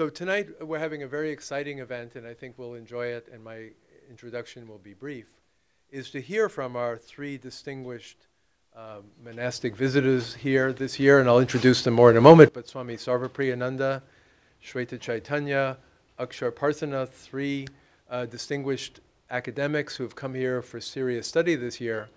[0.00, 3.28] So tonight uh, we're having a very exciting event, and I think we'll enjoy it,
[3.30, 3.68] and my
[4.08, 5.26] introduction will be brief,
[5.90, 8.16] is to hear from our three distinguished
[8.74, 12.66] um, monastic visitors here this year, and I'll introduce them more in a moment, but
[12.66, 14.00] Swami Sarvapriyananda,
[14.64, 15.76] Shweta Chaitanya,
[16.18, 17.66] Akshar Parthana, three
[18.08, 22.08] uh, distinguished academics who have come here for serious study this year,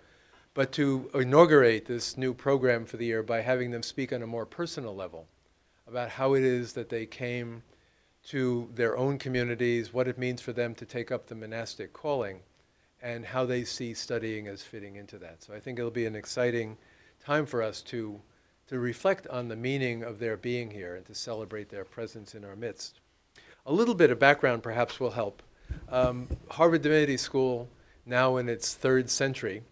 [0.54, 4.26] but to inaugurate this new program for the year by having them speak on a
[4.26, 5.26] more personal level
[5.86, 7.62] about how it is that they came
[8.28, 12.40] to their own communities, what it means for them to take up the monastic calling,
[13.02, 15.42] and how they see studying as fitting into that.
[15.42, 16.78] So I think it'll be an exciting
[17.22, 18.20] time for us to,
[18.68, 22.44] to reflect on the meaning of their being here and to celebrate their presence in
[22.44, 23.00] our midst.
[23.66, 25.42] A little bit of background perhaps will help.
[25.90, 27.68] Um, Harvard Divinity School,
[28.06, 29.62] now in its third century,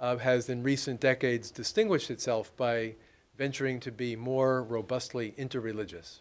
[0.00, 2.94] uh, has in recent decades distinguished itself by
[3.38, 6.20] venturing to be more robustly interreligious.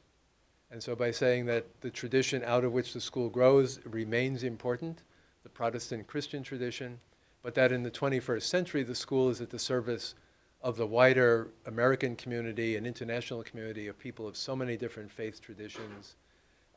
[0.72, 5.04] And so by saying that the tradition out of which the school grows remains important,
[5.44, 7.00] the Protestant Christian tradition,
[7.44, 10.16] but that in the 21st century the school is at the service
[10.62, 15.42] of the wider American community and international community of people of so many different faith
[15.42, 16.16] traditions,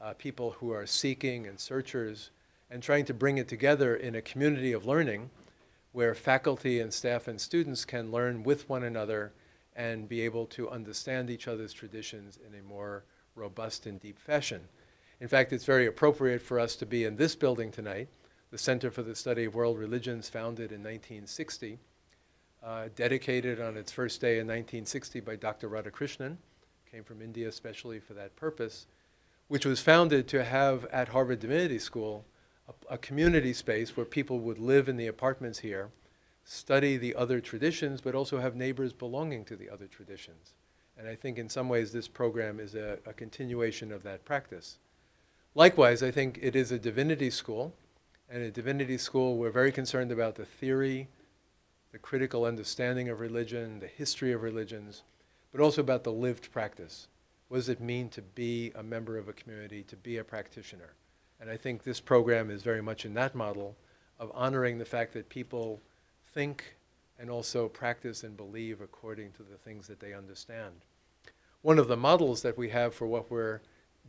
[0.01, 2.31] uh, people who are seeking and searchers,
[2.71, 5.31] and trying to bring it together in a community of learning
[5.93, 9.33] where faculty and staff and students can learn with one another
[9.77, 13.05] and be able to understand each other's traditions in a more
[13.35, 14.61] robust and deep fashion.
[15.21, 18.09] In fact, it's very appropriate for us to be in this building tonight,
[18.51, 21.79] the Center for the Study of World Religions, founded in 1960,
[22.63, 25.69] uh, dedicated on its first day in 1960 by Dr.
[25.69, 26.37] Radhakrishnan,
[26.91, 28.87] came from India especially for that purpose,
[29.49, 32.25] which was founded to have at Harvard Divinity School
[32.69, 35.91] a, a community space where people would live in the apartments here
[36.45, 40.53] study the other traditions, but also have neighbors belonging to the other traditions.
[40.99, 44.79] And I think in some ways this program is a, a, continuation of that practice.
[45.55, 47.75] Likewise, I think it is a divinity school.
[48.31, 51.09] And a divinity school, we're very concerned about the theory,
[51.93, 55.03] the critical understanding of religion, the history of religions,
[55.53, 57.09] but also about the lived practice.
[57.49, 60.95] What does it mean to be a member of a community, to be a practitioner?
[61.41, 63.77] And I think this program is very much in that model
[64.19, 65.81] of honoring the fact that people
[66.33, 66.77] think
[67.19, 70.85] and also practice and believe according to the things that they understand.
[71.63, 73.61] One of the models that we have for what we're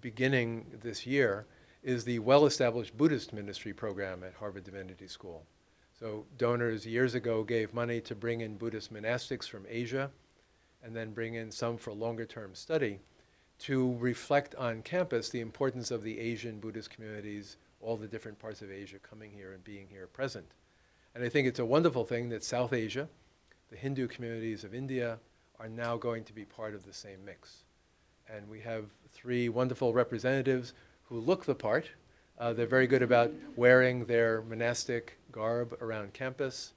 [0.02, 1.46] beginning this year
[1.84, 5.46] is the well-established Buddhist ministry program at Harvard Divinity School.
[5.98, 10.12] So donors years ago gave money to bring in Buddhist monastics from Asia
[10.84, 13.00] and then bring in some for longer term study
[13.60, 18.62] to reflect on campus the importance of the Asian Buddhist communities, all the different parts
[18.62, 20.46] of Asia coming here and being here present.
[21.16, 23.08] And I think it's a wonderful thing that South Asia,
[23.72, 25.18] the Hindu communities of India,
[25.62, 27.64] are now going to be part of the same mix.
[28.28, 31.90] And we have three wonderful representatives who look the part.
[32.38, 36.74] Uh, they're very good about wearing their monastic garb around campus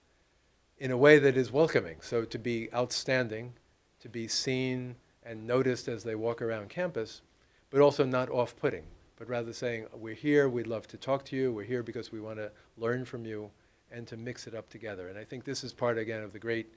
[0.78, 1.96] in a way that is welcoming.
[2.00, 3.54] So to be outstanding,
[3.98, 4.94] to be seen
[5.24, 7.22] and noticed as they walk around campus,
[7.70, 8.84] but also not off-putting,
[9.16, 12.20] but rather saying, we're here, we'd love to talk to you, we're here because we
[12.20, 13.50] want to learn from you,
[13.90, 15.08] and to mix it up together.
[15.08, 16.72] And I think this is part, again, of the great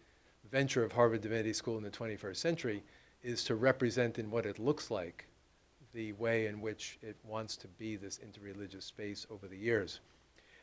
[0.49, 2.83] venture of Harvard Divinity School in the 21st century,
[3.23, 5.27] is to represent in what it looks like
[5.93, 9.99] the way in which it wants to be this interreligious space over the years.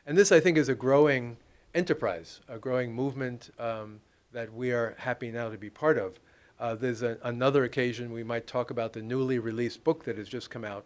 [0.05, 1.37] And this, I think, is a growing
[1.75, 3.99] enterprise, a growing movement um,
[4.31, 6.19] that we are happy now to be part of.
[6.59, 10.27] Uh, there's a, another occasion we might talk about the newly released book that has
[10.27, 10.85] just come out,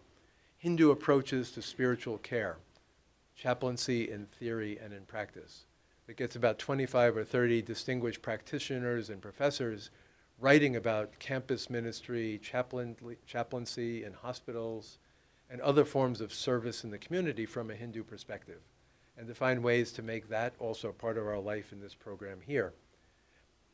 [0.57, 2.57] Hindu Approaches to Spiritual Care
[3.35, 5.65] chaplaincy in theory and in practice.
[6.07, 9.89] It gets about 25 or 30 distinguished practitioners and professors
[10.39, 12.95] writing about campus ministry, chaplain,
[13.25, 14.99] chaplaincy in hospitals,
[15.49, 18.59] and other forms of service in the community from a Hindu perspective,
[19.17, 22.39] and to find ways to make that also part of our life in this program
[22.45, 22.73] here.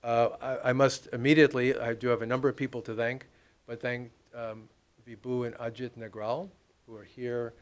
[0.04, 3.28] Uh, I, I, must immediately, I do have a number of people to thank,
[3.66, 4.70] but thank um,
[5.08, 6.50] Vibhu and Ajit Nagral,
[6.86, 7.54] who are here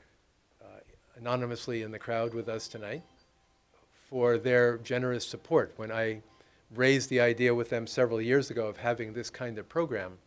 [1.17, 3.03] anonymously in the crowd with us tonight
[4.09, 5.73] for their generous support.
[5.75, 6.21] When I
[6.73, 10.17] raised the idea with them several years ago of having this kind of program,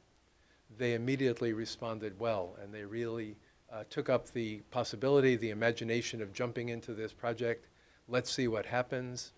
[0.79, 3.37] they immediately responded well, and they really
[3.73, 7.67] uh, took up the possibility, the imagination of jumping into this project.
[8.09, 9.33] Let's see what happens.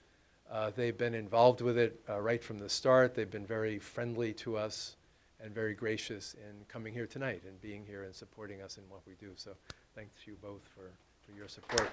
[0.51, 3.15] Uh, they've been involved with it uh, right from the start.
[3.15, 4.97] They've been very friendly to us
[5.43, 9.01] and very gracious in coming here tonight and being here and supporting us in what
[9.07, 9.33] we do.
[9.35, 9.53] So
[9.95, 10.91] thanks to you both for
[11.27, 11.89] for your support.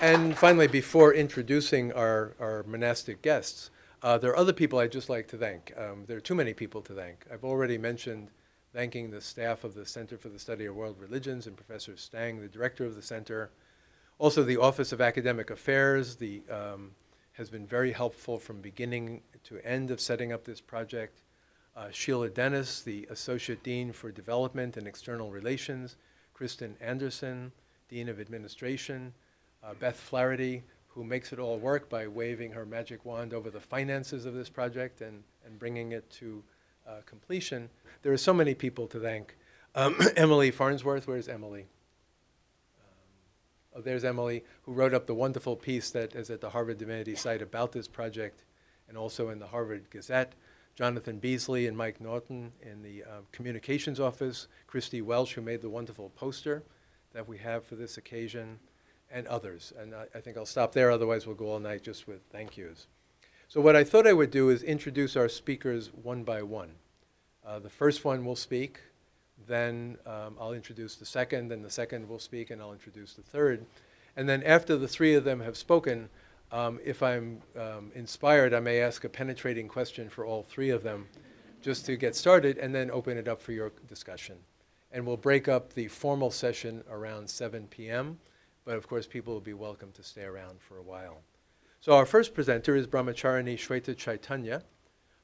[0.00, 3.70] And finally, before introducing our, our monastic guests,
[4.02, 5.74] uh, there are other people I'd just like to thank.
[5.76, 7.26] Um, there are too many people to thank.
[7.30, 8.30] I've already mentioned
[8.72, 12.40] thanking the staff of the Center for the Study of World Religions and Professor Stang,
[12.40, 13.50] the director of the center.
[14.18, 16.92] Also, the Office of Academic Affairs the, um,
[17.32, 21.22] has been very helpful from beginning to end of setting up this project.
[21.80, 25.96] Uh, Sheila Dennis, the Associate Dean for Development and External Relations.
[26.34, 27.52] Kristen Anderson,
[27.88, 29.14] Dean of Administration.
[29.64, 33.60] Uh, Beth Flaherty, who makes it all work by waving her magic wand over the
[33.60, 36.42] finances of this project and, and bringing it to
[36.86, 37.70] uh, completion.
[38.02, 39.38] There are so many people to thank.
[39.74, 41.62] Um, Emily Farnsworth, where's Emily?
[42.78, 46.76] Um, oh, there's Emily, who wrote up the wonderful piece that is at the Harvard
[46.76, 48.44] Divinity site about this project
[48.86, 50.34] and also in the Harvard Gazette.
[50.74, 55.68] Jonathan Beasley and Mike Norton in the uh, communications office, Christy Welsh, who made the
[55.68, 56.62] wonderful poster
[57.12, 58.58] that we have for this occasion,
[59.10, 59.72] and others.
[59.78, 62.56] And I, I think I'll stop there, otherwise we'll go all night just with thank
[62.56, 62.86] yous.
[63.48, 66.70] So what I thought I would do is introduce our speakers one by one.
[67.44, 68.80] Uh, the first one will speak,
[69.48, 73.22] then um, I'll introduce the second, then the second will speak, and I'll introduce the
[73.22, 73.66] third.
[74.16, 76.10] And then after the three of them have spoken,
[76.52, 80.82] um, if I'm um, inspired, I may ask a penetrating question for all three of
[80.82, 81.06] them
[81.62, 84.36] just to get started and then open it up for your discussion.
[84.92, 88.18] And we'll break up the formal session around 7 p.m.,
[88.64, 91.22] but of course, people will be welcome to stay around for a while.
[91.80, 94.62] So, our first presenter is Brahmacharini Shweta Chaitanya.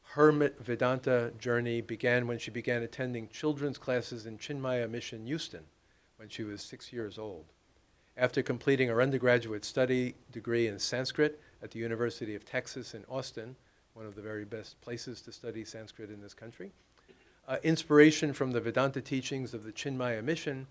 [0.03, 5.65] Her Vedanta journey began when she began attending children's classes in Chinmaya Mission, Houston,
[6.17, 7.53] when she was six years old.
[8.19, 13.57] After completing her undergraduate study degree in Sanskrit at the University of Texas in Austin,
[13.93, 16.73] one of the very best places to study Sanskrit in this country,
[17.47, 20.67] uh, inspiration from the Vedanta teachings of the Chinmaya mission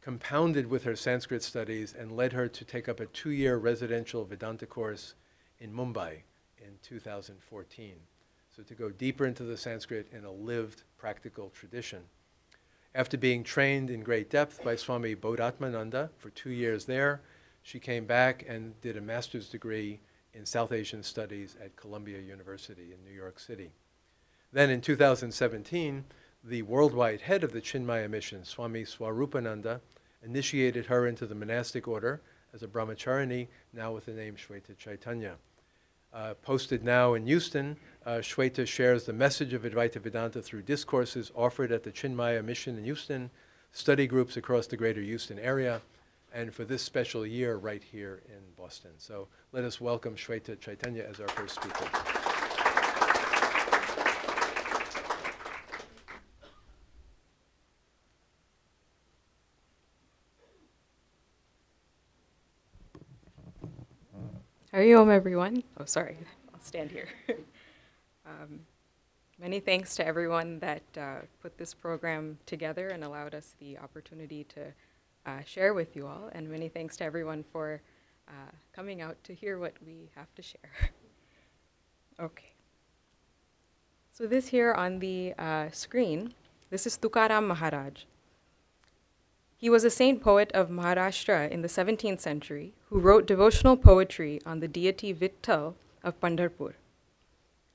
[0.00, 4.24] compounded with her Sanskrit studies and led her to take up a two year residential
[4.24, 5.14] Vedanta course
[5.58, 6.18] in Mumbai
[6.58, 7.94] in 2014.
[8.54, 12.02] So, to go deeper into the Sanskrit in a lived, practical tradition.
[12.96, 17.22] After being trained in great depth by Swami Bodhatmananda for two years there,
[17.60, 19.98] she came back and did a master's degree
[20.32, 23.72] in South Asian Studies at Columbia University in New York City.
[24.52, 26.04] Then in 2017,
[26.44, 29.80] the worldwide head of the Chinmaya mission, Swami Swarupananda,
[30.22, 35.34] initiated her into the monastic order as a brahmacharini, now with the name Shweta Chaitanya.
[36.14, 37.76] Uh, posted now in Houston,
[38.06, 42.78] uh, Shweta shares the message of Advaita Vedanta through discourses offered at the Chinmaya Mission
[42.78, 43.30] in Houston,
[43.72, 45.82] study groups across the greater Houston area,
[46.32, 48.92] and for this special year right here in Boston.
[48.96, 52.23] So let us welcome Shweta Chaitanya as our first speaker.
[64.74, 65.62] Hari Om, everyone.
[65.78, 66.18] Oh, sorry,
[66.52, 67.06] I'll stand here.
[68.26, 68.58] um,
[69.38, 74.42] many thanks to everyone that uh, put this program together and allowed us the opportunity
[74.42, 74.62] to
[75.26, 76.28] uh, share with you all.
[76.32, 77.82] And many thanks to everyone for
[78.26, 80.90] uh, coming out to hear what we have to share.
[82.18, 82.50] okay.
[84.10, 86.34] So, this here on the uh, screen,
[86.70, 88.06] this is Tukaram Maharaj.
[89.56, 94.40] He was a saint poet of Maharashtra in the 17th century who wrote devotional poetry
[94.44, 96.74] on the deity Vitthal of Pandharpur.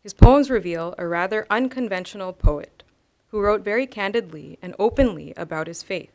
[0.03, 2.83] His poems reveal a rather unconventional poet
[3.29, 6.11] who wrote very candidly and openly about his faith,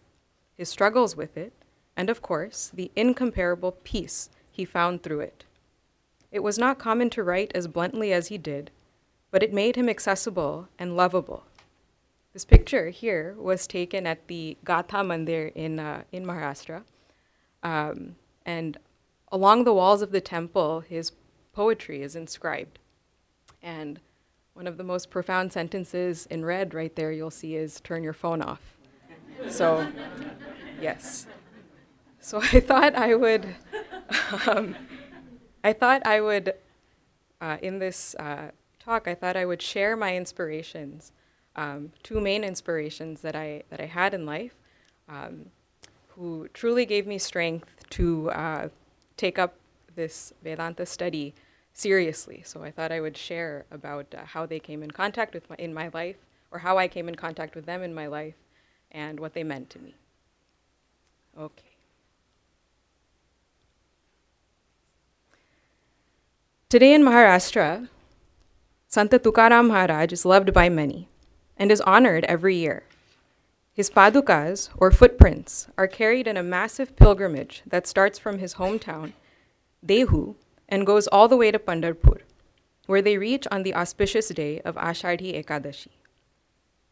[0.56, 1.52] his struggles with it,
[1.96, 5.44] and of course, the incomparable peace he found through it.
[6.30, 8.70] It was not common to write as bluntly as he did,
[9.30, 11.44] but it made him accessible and lovable
[12.34, 16.82] this picture here was taken at the Gatha Mandir in, uh, in Maharashtra.
[17.62, 18.76] Um, and
[19.30, 21.12] along the walls of the temple, his
[21.52, 22.80] poetry is inscribed.
[23.62, 24.00] And
[24.52, 28.12] one of the most profound sentences in red right there you'll see is turn your
[28.12, 28.76] phone off.
[29.48, 29.86] So,
[30.80, 31.28] yes.
[32.18, 33.46] So I thought I would,
[34.48, 34.74] um,
[35.62, 36.54] I thought I would,
[37.40, 38.50] uh, in this uh,
[38.80, 41.12] talk, I thought I would share my inspirations
[41.56, 44.54] um, two main inspirations that I, that I had in life
[45.08, 45.46] um,
[46.08, 48.68] who truly gave me strength to uh,
[49.16, 49.54] take up
[49.94, 51.34] this Vedanta study
[51.72, 52.42] seriously.
[52.44, 55.56] So I thought I would share about uh, how they came in contact with my,
[55.58, 56.16] in my life,
[56.50, 58.34] or how I came in contact with them in my life,
[58.92, 59.94] and what they meant to me.
[61.38, 61.64] Okay.
[66.68, 67.88] Today in Maharashtra,
[68.88, 71.08] Santa Tukaram Maharaj is loved by many
[71.56, 72.84] and is honored every year.
[73.72, 79.14] His padukas, or footprints, are carried in a massive pilgrimage that starts from his hometown,
[79.84, 80.36] Dehu,
[80.68, 82.20] and goes all the way to Pandharpur,
[82.86, 85.88] where they reach on the auspicious day of Ashadhi Ekadashi.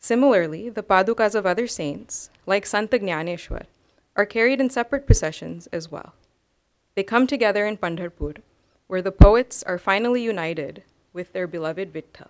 [0.01, 3.67] Similarly, the padukas of other saints, like Santa Jnaneshwar,
[4.17, 6.15] are carried in separate processions as well.
[6.97, 8.39] They come together in Pandharpur,
[8.89, 12.29] where the poets are finally united with their beloved Vitthal.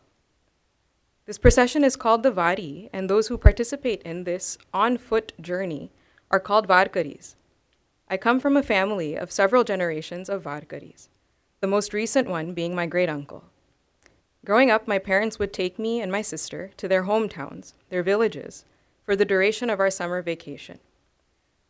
[1.24, 5.92] This procession is called the Vari, and those who participate in this on foot journey
[6.32, 7.36] are called Varkaris.
[8.08, 11.08] I come from a family of several generations of Varkaris,
[11.60, 13.44] the most recent one being my great uncle.
[14.44, 18.64] Growing up, my parents would take me and my sister to their hometowns, their villages,
[19.04, 20.80] for the duration of our summer vacation.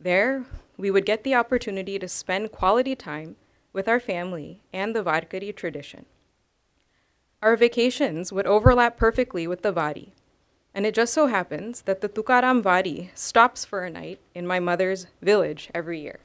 [0.01, 0.47] There,
[0.79, 3.37] we would get the opportunity to spend quality time
[3.75, 6.07] with our family and the Varkari tradition.
[7.43, 10.13] Our vacations would overlap perfectly with the Vari,
[10.73, 14.61] and it just so happens that the Tukaram Vari stops for a night in my
[14.61, 16.21] mother's village every year.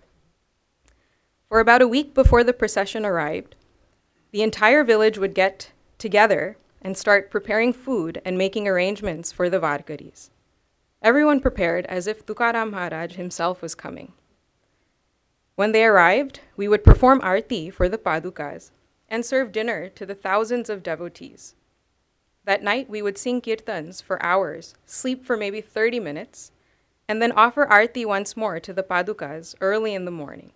[1.50, 3.56] For about a week before the procession arrived,
[4.32, 9.60] the entire village would get together and start preparing food and making arrangements for the
[9.60, 10.30] Varkaris.
[11.02, 14.14] Everyone prepared as if Tukaram Maharaj himself was coming.
[15.56, 18.70] When they arrived, we would perform arti for the padukas
[19.10, 21.56] and serve dinner to the thousands of devotees.
[22.46, 26.52] That night, we would sing kirtans for hours, sleep for maybe 30 minutes,
[27.08, 30.52] and then offer arti once more to the padukas early in the morning.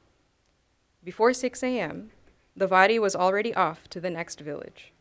[1.03, 2.12] Before 6 a.m.,
[2.55, 4.93] the Vari was already off to the next village.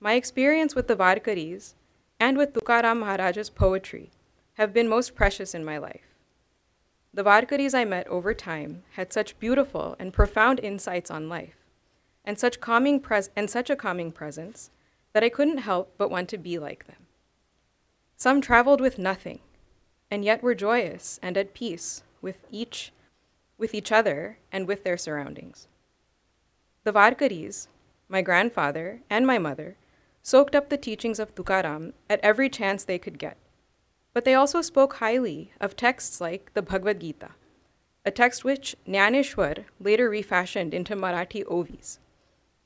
[0.00, 1.74] My experience with the Varkaris
[2.18, 4.10] and with Tukaram Maharaj's poetry
[4.54, 6.14] have been most precious in my life.
[7.12, 11.56] The Varkaris I met over time had such beautiful and profound insights on life,
[12.26, 14.70] and such, calming pres- and such a calming presence
[15.12, 17.06] that I couldn't help but want to be like them.
[18.16, 19.40] Some traveled with nothing,
[20.10, 22.92] and yet were joyous and at peace with each,
[23.56, 25.68] with each other and with their surroundings.
[26.84, 27.68] The Varkaris,
[28.08, 29.76] my grandfather and my mother,
[30.22, 33.36] soaked up the teachings of Tukaram at every chance they could get.
[34.12, 37.30] But they also spoke highly of texts like the Bhagavad Gita,
[38.04, 41.98] a text which Jnaneshwar later refashioned into Marathi ovis,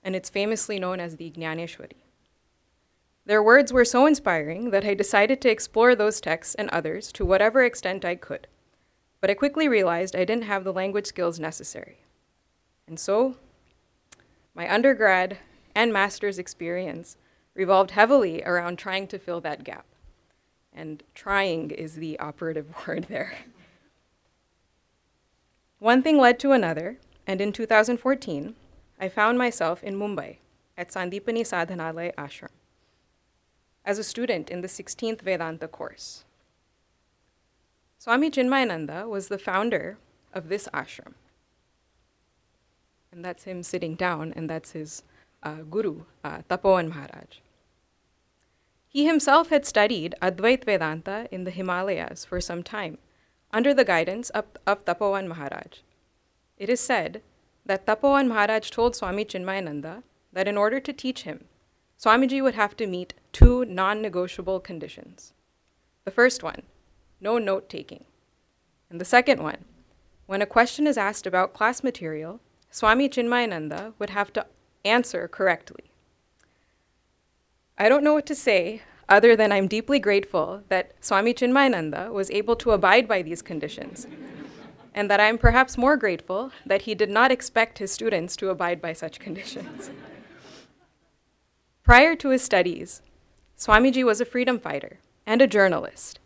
[0.02, 2.02] and it's famously known as the Jnaneshwari.
[3.26, 7.24] Their words were so inspiring that I decided to explore those texts and others to
[7.24, 8.46] whatever extent I could.
[9.20, 11.98] But I quickly realized I didn't have the language skills necessary.
[12.86, 13.36] And so,
[14.54, 15.38] my undergrad
[15.74, 17.16] and master's experience
[17.54, 19.84] revolved heavily around trying to fill that gap.
[20.72, 23.34] And trying is the operative word there.
[25.78, 28.54] One thing led to another, and in 2014,
[29.00, 30.36] I found myself in Mumbai
[30.76, 32.50] at Sandipani Sadhanalaya Ashram
[33.84, 36.24] as a student in the 16th Vedanta course.
[37.98, 39.98] Swami Chinmayananda was the founder
[40.32, 41.14] of this ashram.
[43.12, 45.02] And that's him sitting down, and that's his
[45.42, 47.40] uh, guru, uh, Tapovan Maharaj.
[48.86, 52.98] He himself had studied Advait Vedanta in the Himalayas for some time,
[53.52, 55.78] under the guidance of, of Tapovan Maharaj.
[56.58, 57.22] It is said
[57.66, 60.02] that Tapovan Maharaj told Swami Chinmayananda
[60.32, 61.44] that in order to teach him,
[61.98, 65.34] Swamiji would have to meet two non negotiable conditions.
[66.04, 66.62] The first one,
[67.20, 68.04] no note taking.
[68.88, 69.64] And the second one,
[70.26, 72.40] when a question is asked about class material,
[72.70, 74.46] Swami Chinmayananda would have to
[74.84, 75.90] answer correctly.
[77.76, 82.30] I don't know what to say other than I'm deeply grateful that Swami Chinmayananda was
[82.30, 84.06] able to abide by these conditions,
[84.94, 88.80] and that I'm perhaps more grateful that he did not expect his students to abide
[88.80, 89.90] by such conditions.
[91.82, 93.02] Prior to his studies,
[93.58, 96.18] Swamiji was a freedom fighter and a journalist,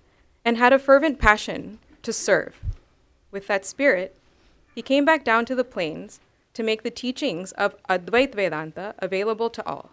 [0.44, 2.54] and had a fervent passion to serve.
[3.30, 4.16] With that spirit,
[4.74, 6.20] he came back down to the plains
[6.54, 9.90] to make the teachings of Advait Vedanta available to all.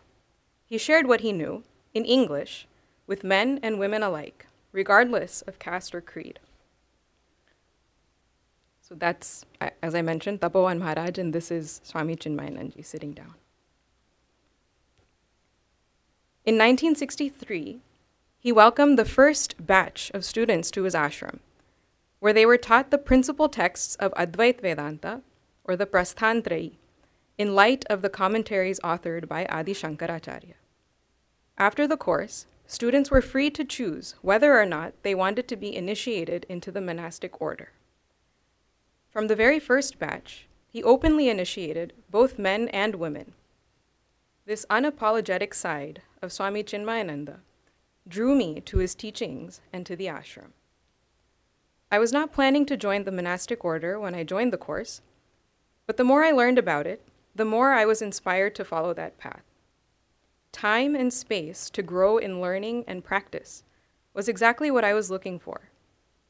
[0.66, 1.64] He shared what he knew,
[1.94, 2.68] in English,
[3.08, 6.40] with men and women alike, regardless of caste or creed.
[8.92, 9.46] So that's,
[9.82, 13.36] as I mentioned, Tapovan Maharaj, and this is Swami Chinmayananji sitting down.
[16.44, 17.80] In 1963,
[18.38, 21.40] he welcomed the first batch of students to his ashram,
[22.20, 25.22] where they were taught the principal texts of Advait Vedanta,
[25.64, 26.74] or the Prasthantrayi,
[27.38, 30.56] in light of the commentaries authored by Adi Shankaracharya.
[31.58, 35.74] After the course, students were free to choose whether or not they wanted to be
[35.74, 37.70] initiated into the monastic order.
[39.12, 43.34] From the very first batch, he openly initiated both men and women.
[44.46, 47.40] This unapologetic side of Swami Chinmayananda
[48.08, 50.54] drew me to his teachings and to the ashram.
[51.92, 55.02] I was not planning to join the monastic order when I joined the course,
[55.86, 59.18] but the more I learned about it, the more I was inspired to follow that
[59.18, 59.44] path.
[60.54, 63.64] Time and space to grow in learning and practice
[64.14, 65.70] was exactly what I was looking for,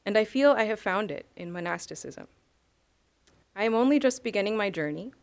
[0.04, 2.28] and I feel I have found it in monasticism.
[3.55, 5.13] I am only just beginning my journey,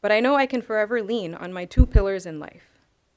[0.00, 2.70] but I know I can forever lean on my two pillars in life,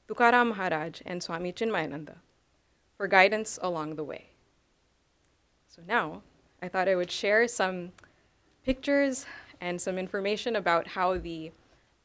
[0.08, 2.16] Tukaram Maharaj and Swami Chinmayananda,
[2.96, 4.30] for guidance along the way.
[5.68, 6.22] So now,
[6.62, 7.92] I thought I would share some
[8.64, 9.26] pictures
[9.60, 11.52] and some information about how the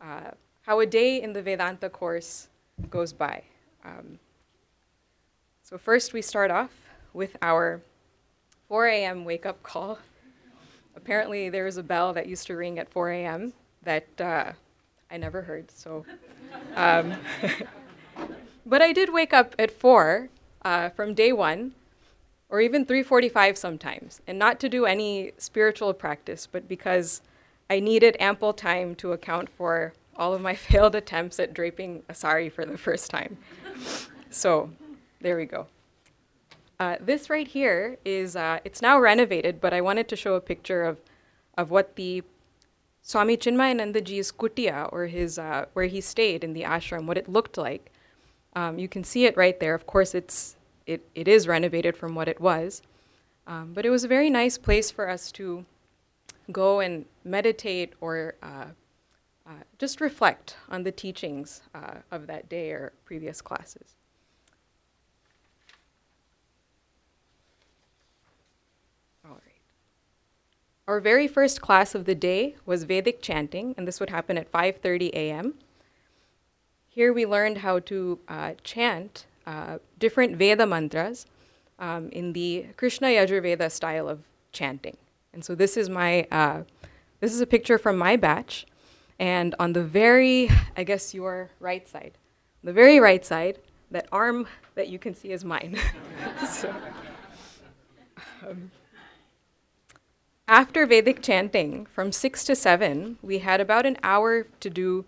[0.01, 0.31] uh,
[0.61, 2.47] how a day in the Vedanta course
[2.89, 3.43] goes by.
[3.83, 4.19] Um,
[5.63, 6.71] so first, we start off
[7.13, 7.81] with our
[8.67, 9.25] 4 a.m.
[9.25, 9.99] wake up call.
[10.95, 13.53] Apparently, there was a bell that used to ring at 4 a.m.
[13.83, 14.51] that uh,
[15.11, 15.71] I never heard.
[15.71, 16.05] So,
[16.75, 17.13] um,
[18.65, 20.29] but I did wake up at 4
[20.63, 21.73] uh, from day one,
[22.49, 27.21] or even 3:45 sometimes, and not to do any spiritual practice, but because
[27.69, 32.13] I needed ample time to account for all of my failed attempts at draping a
[32.13, 33.37] sari for the first time.
[34.29, 34.71] so,
[35.21, 35.67] there we go.
[36.79, 40.41] Uh, this right here is, uh, it's now renovated, but I wanted to show a
[40.41, 41.01] picture of,
[41.57, 42.23] of what the
[43.01, 47.57] Swami Chinmayanandaji's kutia, or his, uh, where he stayed in the ashram, what it looked
[47.57, 47.91] like.
[48.55, 49.73] Um, you can see it right there.
[49.73, 50.55] Of course, it's,
[50.85, 52.81] it, it is renovated from what it was.
[53.45, 55.65] Um, but it was a very nice place for us to
[56.51, 58.65] go and meditate or uh,
[59.45, 61.61] uh, just reflect on the teachings
[62.11, 63.95] of that day or previous classes.
[70.89, 74.51] Our very first class of the day was Vedic chanting, and this would happen at
[74.51, 75.53] 5:30 a.m.
[76.87, 81.27] Here we learned how to uh, chant uh, different Veda mantras
[81.77, 84.97] um, in the Krishna Yajurveda style of chanting.
[85.31, 86.63] And so this is my uh,
[87.19, 88.65] this is a picture from my batch,
[89.19, 92.17] and on the very I guess your right side,
[92.63, 93.59] the very right side,
[93.91, 95.77] that arm that you can see is mine.
[96.49, 96.73] so,
[98.41, 98.71] um,
[100.49, 105.05] after Vedic chanting, from six to seven, we had about an hour to do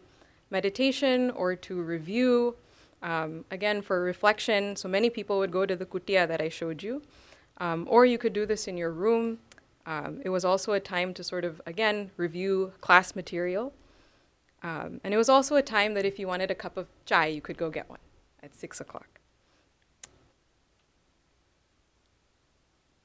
[0.51, 2.55] meditation or to review.
[3.01, 6.83] Um, again, for reflection, so many people would go to the kutia that I showed
[6.83, 7.01] you,
[7.57, 9.39] um, or you could do this in your room.
[9.87, 13.73] Um, it was also a time to sort of, again, review class material.
[14.61, 17.25] Um, and it was also a time that if you wanted a cup of chai,
[17.25, 17.97] you could go get one
[18.43, 19.10] at 6 o'clock.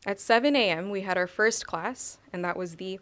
[0.07, 3.01] At 7 a.m., we had our first class, and that was the,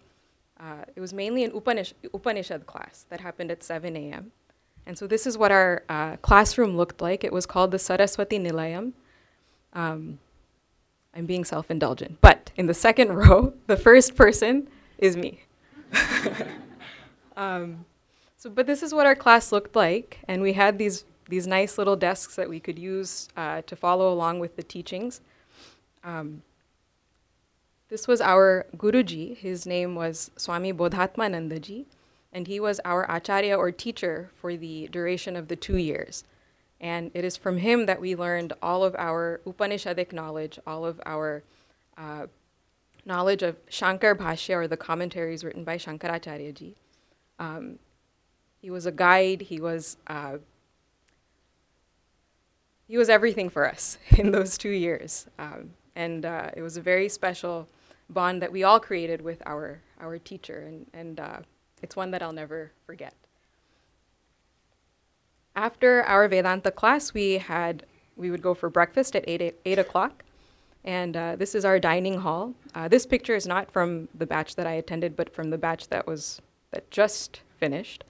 [0.59, 4.33] uh, it was mainly an Upanish- Upanishad class that happened at 7 a.m.
[4.87, 7.23] And so this is what our uh, classroom looked like.
[7.23, 8.93] It was called the Saraswati Nilayam.
[9.75, 10.19] Um,
[11.15, 12.23] I'm being self indulgent.
[12.23, 15.43] But in the second row, the first person is me.
[17.37, 17.85] um,
[18.39, 21.77] so, but this is what our class looked like, and we had these, these nice
[21.77, 25.21] little desks that we could use uh, to follow along with the teachings.
[26.03, 26.43] Um,
[27.89, 29.37] this was our Guruji.
[29.37, 31.85] His name was Swami Bodhatmanandaji,
[32.33, 36.25] and he was our acharya or teacher for the duration of the two years.
[36.81, 41.01] And it is from him that we learned all of our Upanishadic knowledge, all of
[41.07, 41.43] our
[41.97, 42.27] uh,
[43.05, 46.77] knowledge of Shankar Bhashya, or the commentaries written by Shankaracharya ji.
[47.39, 47.79] Um,
[48.61, 50.39] he was a guide, he was, uh,
[52.89, 55.27] he was everything for us in those two years.
[55.39, 57.69] Um, and uh, it was a very special
[58.11, 61.39] bond that we all created with our, our teacher, and, and uh,
[61.83, 63.15] it's one that I'll never forget.
[65.57, 69.79] After our Vedanta class, we had we would go for breakfast at 8, 8, 8
[69.79, 70.25] o'clock.
[70.85, 72.55] And uh, this is our dining hall.
[72.75, 75.89] Uh, this picture is not from the batch that I attended, but from the batch
[75.89, 78.05] that was that just finished.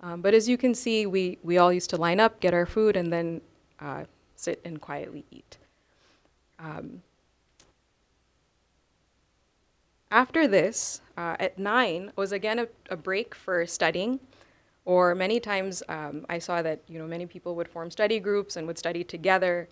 [0.00, 2.66] Um, but as you can see, we, we all used to line up, get our
[2.66, 3.40] food, and then
[3.80, 4.04] uh,
[4.36, 5.56] sit and quietly eat.
[6.58, 7.02] Um,
[10.14, 14.20] after this, uh, at 9, was again a, a break for studying
[14.84, 18.56] or many times um, I saw that you know many people would form study groups
[18.56, 19.68] and would study together.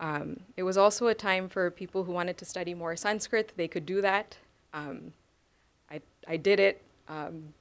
[0.00, 3.52] Um, it was also a time for people who wanted to study more Sanskrit.
[3.56, 4.36] They could do that.
[4.74, 5.12] Um,
[5.90, 6.82] I, I did it.
[7.08, 7.54] Um,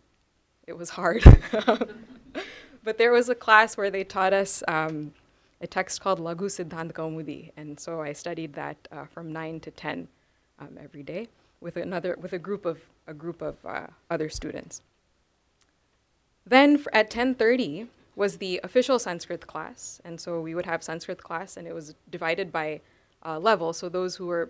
[0.68, 1.24] it was hard.
[2.84, 5.14] but there was a class where they taught us um,
[5.62, 9.72] a text called Laghu Siddhant Kaumudi, and so I studied that uh, from 9 to
[9.72, 10.08] 10
[10.60, 11.28] um, every day
[11.62, 14.82] with another with a group of a group of uh, other students.
[16.46, 21.58] Then at 10:30 was the official Sanskrit class, and so we would have Sanskrit class,
[21.58, 22.82] and it was divided by
[23.26, 23.74] uh, level.
[23.74, 24.50] So those who were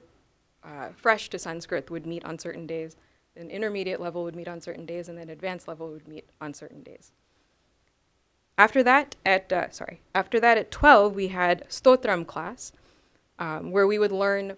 [0.63, 2.95] uh, fresh to Sanskrit would meet on certain days.
[3.35, 6.53] An intermediate level would meet on certain days, and then advanced level would meet on
[6.53, 7.11] certain days.
[8.57, 12.73] After that, at uh, sorry, after that at 12 we had Stotram class,
[13.37, 14.57] um, where we would learn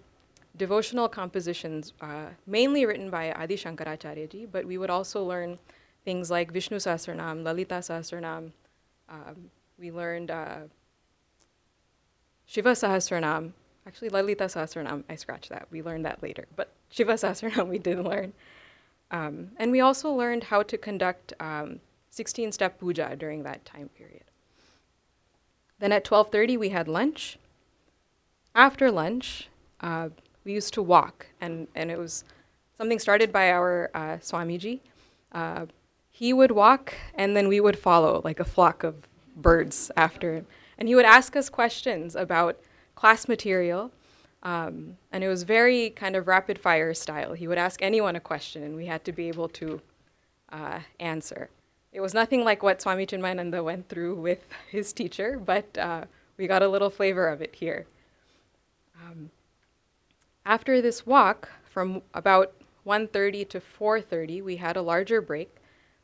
[0.58, 5.60] devotional compositions, uh, mainly written by Adi Shankaracharya but we would also learn
[6.04, 8.52] things like Vishnu Sahasranam, Lalita Sahasranam.
[9.10, 10.62] Um, we learned uh,
[12.46, 13.52] Shiva Sahasranam.
[13.88, 15.68] Actually, Lalita Sahasranam, I scratched that.
[15.72, 16.46] We learned that later.
[16.56, 18.34] But Shiva Sahasranam we did learn.
[19.10, 24.24] Um, and we also learned how to conduct 16-step um, puja during that time period.
[25.80, 27.38] Then at 12:30 we had lunch.
[28.54, 29.50] After lunch,
[29.82, 30.10] uh,
[30.44, 32.24] we used to walk, and, and it was
[32.78, 34.80] something started by our uh, Swamiji.
[35.32, 35.66] Uh,
[36.10, 40.46] he would walk, and then we would follow like a flock of birds after him.
[40.78, 42.60] And he would ask us questions about
[42.96, 43.92] class material,
[44.44, 47.34] um, and it was very kind of rapid fire style.
[47.34, 49.82] He would ask anyone a question, and we had to be able to
[50.52, 51.50] uh, answer.
[51.94, 56.06] It was nothing like what Swami Chinmayananda went through with his teacher, but uh,
[56.38, 57.86] we got a little flavor of it here.
[59.04, 59.30] Um,
[60.46, 62.54] after this walk, from about
[62.86, 65.56] 1.30 to 4.30, we had a larger break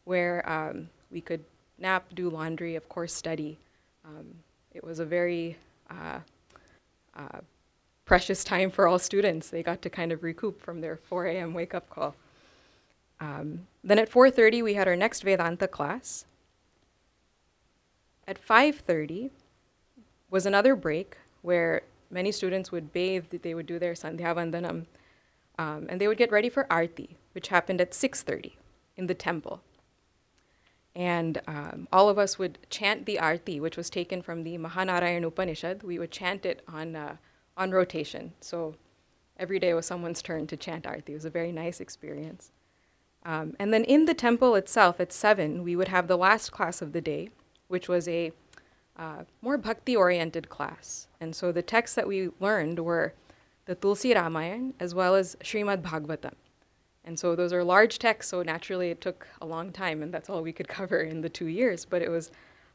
[0.06, 1.44] where um, we could
[1.78, 3.58] nap, do laundry, of course, study.
[4.06, 4.28] Um,
[4.74, 5.58] it was a very
[5.90, 6.20] uh,
[7.16, 7.40] uh,
[8.06, 9.50] precious time for all students.
[9.50, 11.54] They got to kind of recoup from their 4 a.m.
[11.54, 12.16] wake-up call.
[13.20, 16.26] Um, then at 4.30, we had our next Vedanta class.
[18.28, 19.32] At 5.30
[20.30, 24.86] was another break where many students would bathe, they would do their Sandhya Vandanam,
[25.58, 28.54] um, and they would get ready for Arti, which happened at 6.30
[28.96, 29.62] in the temple.
[30.96, 35.24] And um, all of us would chant the arti, which was taken from the Mahanarayan
[35.24, 35.84] Upanishad.
[35.84, 37.18] We would chant it on, uh,
[37.56, 38.34] on rotation.
[38.42, 38.74] So
[39.38, 41.12] every day was someone's turn to chant arti.
[41.12, 42.52] It was a very nice experience.
[43.24, 46.82] Um, and then in the temple itself at 7, we would have the last class
[46.82, 47.30] of the day,
[47.68, 48.32] which was a
[48.98, 51.08] uh, more bhakti oriented class.
[51.22, 53.14] And so the texts that we learned were
[53.66, 56.34] the Tulsi Ramayan as well as Srimad Bhagavatam.
[57.04, 60.30] And so those are large texts, so naturally it took a long time, and that's
[60.30, 61.86] all we could cover in the two years.
[61.86, 62.32] But it was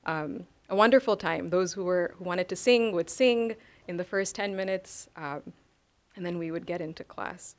[0.07, 1.51] um, a wonderful time.
[1.51, 3.57] Those who were who wanted to sing would sing
[3.89, 5.43] in the first 10 minutes, um,
[6.17, 7.57] and then we would get into class.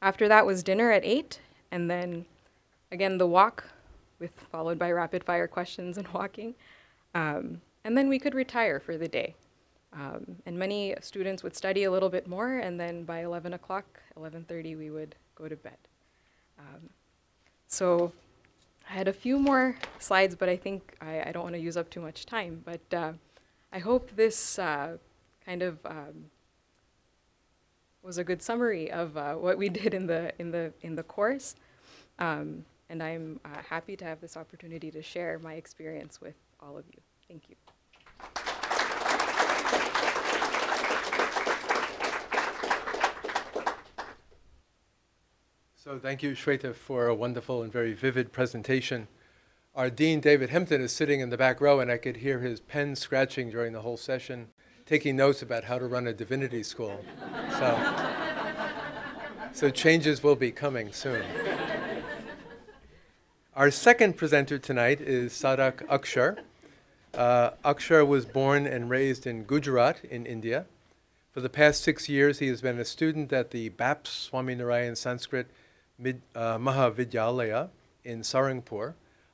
[0.00, 1.40] After that was dinner at 8,
[1.70, 2.24] and then
[2.90, 3.64] again the walk,
[4.18, 6.54] with followed by rapid fire questions and walking.
[7.14, 9.36] Um, and then we could retire for the day.
[9.92, 14.02] Um, and many students would study a little bit more, and then by 11 o'clock,
[14.18, 15.78] 11.30, we would go to bed.
[16.58, 16.90] Um,
[17.68, 18.12] so
[18.90, 21.76] I had a few more slides, but I think I, I don't want to use
[21.76, 22.60] up too much time.
[22.64, 23.12] But uh,
[23.72, 24.96] I hope this uh,
[25.44, 26.26] kind of um,
[28.02, 31.04] was a good summary of uh, what we did in the in the in the
[31.04, 31.54] course.
[32.18, 36.76] Um, and I'm uh, happy to have this opportunity to share my experience with all
[36.76, 37.00] of you.
[37.28, 37.65] Thank you.
[45.86, 49.06] So thank you, Shweta, for a wonderful and very vivid presentation.
[49.76, 52.58] Our Dean, David Hempton, is sitting in the back row, and I could hear his
[52.58, 54.48] pen scratching during the whole session,
[54.84, 57.04] taking notes about how to run a divinity school.
[57.58, 58.06] So,
[59.52, 61.24] so changes will be coming soon.
[63.54, 66.40] Our second presenter tonight is Sadhak Akshar.
[67.16, 70.66] Uh, Akshar was born and raised in Gujarat in India.
[71.32, 75.46] For the past six years, he has been a student at the BAPS Swaminarayan Sanskrit
[75.98, 77.70] Mid, uh, Mahavidyalaya
[78.04, 78.92] in Sarangpur.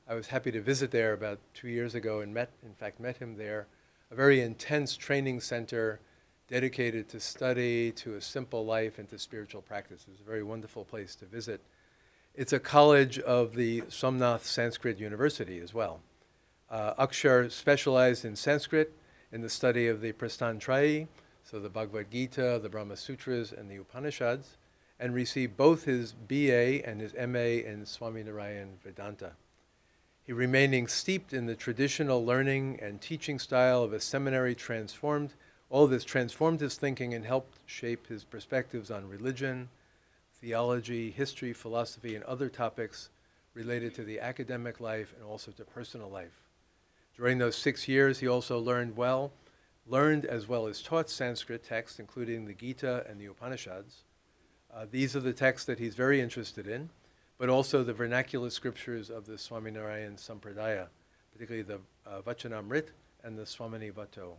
[0.09, 3.17] I was happy to visit there about two years ago and met, in fact, met
[3.17, 3.67] him there.
[4.13, 5.99] A very intense training center
[6.47, 10.07] dedicated to study, to a simple life, and to spiritual practice.
[10.09, 11.61] It's a very wonderful place to visit.
[12.37, 16.01] It's a college of the Somnath Sanskrit University as well.
[16.73, 18.95] Uh, Akshar specialized in Sanskrit
[19.31, 21.07] in the study of the Prasthantrayi,
[21.45, 24.57] so the Bhagavad Gita, the Brahma Sutras, and the Upanishads
[24.99, 29.33] and received both his BA and his MA in Swaminarayan Vedanta.
[30.23, 35.35] He remaining steeped in the traditional learning and teaching style of a seminary transformed,
[35.69, 39.69] all this transformed his thinking and helped shape his perspectives on religion,
[40.41, 43.11] theology, history, philosophy, and other topics
[43.53, 46.42] related to the academic life and also to personal life.
[47.23, 49.31] During those six years, he also learned well,
[49.87, 54.03] learned as well as taught Sanskrit texts, including the Gita and the Upanishads,
[54.75, 56.91] uh, these are the texts that he's very interested in,
[57.39, 60.89] but also the vernacular scriptures of the Swaminarayan Sampradaya,
[61.33, 62.89] particularly the uh, Vachanamrit
[63.23, 64.33] and the Swamini Vato,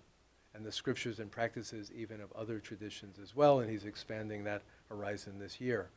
[0.54, 4.62] and the scriptures and practices even of other traditions as well, and he's expanding that
[4.89, 5.88] horizon this year.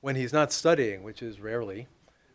[0.00, 1.88] When he's not studying, which is rarely,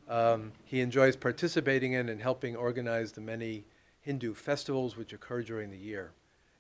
[0.08, 3.66] um, he enjoys participating in and helping organize the many
[4.07, 6.13] Hindu festivals which occur during the year.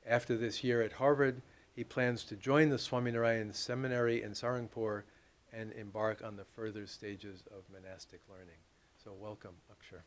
[0.06, 1.42] After this year at Harvard,
[1.74, 5.02] he plans to join the Swaminarayan Seminary in Sarangpur
[5.52, 8.60] and embark on the further stages of monastic learning.
[9.02, 10.02] So welcome, Akshar.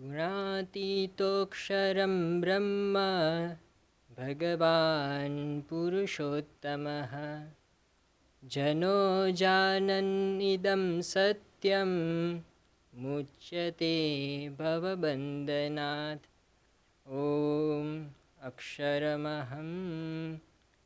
[0.00, 2.94] गुणातीतोऽक्षरं ब्रह्म
[4.18, 7.12] भगवान् पुरुषोत्तमः
[8.45, 8.95] जनो
[9.31, 11.89] जानन इदम सत्यम
[12.93, 13.95] मुच्यते
[14.59, 16.27] भवबंदनाथ
[17.05, 17.87] ओम
[18.47, 19.71] अक्षरमहम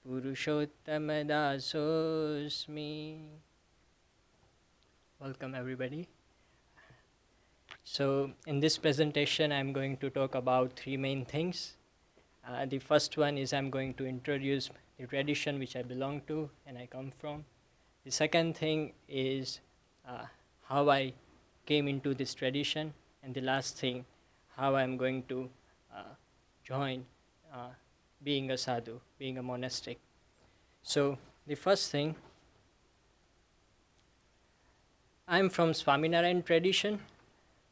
[0.06, 2.90] पुरुषोत्तम दासोस्मी
[5.20, 6.04] welcome everybody
[7.88, 8.08] so
[8.48, 11.72] in this presentation I am going to talk about three main things
[12.46, 16.50] the first one is I am going to introduce the tradition which I belong to
[16.68, 17.46] and I come from.
[18.04, 19.62] The second thing is
[20.08, 20.26] uh,
[20.68, 21.14] how I
[21.66, 22.94] came into this tradition.
[23.24, 24.06] And the last thing,
[24.58, 25.50] how I'm going to
[25.96, 26.14] uh,
[26.64, 27.06] join
[27.54, 27.70] uh,
[28.24, 30.00] being a sadhu, being a monastic.
[30.84, 32.16] So, the first thing,
[35.28, 37.00] I'm from Swaminarayan tradition.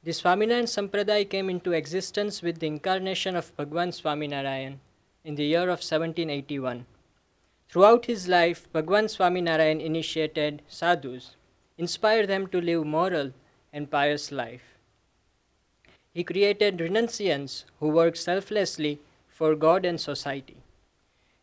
[0.04, 4.78] The Swaminarayan Sampradaya came into existence with the incarnation of Bhagwan Swaminarayan
[5.26, 6.86] in the year of 1781.
[7.70, 11.36] Throughout his life, Bhagwan Swaminarayan initiated sadhus,
[11.78, 13.34] inspired them to live moral
[13.74, 14.78] and pious life.
[16.14, 20.58] He created renunciants who worked selflessly for God and society.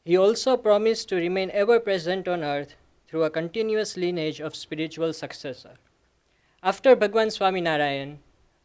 [0.04, 2.74] He also promised to remain ever present on earth
[3.06, 5.74] through a continuous lineage of spiritual successor.
[6.62, 8.16] After Bhagwan Swaminarayan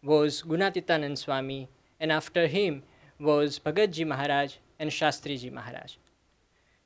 [0.01, 1.67] was Gunatitanand Swami,
[1.99, 2.83] and after him
[3.19, 5.95] was Bhagatji Maharaj and Shastriji Maharaj.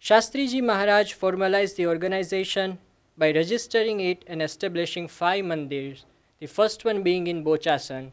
[0.03, 2.77] Shastriji Maharaj formalized the organization
[3.17, 6.03] by registering it and establishing five mandirs,
[6.41, 8.11] the first one being in Bochasan.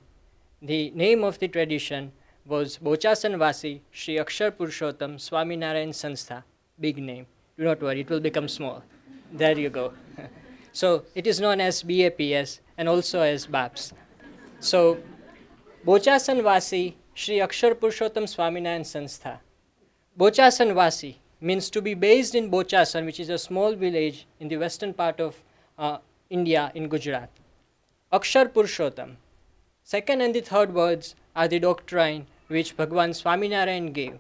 [0.62, 2.12] The name of the tradition
[2.46, 6.44] was Bochasan Vasi Sri Akshar Purushottam Swaminarayan Sanstha.
[6.78, 7.26] Big name.
[7.58, 8.84] Do not worry, it will become small.
[9.32, 9.92] There you go.
[10.72, 13.94] so it is known as BAPS and also as BAPS.
[14.60, 14.98] So,
[15.84, 19.40] Bochasan Vasi Sri Akshar Purushottam Swaminarayan Sanstha.
[20.16, 24.56] Bochasan Vasi means to be based in Bochasan, which is a small village in the
[24.56, 25.42] western part of
[25.78, 25.98] uh,
[26.28, 27.30] India in Gujarat.
[28.12, 29.16] Akshar Purushottam.
[29.84, 34.18] Second and the third words are the doctrine which Bhagwan Swaminarayan gave.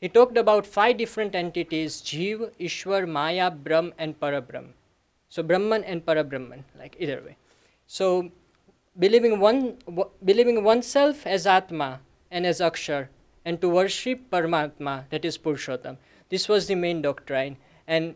[0.00, 4.68] He talked about five different entities Jeev, Ishwar, Maya, Brahm, and Parabrahm.
[5.28, 7.36] So, Brahman and Parabrahman, like either way.
[7.86, 8.30] So,
[8.98, 9.78] believing, one,
[10.24, 13.08] believing oneself as Atma and as Akshar,
[13.44, 15.96] and to worship Paramatma, that is Purushottam.
[16.32, 17.58] This was the main doctrine.
[17.86, 18.14] And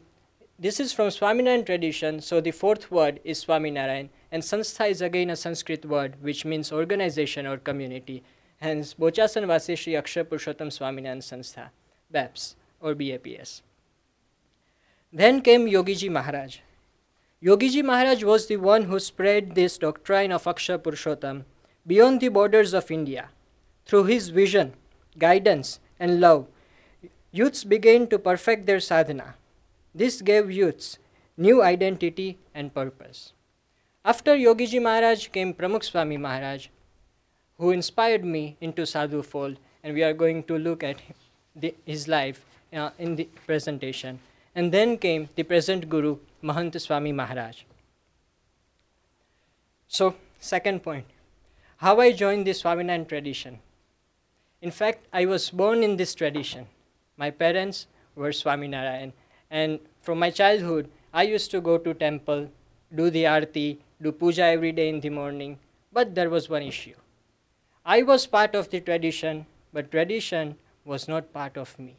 [0.59, 4.09] this is from Swaminarayan tradition, so the fourth word is Swaminarayan.
[4.33, 8.23] And Sanstha is again a Sanskrit word which means organization or community.
[8.57, 11.69] Hence, Bochasan Vasi Shri Akshar Purushottam Swaminarayan Sanstha,
[12.11, 13.61] BAPS or BAPS.
[15.13, 16.61] Then came Yogiji Maharaj.
[17.45, 21.45] Yogiji Maharaj was the one who spread this doctrine of Akshar Purushottam
[21.87, 23.29] beyond the borders of India.
[23.85, 24.73] Through his vision,
[25.19, 26.47] guidance, and love,
[27.37, 29.35] youths began to perfect their sadhana.
[29.95, 30.99] This gave youths
[31.37, 33.33] new identity and purpose.
[34.05, 36.69] After Yogiji Maharaj came Pramukh Swami Maharaj,
[37.59, 41.03] who inspired me into sadhu fold, and we are going to look at
[41.55, 44.19] the, his life uh, in the presentation.
[44.55, 47.65] And then came the present Guru, Mahant Swami Maharaj.
[49.89, 51.05] So, second point
[51.79, 53.59] how I joined the Swaminarayan tradition.
[54.63, 56.67] In fact, I was born in this tradition.
[57.17, 59.13] My parents were Swaminarayan,
[59.51, 62.51] and from my childhood, I used to go to temple,
[62.95, 65.59] do the arti, do puja every day in the morning.
[65.93, 66.95] But there was one issue.
[67.85, 71.97] I was part of the tradition, but tradition was not part of me.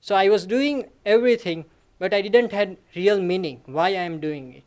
[0.00, 1.64] So I was doing everything,
[1.98, 4.64] but I didn't have real meaning why I am doing it.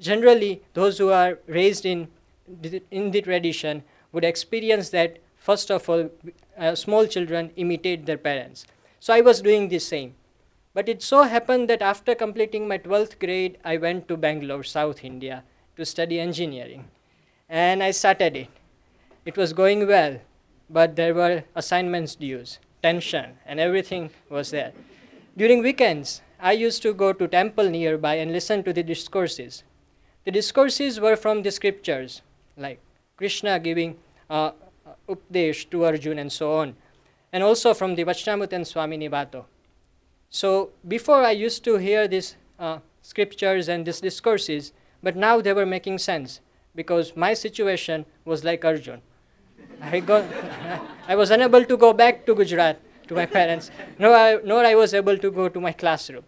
[0.00, 2.08] Generally, those who are raised in
[2.90, 6.10] in the tradition would experience that first of all,
[6.56, 8.66] uh, small children imitate their parents.
[9.06, 10.16] So I was doing the same.
[10.74, 15.04] But it so happened that after completing my 12th grade, I went to Bangalore, South
[15.04, 15.44] India,
[15.76, 16.86] to study engineering.
[17.48, 18.48] And I started it.
[19.24, 20.18] It was going well,
[20.68, 24.72] but there were assignments dues, tension, and everything was there.
[25.36, 29.62] During weekends, I used to go to temple nearby and listen to the discourses.
[30.24, 32.22] The discourses were from the scriptures,
[32.56, 32.80] like
[33.16, 34.50] Krishna giving uh,
[35.08, 36.74] Updesh to Arjun and so on,
[37.32, 39.44] and also from the Vachanamrit and Swamini Vato.
[40.30, 45.52] So before I used to hear these uh, scriptures and these discourses, but now they
[45.52, 46.40] were making sense.
[46.76, 49.00] because my situation was like Arjun.
[49.80, 50.24] I, got,
[51.08, 54.74] I was unable to go back to Gujarat to my parents, nor I, nor I
[54.74, 56.22] was able to go to my classroom.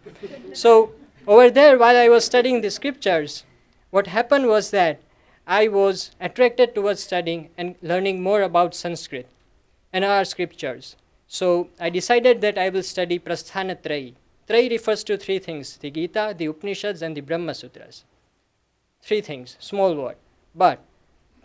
[0.54, 0.92] So,
[1.26, 3.44] over there, while I was studying the scriptures,
[3.90, 5.00] what happened was that
[5.46, 9.28] I was attracted towards studying and learning more about Sanskrit
[9.92, 10.96] and our scriptures.
[11.26, 14.14] So, I decided that I will study Prasthana Trayi.
[14.48, 18.04] Trayi refers to three things the Gita, the Upanishads, and the Brahma Sutras.
[19.02, 20.16] Three things, small word.
[20.54, 20.82] But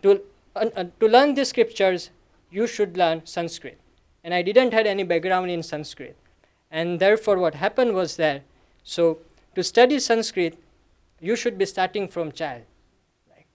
[0.02, 0.22] to,
[0.56, 2.10] uh, uh, to learn the scriptures,
[2.50, 3.78] you should learn Sanskrit.
[4.22, 6.16] And I didn't have any background in Sanskrit.
[6.70, 8.42] And therefore, what happened was that,
[8.82, 9.18] so
[9.54, 10.58] to study Sanskrit,
[11.20, 12.62] you should be starting from child.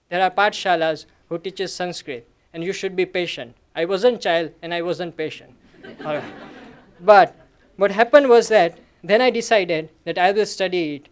[0.08, 3.56] There are pathshalas who teaches Sanskrit, and you should be patient.
[3.74, 5.54] I wasn't child, and I wasn't patient.
[7.00, 7.34] But
[7.76, 11.08] what happened was that then I decided that I will study it.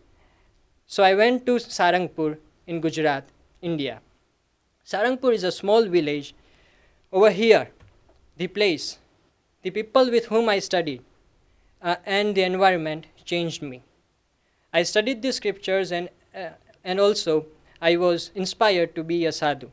[0.87, 3.25] So I went to Sarangpur in Gujarat,
[3.63, 4.01] India.
[4.85, 6.35] Sarangpur is a small village.
[7.11, 7.71] Over here,
[8.37, 8.99] the place,
[9.63, 11.03] the people with whom I studied,
[11.83, 13.83] uh, and the environment changed me.
[14.73, 16.51] I studied the scriptures and, uh,
[16.85, 17.47] and also
[17.81, 19.71] I was inspired to be a sadhu.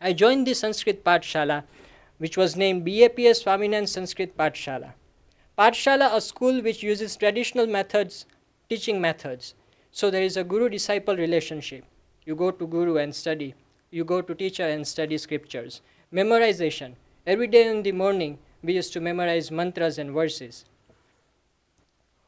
[0.00, 1.64] I joined the Sanskrit Pathshala,
[2.18, 4.92] which was named BAPS Swaminarayan Sanskrit Pathshala.
[5.58, 8.26] Pathshala, a school which uses traditional methods,
[8.68, 9.54] teaching methods.
[9.90, 11.84] So there is a guru disciple relationship.
[12.24, 13.54] You go to guru and study,
[13.90, 15.80] you go to teacher and study scriptures.
[16.12, 16.94] Memorization.
[17.26, 20.64] Every day in the morning, we used to memorize mantras and verses.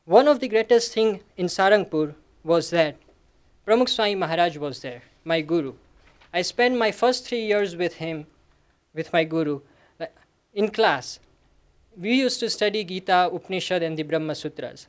[0.04, 2.96] One of the greatest thing in Sarangpur was that
[3.66, 5.74] Pramukh Swami Maharaj was there, my guru.
[6.32, 8.26] I spent my first three years with him,
[8.94, 9.60] with my guru,
[10.54, 11.20] in class.
[11.96, 14.86] We used to study Gita, Upanishad, and the Brahma Sutras.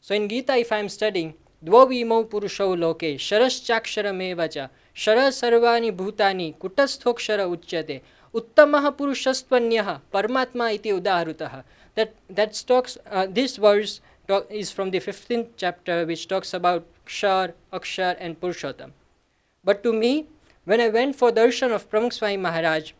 [0.00, 4.66] So in Gita, if I am studying, पुरुषौ लोके शरश्चाक्षरमेव च
[5.04, 8.00] sir सर्वाणि भूतानि कुटस्थोक्षर उच्यते
[8.34, 11.62] उत्तमः पुरुषस्त्वन्यः परमात्मा इति उदाहृतः
[11.94, 16.84] that that talks uh, this verse talk, is from the 15th chapter which talks about
[17.06, 18.92] kshar akshar and purushottam
[19.64, 20.26] but to me
[20.64, 22.92] when i went for darshan of pramukh swami maharaj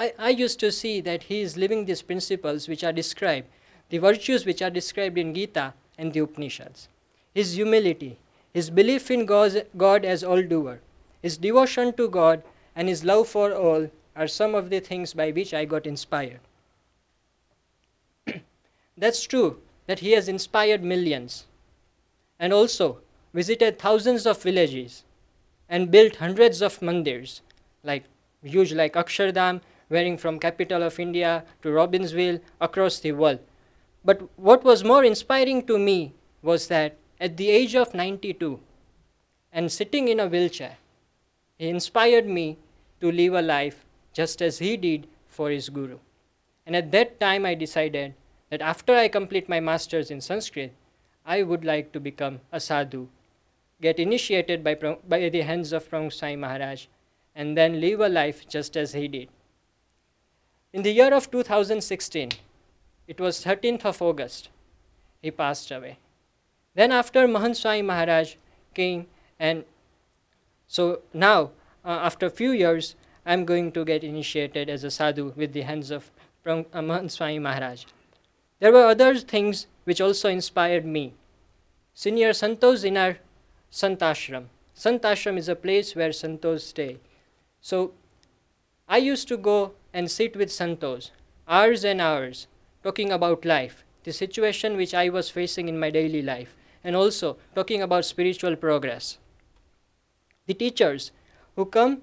[0.00, 3.48] I, I used to see that he is living these principles which are described
[3.90, 6.88] the virtues which are described in gita and the upanishads.
[7.34, 8.16] His humility
[8.54, 10.80] his belief in god, god as all doer
[11.20, 12.42] his devotion to god
[12.74, 16.40] and his love for all are some of the things by which i got inspired.
[18.96, 21.44] That's true that he has inspired millions
[22.38, 23.00] and also
[23.34, 25.04] visited thousands of villages
[25.68, 27.40] and built hundreds of mandirs,
[27.84, 28.04] like
[28.42, 33.40] huge like Akshardham, varying from capital of India to Robbinsville across the world.
[34.04, 38.58] But what was more inspiring to me was that at the age of 92
[39.52, 40.76] and sitting in a wheelchair,
[41.58, 42.56] he inspired me
[43.00, 45.98] to live a life just as he did for his guru.
[46.66, 48.14] And at that time, I decided
[48.50, 50.72] that after I complete my master's in Sanskrit,
[51.26, 53.08] I would like to become a sadhu,
[53.80, 56.86] get initiated by, by the hands of Pramukh Swami Maharaj,
[57.34, 59.28] and then live a life just as he did.
[60.72, 62.30] In the year of 2016,
[63.08, 64.48] it was 13th of August,
[65.20, 65.98] he passed away.
[66.74, 68.34] Then after Mahant Swami Maharaj
[68.72, 69.06] came
[69.38, 69.64] and
[70.68, 71.50] so now,
[71.84, 72.94] uh, after a few years,
[73.26, 76.12] I'm going to get initiated as a sadhu with the hands of
[76.46, 77.86] uh, Mahant Swami Maharaj.
[78.60, 81.14] There were other things which also inspired me.
[81.94, 83.18] Senior Santos in our
[83.72, 84.44] Santashram.
[84.76, 86.98] Santashram is a place where Santos stay.
[87.60, 87.92] So
[88.88, 91.10] I used to go and sit with Santos,
[91.48, 92.46] hours and hours,
[92.82, 97.36] talking about life, the situation which I was facing in my daily life, and also
[97.54, 99.18] talking about spiritual progress.
[100.46, 101.12] The teachers
[101.56, 102.02] who come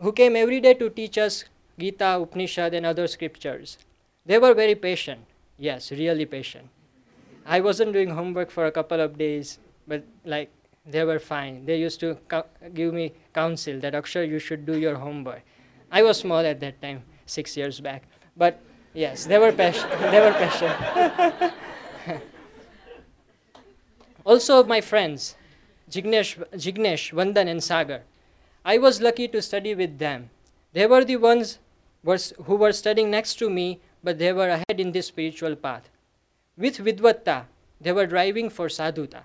[0.00, 1.44] who came every day to teach us
[1.78, 3.78] Gita, Upanishad, and other scriptures,
[4.24, 5.20] they were very patient.
[5.58, 6.68] Yes, really patient.
[7.46, 10.50] I wasn't doing homework for a couple of days, but like
[10.86, 11.64] they were fine.
[11.64, 12.18] They used to
[12.74, 15.42] give me counsel that Akshar, you should do your homework.
[15.90, 18.02] I was small at that time, six years back,
[18.36, 18.60] but
[18.94, 19.90] yes, they were patient.
[20.10, 20.74] they were patient.
[24.24, 25.36] also, my friends,
[25.90, 28.02] Jignesh, Jignesh, Vandan, and Sagar.
[28.64, 30.30] I was lucky to study with them.
[30.72, 31.58] They were the ones
[32.04, 35.88] who were studying next to me but they were ahead in this spiritual path.
[36.56, 37.44] With Vidvatta,
[37.80, 39.22] they were driving for sadhuta.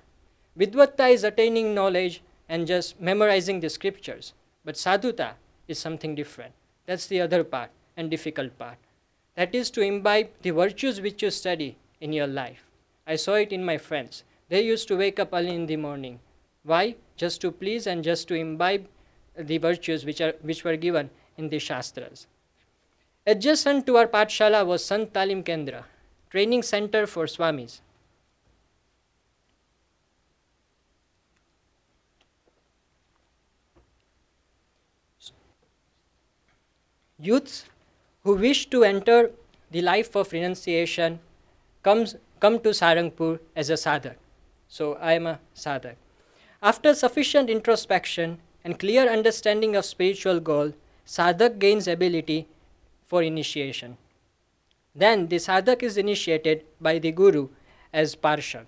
[0.58, 4.34] Vidvatta is attaining knowledge and just memorizing the scriptures,
[4.64, 5.34] but sadhuta
[5.68, 6.54] is something different.
[6.86, 8.78] That's the other part and difficult part.
[9.36, 12.66] That is to imbibe the virtues which you study in your life.
[13.08, 14.24] I saw it in my friends.
[14.50, 16.20] They used to wake up early in the morning.
[16.64, 16.96] Why?
[17.18, 18.88] Just to please and just to imbibe
[19.38, 22.28] the virtues which, are, which were given in the Shastras.
[23.26, 25.84] Adjacent to our Pathshala was Sant Talim Kendra,
[26.30, 27.82] training center for Swamis.
[37.18, 37.66] Youths
[38.24, 39.32] who wish to enter
[39.72, 41.20] the life of renunciation
[41.84, 44.16] comes, come to Sarangpur as a sadhak.
[44.68, 45.96] So I am a sadhak.
[46.62, 50.72] After sufficient introspection and clear understanding of spiritual goal,
[51.06, 52.48] sadhak gains ability
[53.06, 53.98] for initiation.
[54.96, 57.50] Then the sadhak is initiated by the guru
[57.92, 58.68] as parshad.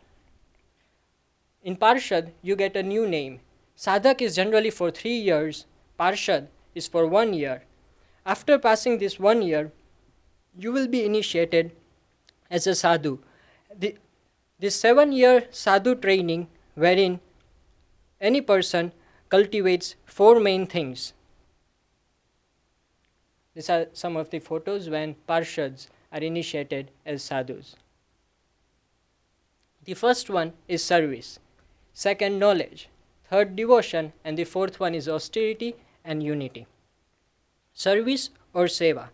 [1.63, 3.39] In parshad, you get a new name.
[3.77, 5.65] Sadhak is generally for three years,
[5.99, 7.63] parshad is for one year.
[8.25, 9.71] After passing this one year,
[10.57, 11.71] you will be initiated
[12.49, 13.19] as a sadhu.
[13.77, 13.95] The,
[14.59, 17.19] this seven year sadhu training, wherein
[18.19, 18.93] any person
[19.29, 21.13] cultivates four main things.
[23.53, 27.75] These are some of the photos when parshads are initiated as sadhus.
[29.83, 31.39] The first one is service,
[31.93, 32.89] second, knowledge,
[33.29, 36.65] third, devotion, and the fourth one is austerity and unity.
[37.77, 39.09] Service or seva.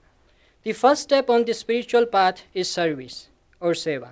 [0.62, 3.28] The first step on the spiritual path is service
[3.60, 4.12] or seva.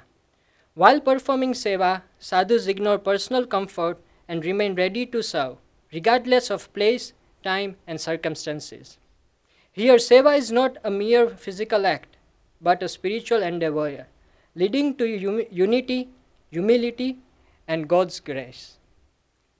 [0.73, 5.57] While performing seva, sadhus ignore personal comfort and remain ready to serve,
[5.93, 8.97] regardless of place, time, and circumstances.
[9.71, 12.17] Here, seva is not a mere physical act,
[12.59, 14.07] but a spiritual endeavor,
[14.55, 16.09] leading to unity,
[16.49, 17.19] humility,
[17.67, 18.79] and God's grace.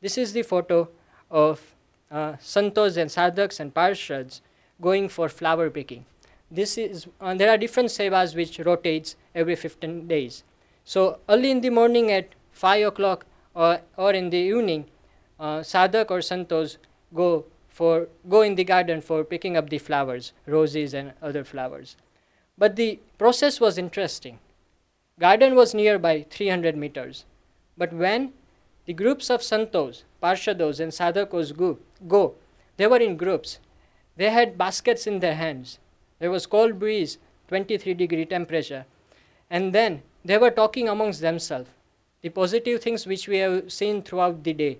[0.01, 0.89] This is the photo
[1.29, 1.75] of
[2.09, 4.41] uh, santos and sadhaks and parshads
[4.82, 6.05] going for flower picking.
[6.51, 10.43] This is uh, there are different sevas which rotates every 15 days.
[10.84, 14.86] So early in the morning at 5 o'clock or, or in the evening,
[15.39, 16.77] uh, sadhak or santos
[17.13, 21.95] go for go in the garden for picking up the flowers, roses and other flowers.
[22.57, 24.39] But the process was interesting.
[25.19, 27.25] Garden was nearby 300 meters.
[27.77, 28.34] But when
[28.86, 31.77] the groups of santos, parshados and sadhakos go,
[32.07, 32.36] go,
[32.77, 33.59] they were in groups.
[34.20, 35.80] They had baskets in their hands.
[36.20, 38.86] There was cold breeze, 23 degree temperature.
[39.49, 41.70] And then they were talking amongst themselves,
[42.22, 44.80] the positive things which we have seen throughout the day.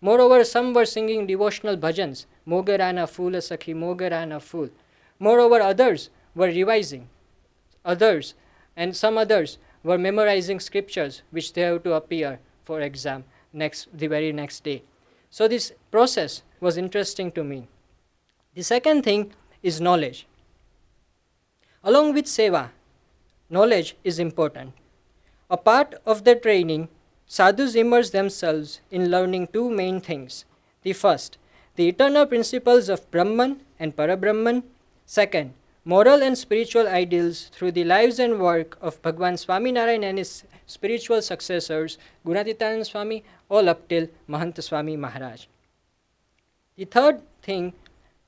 [0.00, 4.70] Moreover, some were singing devotional bhajans, Mogarana Phula Sakhi, Mogarana Fool.
[5.18, 7.10] Moreover, others were revising.
[7.84, 8.32] Others,
[8.74, 14.06] and some others, were memorizing scriptures which they have to appear for exam next the
[14.06, 14.82] very next day.
[15.28, 17.68] So this process was interesting to me.
[18.58, 19.30] The second thing
[19.62, 20.26] is knowledge.
[21.84, 22.70] Along with seva,
[23.48, 24.72] knowledge is important.
[25.48, 26.88] A part of the training,
[27.28, 30.44] sadhus immerse themselves in learning two main things.
[30.82, 31.38] The first,
[31.76, 34.64] the eternal principles of Brahman and Parabrahman.
[35.06, 35.54] Second,
[35.84, 41.22] moral and spiritual ideals through the lives and work of Bhagwan Swaminarayan and his spiritual
[41.22, 41.96] successors,
[42.26, 45.46] Gunatitanand Swami, all up till Mahant Swami Maharaj.
[46.76, 47.72] The third thing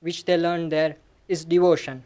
[0.01, 0.97] which they learn there
[1.29, 2.03] is devotion.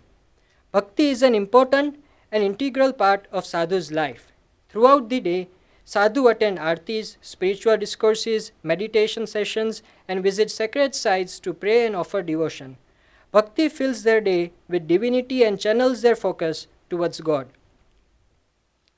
[0.72, 4.32] Bhakti is an important and integral part of sadhu's life.
[4.68, 5.48] Throughout the day,
[5.84, 12.22] sadhu attend artis, spiritual discourses, meditation sessions, and visit sacred sites to pray and offer
[12.22, 12.76] devotion.
[13.30, 17.48] Bhakti fills their day with divinity and channels their focus towards God.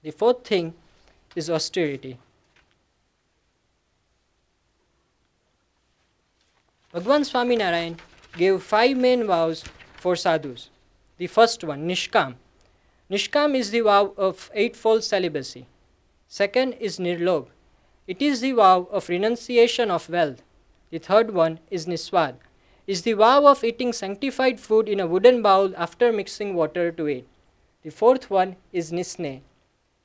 [0.03, 0.75] The fourth thing
[1.35, 2.19] is austerity.
[6.93, 7.99] Bhagwan Swaminarayan
[8.37, 9.65] gave five main vows
[9.97, 10.69] for sadhus.
[11.19, 12.35] The first one, Nishkam.
[13.11, 15.67] Nishkam is the vow of eightfold celibacy.
[16.29, 17.47] Second is Nirlob.
[18.07, 20.43] It is the vow of renunciation of wealth.
[20.91, 22.35] The third one is Niswad.
[22.87, 27.07] Is the vow of eating sanctified food in a wooden bowl after mixing water to
[27.07, 27.27] it.
[27.83, 29.41] The fourth one is Nisne.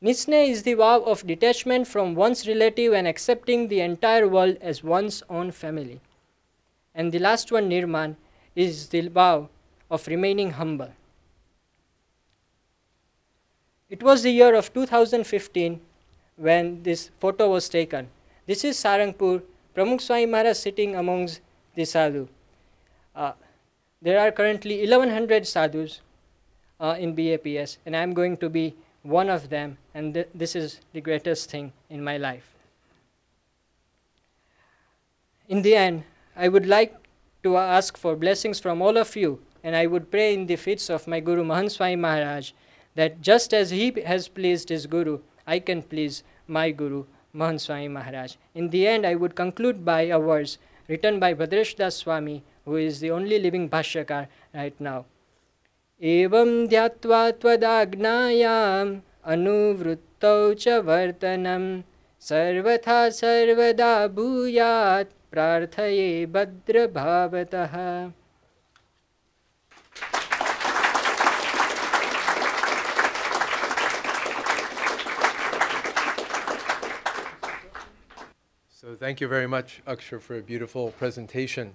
[0.03, 4.83] Nisne is the vow of detachment from one's relative and accepting the entire world as
[4.83, 5.99] one's own family.
[6.93, 8.15] And the last one, Nirman,
[8.55, 9.49] is the vow
[9.89, 10.91] of remaining humble.
[13.89, 15.79] It was the year of 2015
[16.37, 18.09] when this photo was taken.
[18.45, 19.41] This is Sarangpur,
[19.75, 21.41] Pramukh Swami Maharaj sitting amongst
[21.75, 22.27] the sadhu.
[23.15, 23.33] Uh,
[24.01, 26.01] there are currently 1100 sadhus
[26.79, 28.73] uh, in BAPS, and I'm going to be
[29.03, 32.55] one of them, and th- this is the greatest thing in my life.
[35.47, 36.03] In the end,
[36.41, 36.93] I would like
[37.43, 40.89] to ask for blessings from all of you, and I would pray in the feet
[40.89, 42.53] of my Guru Mahant Swami Maharaj
[42.95, 47.03] that just as he has pleased his Guru, I can please my Guru
[47.35, 48.37] Mahant Swami Maharaj.
[48.55, 52.99] In the end, I would conclude by a verse written by Badreshdas Swami, who is
[53.01, 54.25] the only living Bhashyakar
[54.55, 55.05] right now.
[56.01, 58.97] एवं ध्यात्वा त्वदाज्ञायाम्
[59.31, 61.65] अनुवृत्तौ च वर्तनं
[62.29, 67.76] सर्वथा सर्वदा भूयात् प्रार्थये भद्रभावतः
[78.86, 81.74] So thank you very much, Akshar, for a beautiful presentation.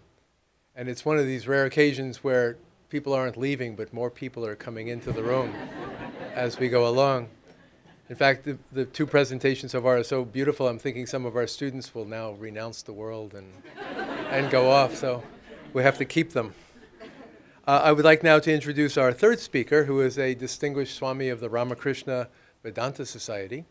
[0.77, 2.55] And it's one of these rare occasions where
[2.87, 5.53] people aren't leaving, but more people are coming into the room
[6.35, 7.27] as we go along.
[8.08, 11.34] In fact, the, the two presentations so far are so beautiful, I'm thinking some of
[11.34, 13.52] our students will now renounce the world and,
[14.30, 15.24] and go off, so
[15.72, 16.54] we have to keep them.
[17.66, 21.30] Uh, I would like now to introduce our third speaker, who is a distinguished Swami
[21.30, 22.28] of the Ramakrishna
[22.62, 23.64] Vedanta Society.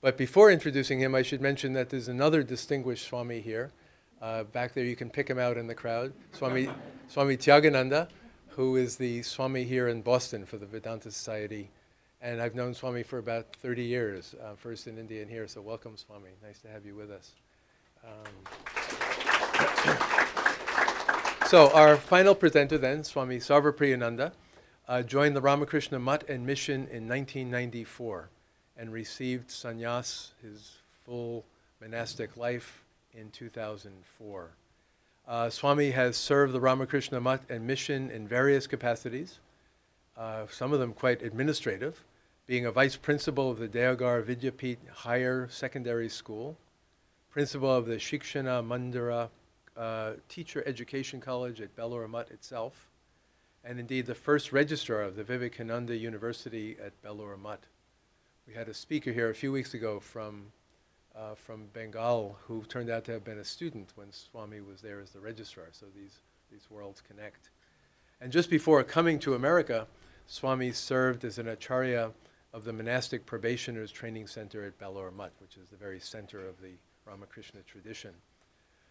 [0.00, 3.72] But before introducing him, I should mention that there's another distinguished Swami here.
[4.20, 6.12] Uh, back there, you can pick him out in the crowd.
[6.30, 6.68] Swami,
[7.08, 8.06] Swami Tyagananda,
[8.50, 11.70] who is the Swami here in Boston for the Vedanta Society.
[12.22, 15.48] And I've known Swami for about 30 years, uh, first in India and here.
[15.48, 16.30] So welcome, Swami.
[16.40, 17.32] Nice to have you with us.
[18.04, 18.12] Um,
[21.48, 24.30] so our final presenter then, Swami Sarvapriyananda,
[24.86, 28.28] uh, joined the Ramakrishna Mutt and Mission in 1994
[28.76, 31.44] and received sannyas, his full
[31.80, 32.82] monastic life,
[33.14, 34.50] in 2004.
[35.26, 39.38] Uh, Swami has served the Ramakrishna Mutt and mission in various capacities,
[40.16, 42.02] uh, some of them quite administrative,
[42.46, 46.58] being a vice principal of the Deoghar Vidyapith Higher Secondary School,
[47.30, 49.28] principal of the Shikshana Mandira
[49.76, 52.88] uh, Teacher Education College at Belur Mutt itself,
[53.64, 57.62] and indeed the first registrar of the Vivekananda University at Belur Mutt.
[58.48, 60.46] We had a speaker here a few weeks ago from,
[61.14, 65.00] uh, from Bengal who turned out to have been a student when Swami was there
[65.00, 66.18] as the registrar, so these,
[66.50, 67.50] these worlds connect.
[68.20, 69.86] And just before coming to America,
[70.26, 72.10] Swami served as an acharya
[72.52, 76.60] of the Monastic Probationers Training Center at Belur Mutt, which is the very center of
[76.60, 76.72] the
[77.06, 78.12] Ramakrishna tradition.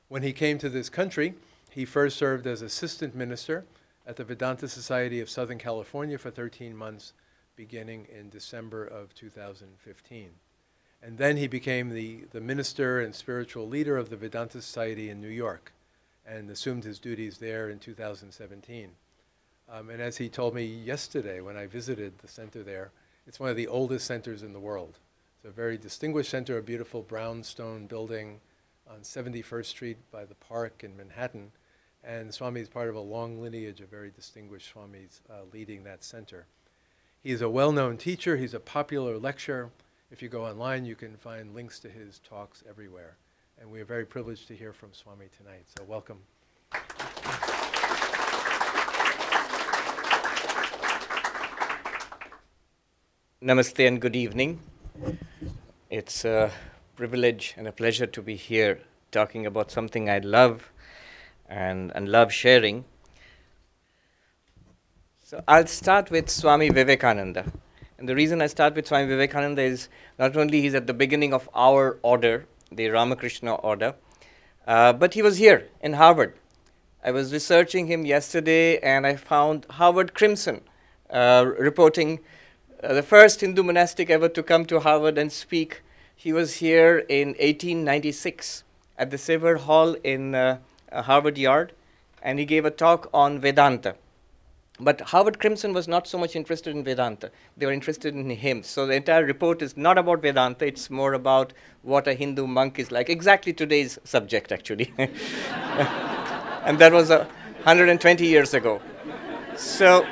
[0.08, 1.36] When he came to this country,
[1.70, 3.66] he first served as assistant minister
[4.06, 7.14] at the Vedanta Society of Southern California for 13 months
[7.56, 10.30] beginning in December of 2015.
[11.04, 15.22] And then he became the, the minister and spiritual leader of the Vedanta Society in
[15.22, 15.72] New York
[16.26, 18.90] and assumed his duties there in 2017.
[19.70, 22.92] Um, and as he told me yesterday when I visited the center there,
[23.28, 25.00] it's one of the oldest centers in the world.
[25.38, 28.40] It's a very distinguished center, a beautiful brownstone building
[28.90, 31.52] on 71st Street by the park in Manhattan.
[32.04, 36.04] And Swami is part of a long lineage of very distinguished Swamis uh, leading that
[36.04, 36.46] center.
[37.24, 38.38] He's a well-known teacher.
[38.38, 39.70] He's a popular lecturer.
[40.10, 43.16] If you go online, you can find links to his talks everywhere.
[43.60, 45.66] And we are very privileged to hear from Swami tonight.
[45.78, 46.18] So welcome.
[53.44, 54.60] Namaste and good evening.
[55.90, 56.52] It's a
[56.96, 58.82] privilege and a pleasure to be here
[59.12, 60.72] talking about something I love
[61.50, 62.86] and, and love sharing.
[65.24, 67.52] So I'll start with Swami Vivekananda.
[67.98, 69.90] And the reason I start with Swami Vivekananda is
[70.20, 73.96] not only he's at the beginning of our order, the Ramakrishna order,
[74.68, 76.36] uh, but he was here in Harvard.
[77.04, 80.62] I was researching him yesterday and I found Harvard Crimson
[81.10, 82.20] uh, reporting
[82.84, 85.82] uh, the first Hindu monastic ever to come to Harvard and speak.
[86.16, 88.64] He was here in 1896
[88.98, 90.58] at the Sever Hall in uh,
[90.92, 91.74] uh, Harvard Yard,
[92.22, 93.96] and he gave a talk on Vedanta.
[94.80, 97.30] But Harvard Crimson was not so much interested in Vedanta.
[97.56, 98.64] They were interested in him.
[98.64, 101.54] So the entire report is not about Vedanta, it's more about
[101.84, 103.10] what a Hindu monk is like.
[103.10, 104.92] Exactly today's subject, actually.
[104.98, 107.26] and that was uh,
[107.64, 108.82] 120 years ago.
[109.56, 110.06] So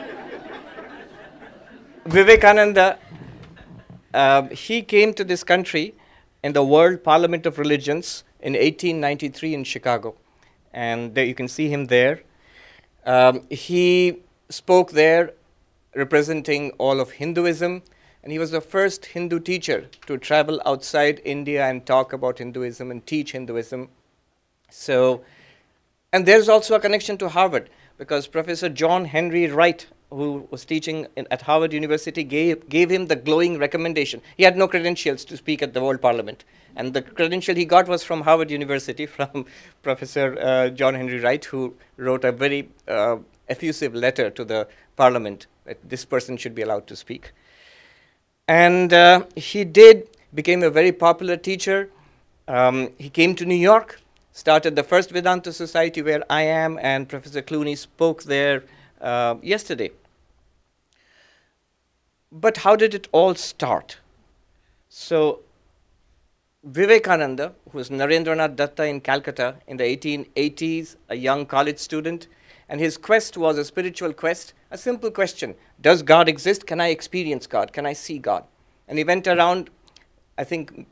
[2.10, 2.98] Vivekananda,
[4.16, 5.94] uh, he came to this country
[6.44, 10.16] in the World Parliament of Religions in 1893 in Chicago.
[10.74, 12.24] And there you can see him there.
[13.06, 15.34] Um, he spoke there
[15.96, 17.84] representing all of Hinduism,
[18.24, 22.90] and he was the first Hindu teacher to travel outside India and talk about Hinduism
[22.90, 23.88] and teach Hinduism.
[24.72, 25.22] So,
[26.12, 31.08] and there's also a connection to Harvard because Professor John Henry Wright who was teaching
[31.16, 34.22] in, at Harvard University, gave, gave him the glowing recommendation.
[34.38, 36.44] He had no credentials to speak at the World Parliament.
[36.76, 39.46] And the credential he got was from Harvard University, from
[39.84, 45.48] Professor uh, John Henry Wright, who wrote a very uh, effusive letter to the Parliament
[45.66, 47.32] that this person should be allowed to speak.
[48.48, 51.90] And uh, he did, became a very popular teacher.
[52.48, 54.00] Um, he came to New York
[54.32, 58.64] started the first Vedanta Society where I am, and Professor Clooney spoke there
[59.02, 59.92] uh, yesterday.
[62.32, 63.98] But how did it all start?
[64.88, 65.40] So,
[66.64, 72.28] Vivekananda, who was Narendranath Datta in Calcutta in the 1880s, a young college student,
[72.68, 76.68] and his quest was a spiritual quest, a simple question Does God exist?
[76.68, 77.74] Can I experience God?
[77.74, 78.44] Can I see God?
[78.88, 79.70] And he went around,
[80.38, 80.88] I think,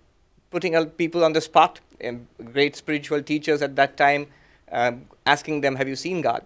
[0.50, 4.28] putting people on the spot, um, great spiritual teachers at that time,
[4.72, 6.44] um, asking them, Have you seen God?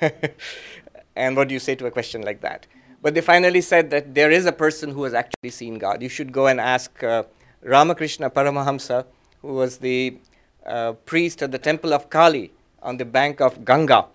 [1.16, 2.66] and what do you say to a question like that?
[3.02, 6.02] But they finally said that there is a person who has actually seen God.
[6.02, 7.24] You should go and ask uh,
[7.62, 9.04] Ramakrishna Paramahamsa,
[9.40, 10.16] who was the
[10.64, 12.52] uh, priest at the temple of Kali
[12.82, 14.06] on the bank of Ganga,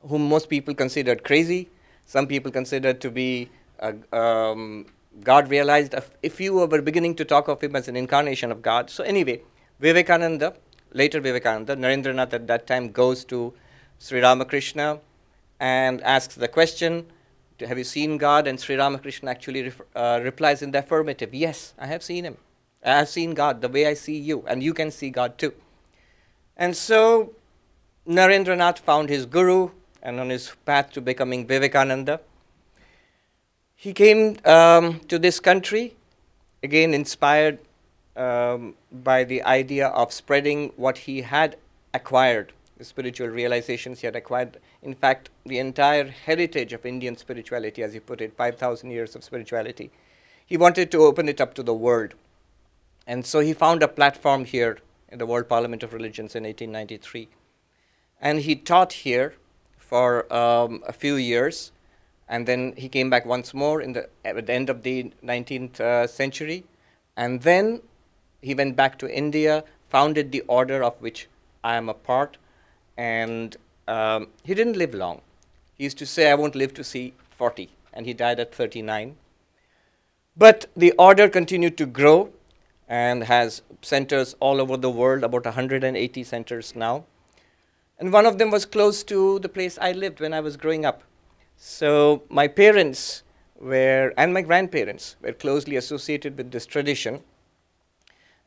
[0.00, 1.68] whom most people considered crazy.
[2.06, 3.48] Some people considered to be
[3.80, 4.86] uh, um,
[5.22, 8.90] God realized if you were beginning to talk of him as an incarnation of God.
[8.90, 9.42] So, anyway,
[9.80, 10.54] Vivekananda,
[10.92, 13.54] later Vivekananda, Narendranath at that time goes to
[13.98, 15.00] Sri Ramakrishna
[15.60, 17.06] and asks the question
[17.60, 18.46] have you seen God?
[18.46, 22.36] And Sri Ramakrishna actually uh, replies in the affirmative Yes, I have seen him.
[22.84, 25.54] I have seen God the way I see you, and you can see God too.
[26.56, 27.32] And so
[28.06, 29.70] Narendranath found his guru
[30.02, 32.20] and on his path to becoming Vivekananda.
[33.74, 35.96] He came um, to this country,
[36.62, 37.58] again inspired
[38.16, 41.56] um, by the idea of spreading what he had
[41.94, 47.94] acquired, spiritual realizations he had acquired in fact, the entire heritage of Indian spirituality, as
[47.94, 49.90] he put it, 5,000 years of spirituality.
[50.44, 52.12] He wanted to open it up to the world.
[53.06, 57.28] And so he found a platform here in the World Parliament of Religions in 1893.
[58.20, 59.34] And he taught here
[59.78, 61.72] for um, a few years.
[62.28, 65.80] And then he came back once more in the, at the end of the 19th
[65.80, 66.64] uh, century.
[67.16, 67.80] And then
[68.42, 71.28] he went back to India, founded the order of which
[71.62, 72.36] I am a part,
[72.96, 73.56] and
[73.88, 75.20] um, he didn't live long.
[75.74, 79.16] He used to say, I won't live to see 40, and he died at 39.
[80.36, 82.30] But the order continued to grow
[82.88, 87.04] and has centers all over the world, about 180 centers now.
[87.98, 90.84] And one of them was close to the place I lived when I was growing
[90.84, 91.02] up.
[91.56, 93.22] So my parents
[93.58, 97.22] were, and my grandparents were closely associated with this tradition.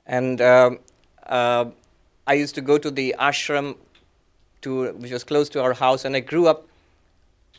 [0.06, 0.80] And um,
[1.26, 1.66] uh,
[2.26, 3.78] I used to go to the ashram
[4.68, 6.68] to, which was close to our house, and I grew up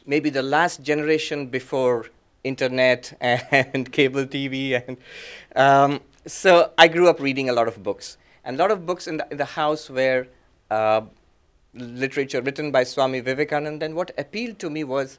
[0.06, 2.06] maybe the last generation before
[2.44, 4.56] internet and cable TV,
[4.86, 4.96] and
[5.56, 9.06] um, so I grew up reading a lot of books, and a lot of books
[9.06, 10.26] in the, in the house were
[10.70, 11.02] uh,
[11.74, 13.86] literature written by Swami Vivekananda.
[13.86, 15.18] And what appealed to me was,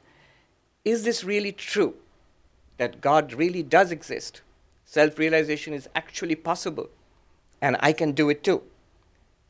[0.84, 1.94] is this really true?
[2.78, 4.40] That God really does exist.
[4.84, 6.88] Self realization is actually possible,
[7.60, 8.62] and I can do it too.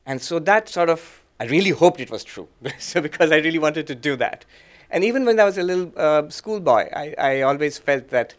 [0.04, 3.58] And so that sort of I really hoped it was true, so because I really
[3.58, 4.44] wanted to do that.
[4.90, 8.34] And even when I was a little uh, schoolboy, I, I always felt that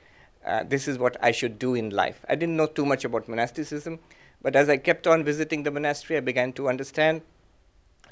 [0.45, 2.23] uh, this is what I should do in life.
[2.29, 3.97] I didn't know too much about monasticism,
[4.43, 7.21] but as I kept on visiting the monastery, I began to understand.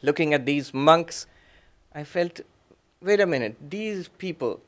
[0.02, 1.28] Looking at these monks,
[1.94, 2.40] I felt,
[3.02, 4.60] wait a minute, these people,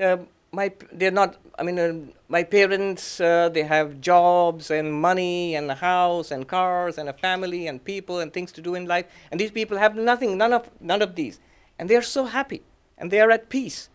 [0.00, 0.18] uh,
[0.54, 1.94] my they're not i mean uh,
[2.28, 7.12] my parents uh, they have jobs and money and a house and cars and a
[7.14, 9.06] family and people and things to do in life.
[9.30, 11.40] And these people have nothing none of none of these.
[11.78, 12.62] And they are so happy.
[12.98, 13.88] And they are at peace.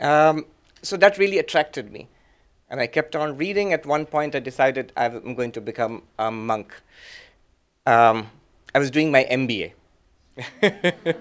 [0.00, 0.46] Um,
[0.82, 2.08] so that really attracted me.
[2.70, 3.72] And i kept on reading.
[3.72, 6.74] At one point i decided i'm going to become a monk.
[7.86, 8.30] Um,
[8.74, 9.72] i was doing my mba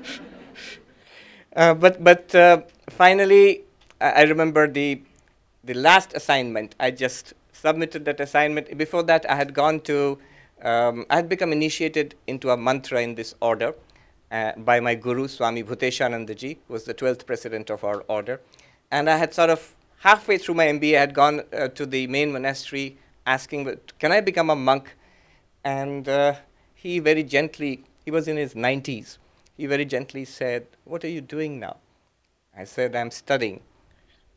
[1.55, 3.63] uh, but but uh, finally
[4.03, 5.01] I remember the,
[5.63, 6.75] the last assignment.
[6.77, 8.77] I just submitted that assignment.
[8.77, 10.19] Before that, I had gone to,
[10.61, 13.73] um, I had become initiated into a mantra in this order
[14.29, 18.41] uh, by my guru, Swami Bhuteshanandaji, who was the 12th president of our order.
[18.91, 22.05] And I had sort of, halfway through my MBA, I had gone uh, to the
[22.07, 24.97] main monastery asking, can I become a monk?
[25.63, 26.35] And uh,
[26.75, 29.17] he very gently, he was in his 90s,
[29.55, 31.77] he very gently said, What are you doing now?
[32.57, 33.61] I said, I'm studying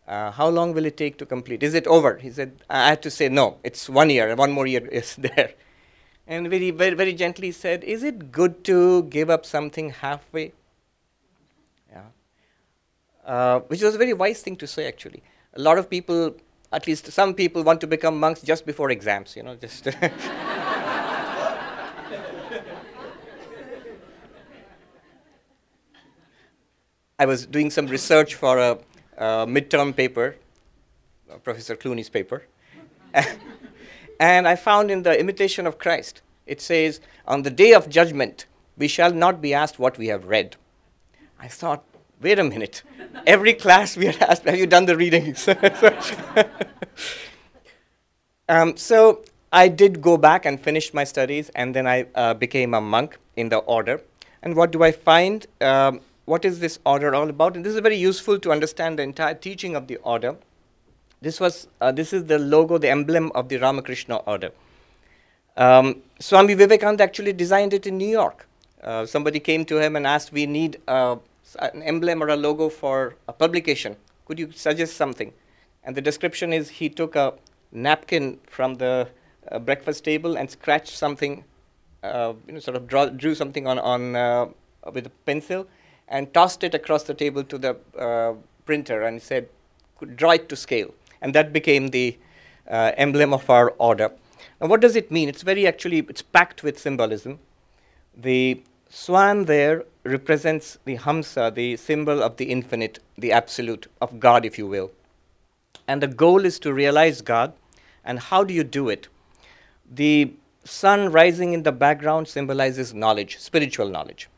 [0.07, 1.63] uh, how long will it take to complete?
[1.63, 2.17] Is it over?
[2.17, 5.53] He said, I had to say, no, it's one year, one more year is there.
[6.27, 10.53] And very, very, very gently said, is it good to give up something halfway?
[11.91, 12.03] Yeah.
[13.25, 15.23] Uh, which was a very wise thing to say, actually.
[15.55, 16.37] A lot of people,
[16.73, 19.89] at least some people, want to become monks just before exams, you know, just.
[27.19, 28.79] I was doing some research for a
[29.19, 30.37] uh, midterm paper,
[31.31, 32.45] uh, Professor Clooney's paper.
[34.21, 38.47] and I found in the Imitation of Christ It says, On the day of judgment,
[38.77, 40.57] we shall not be asked what we have read.
[41.41, 41.85] I thought,
[42.21, 42.83] wait a minute.
[43.27, 45.49] Every class we are asked, Have you done the readings?
[48.49, 52.75] um, so I did go back and finish my studies, and then I uh, became
[52.75, 54.01] a monk in the order.
[54.43, 55.47] And what do I find?
[55.61, 57.57] Um, what is this order all about?
[57.57, 60.37] And this is very useful to understand the entire teaching of the order.
[61.23, 64.51] This was uh, this is the logo, the emblem of the Ramakrishna order.
[65.57, 68.47] Um, Swami Vivekananda actually designed it in New York.
[68.83, 71.17] Uh, somebody came to him and asked, "We need uh,
[71.59, 73.97] an emblem or a logo for a publication.
[74.27, 75.33] Could you suggest something?"
[75.85, 77.35] And the description is he took a
[77.73, 79.09] napkin from the
[79.51, 81.45] uh, breakfast table and scratched something,
[82.03, 84.47] uh, you know, sort of draw, drew something on on uh,
[84.93, 85.67] with a pencil,
[86.09, 88.35] and tossed it across the table to the uh,
[88.65, 89.49] printer and said,
[90.15, 92.19] "Draw it to scale." And that became the
[92.69, 94.13] emblem of our order.
[94.61, 95.29] Now, what does it mean?
[95.29, 97.39] It's very actually, it's packed with symbolism.
[98.17, 104.45] The swan there represents the Hamsa, the symbol of the infinite, the absolute, of God,
[104.45, 104.91] if you will.
[105.87, 107.53] And the goal is to realize God.
[108.05, 109.09] And how do you do it?
[109.91, 110.33] The
[110.65, 114.29] sun rising in the background symbolizes knowledge, spiritual knowledge,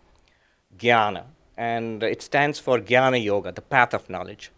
[0.79, 1.25] jnana,
[1.59, 4.53] and it stands for jnana yoga, the path of knowledge.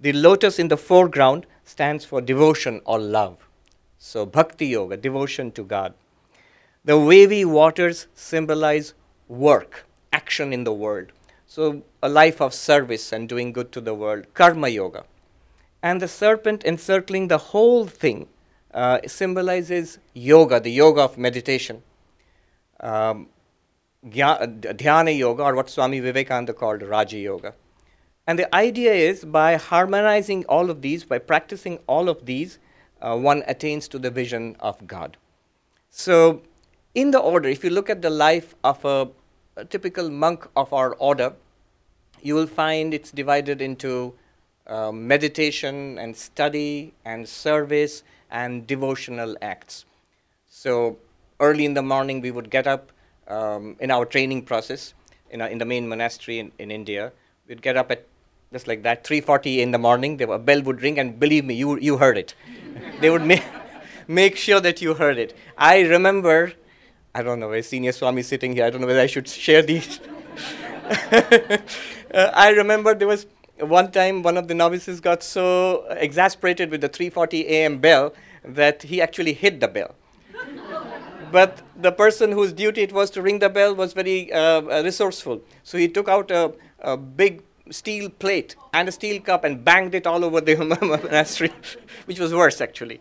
[0.00, 3.48] The lotus in the foreground stands for devotion or love.
[3.98, 5.94] So, bhakti yoga, devotion to God.
[6.84, 8.94] The wavy waters symbolize
[9.28, 11.12] work, action in the world.
[11.46, 15.04] So, a life of service and doing good to the world, karma yoga.
[15.82, 18.26] And the serpent encircling the whole thing
[18.74, 21.82] uh, symbolizes yoga, the yoga of meditation.
[22.80, 23.28] Um,
[24.04, 27.54] dhyana yoga, or what Swami Vivekananda called Raja Yoga.
[28.26, 32.58] And the idea is by harmonizing all of these, by practicing all of these,
[33.00, 35.16] uh, one attains to the vision of God.
[35.90, 36.42] So,
[36.94, 39.08] in the order, if you look at the life of a,
[39.56, 41.34] a typical monk of our order,
[42.22, 44.14] you will find it's divided into
[44.66, 49.84] uh, meditation and study and service and devotional acts.
[50.48, 50.98] So,
[51.40, 52.92] early in the morning, we would get up
[53.30, 54.94] um, in our training process
[55.30, 57.12] in, a, in the main monastery in, in India.
[57.46, 58.06] We'd get up at
[58.52, 60.16] just like that, 3:40 in the morning.
[60.16, 62.34] The bell would ring, and believe me, you you heard it.
[63.00, 63.44] they would make
[64.08, 65.36] make sure that you heard it.
[65.56, 66.52] I remember,
[67.14, 68.64] I don't know, a senior Swami sitting here.
[68.64, 70.00] I don't know whether I should share these.
[71.12, 71.58] uh,
[72.34, 73.26] I remember there was
[73.60, 77.78] one time one of the novices got so exasperated with the 3:40 a.m.
[77.78, 78.12] bell
[78.44, 79.94] that he actually hit the bell.
[81.30, 85.42] But the person whose duty it was to ring the bell was very uh, resourceful,
[85.62, 89.94] so he took out a, a big steel plate and a steel cup and banged
[89.94, 91.52] it all over the monastery,
[92.06, 93.00] which was worse actually.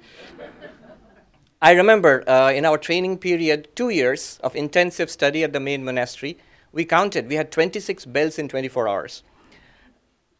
[1.61, 5.83] I remember uh, in our training period, two years of intensive study at the main
[5.83, 6.37] monastery,
[6.71, 9.23] we counted, we had 26 bells in 24 hours.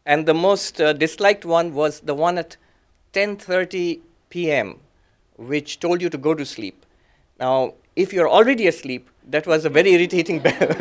[0.06, 2.56] And the most uh, disliked one was the one at
[3.12, 4.78] 10:30 p.m.,
[5.36, 6.86] which told you to go to sleep.
[7.38, 10.68] Now, if you're already asleep, that was a very irritating bell.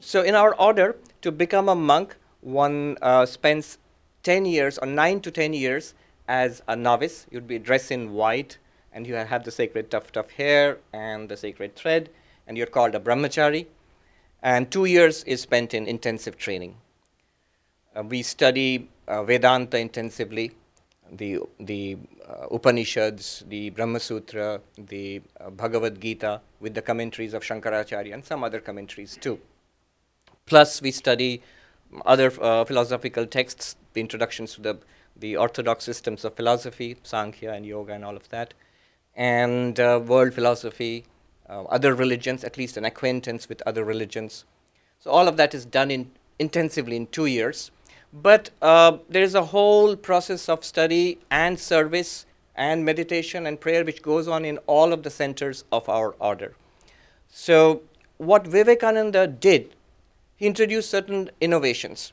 [0.00, 3.76] So, in our order to become a monk, one uh, spends
[4.22, 5.92] 10 years or 9 to 10 years
[6.26, 7.26] as a novice.
[7.30, 8.56] You'd be dressed in white
[8.90, 12.08] and you have the sacred tuft of hair and the sacred thread,
[12.46, 13.66] and you're called a brahmachari.
[14.42, 16.76] And two years is spent in intensive training.
[17.94, 20.52] Uh, we study uh, Vedanta intensively,
[21.12, 21.96] the, the
[22.28, 28.24] uh, Upanishads, the Brahma Sutra, the uh, Bhagavad Gita, with the commentaries of Shankaracharya and
[28.24, 29.40] some other commentaries too.
[30.46, 31.42] Plus, we study
[32.04, 34.78] other uh, philosophical texts, the introductions to the,
[35.16, 38.54] the orthodox systems of philosophy, Sankhya and Yoga and all of that,
[39.14, 41.04] and uh, world philosophy,
[41.48, 44.44] uh, other religions, at least an acquaintance with other religions.
[45.00, 47.70] So, all of that is done in, intensively in two years.
[48.12, 53.84] But uh, there is a whole process of study and service and meditation and prayer
[53.84, 56.54] which goes on in all of the centers of our order.
[57.28, 57.82] So,
[58.16, 59.74] what Vivekananda did
[60.38, 62.12] he introduced certain innovations.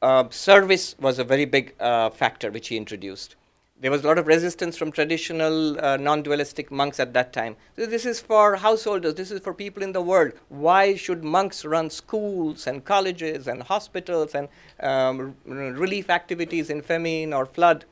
[0.00, 3.36] Uh, service was a very big uh, factor which he introduced.
[3.80, 7.56] There was a lot of resistance from traditional uh, non dualistic monks at that time.
[7.76, 10.32] So this is for householders, this is for people in the world.
[10.48, 14.48] Why should monks run schools and colleges and hospitals and
[14.80, 17.84] um, relief activities in famine or flood?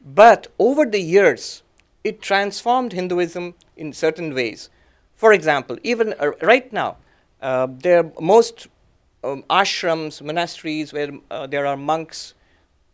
[0.00, 1.62] But over the years,
[2.04, 4.70] it transformed Hinduism in certain ways.
[5.16, 6.96] For example, even uh, right now,
[7.42, 8.68] uh, there most
[9.24, 12.34] um, ashrams, monasteries where uh, there are monks,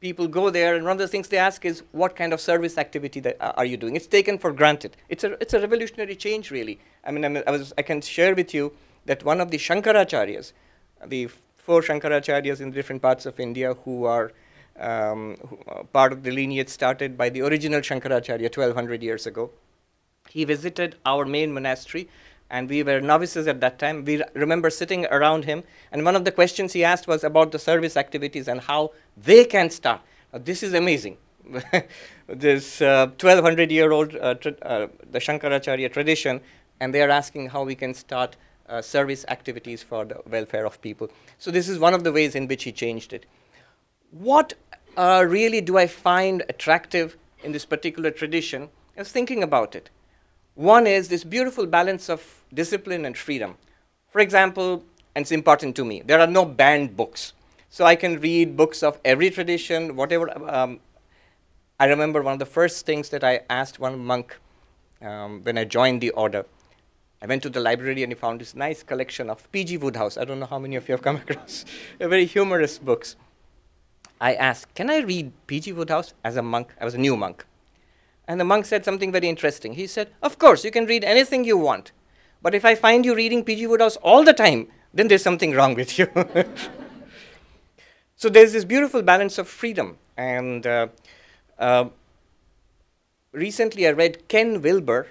[0.04, 2.76] people go there, and one of the things they ask is, what kind of service
[2.76, 3.96] activity that, uh, are you doing?
[3.96, 4.98] It's taken for granted.
[5.08, 6.78] It's a, it's a revolutionary change, really.
[7.06, 8.72] I mean, I, was, I can share with you
[9.06, 10.52] that one of the Shankaracharyas,
[11.06, 14.32] the four Shankaracharyas in different parts of India who are
[14.78, 19.50] um, who, uh, part of the lineage started by the original Shankaracharya 1200 years ago.
[20.28, 22.08] He visited our main monastery,
[22.54, 24.04] and we were novices at that time.
[24.04, 27.58] We remember sitting around him, and one of the questions he asked was about the
[27.58, 30.00] service activities and how they can start.
[30.32, 31.16] This is amazing.
[32.28, 36.40] this uh, 1200 year old, uh, tra- uh, the Shankaracharya tradition,
[36.78, 38.36] and they are asking how we can start
[38.68, 41.10] uh, service activities for the welfare of people.
[41.38, 43.26] So, this is one of the ways in which he changed it.
[44.12, 44.54] What
[44.96, 48.68] uh, really do I find attractive in this particular tradition?
[48.96, 49.90] I was thinking about it.
[50.54, 53.56] One is this beautiful balance of discipline and freedom.
[54.10, 54.84] For example,
[55.14, 57.32] and it's important to me, there are no banned books.
[57.70, 60.30] So I can read books of every tradition, whatever.
[60.48, 60.78] Um,
[61.80, 64.38] I remember one of the first things that I asked one monk
[65.02, 66.46] um, when I joined the order.
[67.20, 69.78] I went to the library and he found this nice collection of P.G.
[69.78, 70.16] Wodehouse.
[70.16, 71.64] I don't know how many of you have come across.
[71.98, 73.16] very humorous books.
[74.20, 75.72] I asked, Can I read P.G.
[75.72, 76.72] Wodehouse as a monk?
[76.80, 77.44] I was a new monk.
[78.26, 79.74] And the monk said something very interesting.
[79.74, 81.92] He said, Of course, you can read anything you want.
[82.42, 83.66] But if I find you reading P.G.
[83.66, 86.08] Wodehouse all the time, then there's something wrong with you.
[88.16, 89.98] so there's this beautiful balance of freedom.
[90.16, 90.88] And uh,
[91.58, 91.86] uh,
[93.32, 95.08] recently I read Ken Wilber,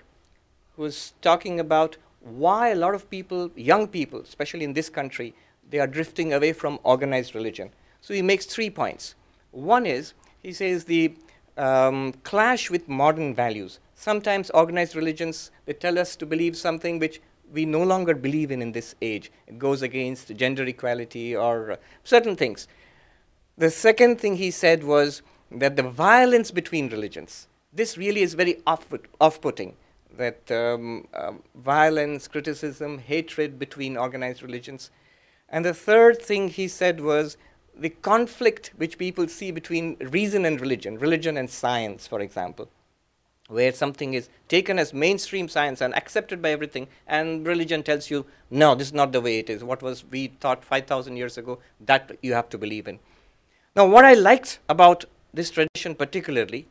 [0.76, 5.36] who's talking about why a lot of people, young people, especially in this country,
[5.70, 7.72] they are drifting away from organized religion.
[8.02, 9.16] So he makes three points.
[9.52, 11.16] One is, he says, the
[11.58, 13.80] um, clash with modern values.
[13.96, 18.62] Sometimes organized religions, they tell us to believe something which we no longer believe in
[18.62, 19.32] in this age.
[19.48, 22.68] It goes against gender equality or uh, certain things.
[23.58, 28.62] The second thing he said was that the violence between religions, this really is very
[28.66, 29.76] off putting.
[30.18, 34.92] That um, um, violence, criticism, hatred between organized religions.
[35.50, 37.38] And the third thing he said was
[37.78, 42.70] the conflict which people see between reason and religion, religion and science, for example,
[43.48, 48.26] where something is taken as mainstream science and accepted by everything, and religion tells you,
[48.50, 49.64] no, this is not the way it is.
[49.64, 53.00] What was we thought 5,000 years ago, that you have to believe in.
[53.76, 56.68] Now, what I liked about this tradition particularly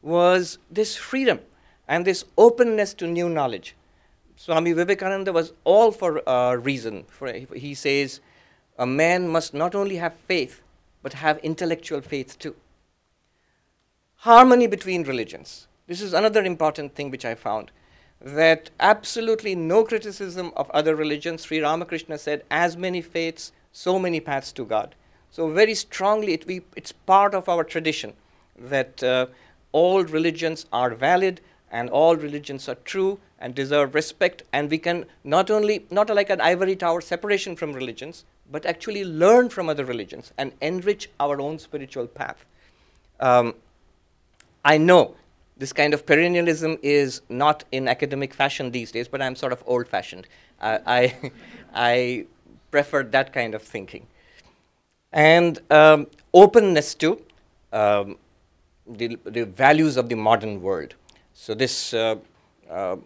[0.00, 1.40] was this freedom
[1.88, 3.74] and this openness to new knowledge.
[4.36, 7.04] Swami Vivekananda was all for uh, reason.
[7.08, 8.20] For, he says,
[8.78, 10.62] a man must not only have faith,
[11.02, 12.54] but have intellectual faith too.
[14.16, 15.66] Harmony between religions.
[15.86, 17.70] This is another important thing which I found
[18.20, 21.44] that absolutely no criticism of other religions.
[21.44, 24.94] Sri Ramakrishna said, as many faiths, so many paths to God.
[25.30, 28.14] So, very strongly, it, we, it's part of our tradition
[28.58, 29.26] that uh,
[29.72, 35.04] all religions are valid and all religions are true and deserve respect, and we can
[35.22, 39.84] not only, not like an ivory tower separation from religions, but actually learn from other
[39.84, 42.44] religions and enrich our own spiritual path.
[43.20, 43.54] Um,
[44.64, 45.14] I know
[45.56, 49.62] this kind of perennialism is not in academic fashion these days, but I'm sort of
[49.66, 50.26] old fashioned.
[50.60, 51.16] Uh, I,
[51.74, 52.26] I
[52.70, 54.06] prefer that kind of thinking.
[55.12, 57.22] And um, openness to
[57.72, 58.18] um,
[58.86, 60.94] the, the, values of the modern world.
[61.32, 62.16] So, this uh,
[62.70, 62.96] uh,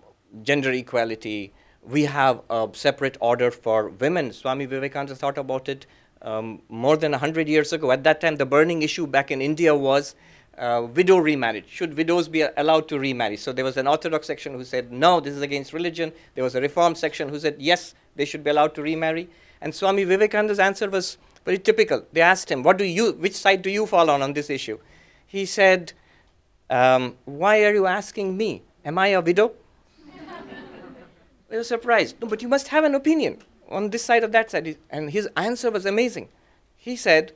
[0.43, 1.53] gender equality,
[1.83, 4.33] we have a separate order for women.
[4.33, 5.87] Swami Vivekananda thought about it
[6.23, 7.91] um, more than 100 years ago.
[7.91, 10.15] At that time, the burning issue back in India was
[10.59, 11.67] uh, widow remarriage.
[11.69, 13.37] Should widows be allowed to remarry?
[13.37, 16.13] So there was an orthodox section who said, no, this is against religion.
[16.35, 19.31] There was a reform section who said, yes, they should be allowed to remarry.
[19.61, 22.05] And Swami Vivekananda's answer was very typical.
[22.13, 24.79] They asked him, what do you, which side do you fall on on this issue?
[25.27, 25.93] He said,
[26.69, 28.63] um, why are you asking me?
[28.85, 29.53] Am I a widow?
[31.51, 32.17] They were surprised.
[32.23, 34.79] No, but you must have an opinion on this side or that side.
[34.89, 36.29] And his answer was amazing.
[36.77, 37.33] He said,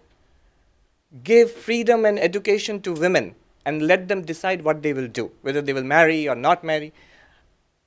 [1.22, 3.34] Give freedom and education to women
[3.66, 6.92] and let them decide what they will do, whether they will marry or not marry.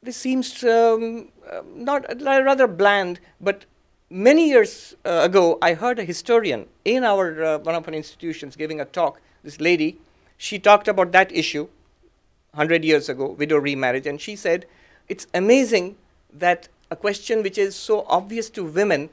[0.03, 3.65] This seems um, uh, not uh, rather bland, but
[4.09, 8.55] many years uh, ago, I heard a historian in our uh, one of our institutions
[8.55, 9.19] giving a talk.
[9.43, 9.97] This lady,
[10.37, 11.67] she talked about that issue
[12.51, 14.65] 100 years ago, widow remarriage, and she said,
[15.09, 15.95] It's amazing
[16.39, 19.09] that a question which is so obvious to women,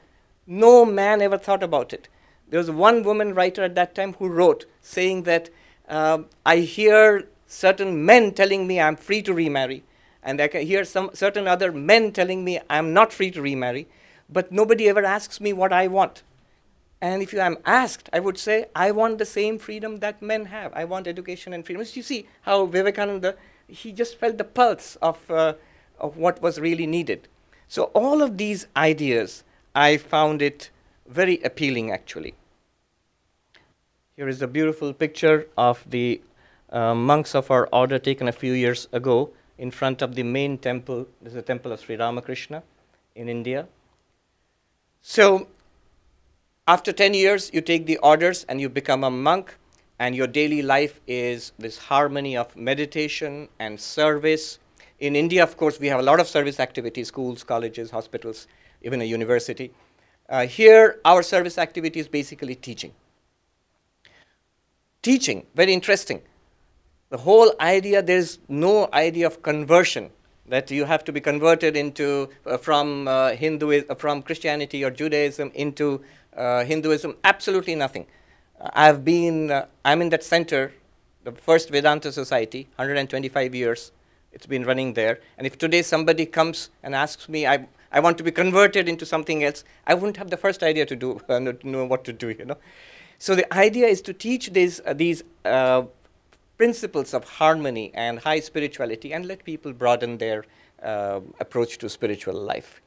[0.47, 2.09] no man ever thought about it.
[2.49, 5.51] There was one woman writer at that time who wrote saying that
[5.89, 9.83] uh, I hear certain men telling me I'm free to remarry,
[10.23, 13.89] and I can hear some certain other men telling me I'm not free to remarry,
[14.29, 16.23] but nobody ever asks me what I want.
[17.01, 20.47] And if you am asked, I would say, I want the same freedom that men
[20.47, 20.73] have.
[20.75, 21.85] I want education and freedom.
[21.93, 23.37] You see how Vivekananda,
[23.69, 25.55] he just felt the pulse of, uh,
[26.05, 27.29] of what was really needed.
[27.67, 29.43] So, all of these ideas,
[29.75, 30.71] I found it
[31.09, 32.35] very appealing actually.
[34.17, 36.21] Here is a beautiful picture of the
[36.71, 40.59] uh, monks of our order taken a few years ago in front of the main
[40.59, 41.07] temple.
[41.23, 42.63] This is the temple of Sri Ramakrishna
[43.15, 43.67] in India.
[45.01, 45.49] So,
[46.67, 49.57] after 10 years, you take the orders and you become a monk,
[49.99, 54.59] and your daily life is this harmony of meditation and service.
[54.99, 58.47] In India, of course, we have a lot of service activities schools, colleges, hospitals,
[58.83, 59.73] even a university.
[60.29, 62.93] Uh, here, our service activity is basically teaching.
[65.03, 66.23] Teaching, very interesting.
[67.11, 70.11] The whole idea, there's no idea of conversion
[70.47, 74.91] that you have to be converted into uh, from uh, Hinduism, uh, from Christianity or
[74.91, 76.03] Judaism into
[76.37, 77.17] uh, Hinduism.
[77.25, 78.07] Absolutely nothing.
[78.61, 80.73] I've been, uh, I'm in that center,
[81.25, 83.93] the first Vedanta Society, 125 years.
[84.35, 85.21] It's been running there.
[85.39, 89.07] And if today somebody comes and asks me, I, I want to be converted into
[89.07, 92.31] something else, I wouldn't have the first idea to do, uh, know what to do,
[92.31, 92.57] you know.
[93.19, 95.85] So the idea is to teach these, uh, these uh,
[96.59, 100.45] principles of harmony and high spirituality and let people broaden their
[100.83, 102.83] uh, approach to spiritual life.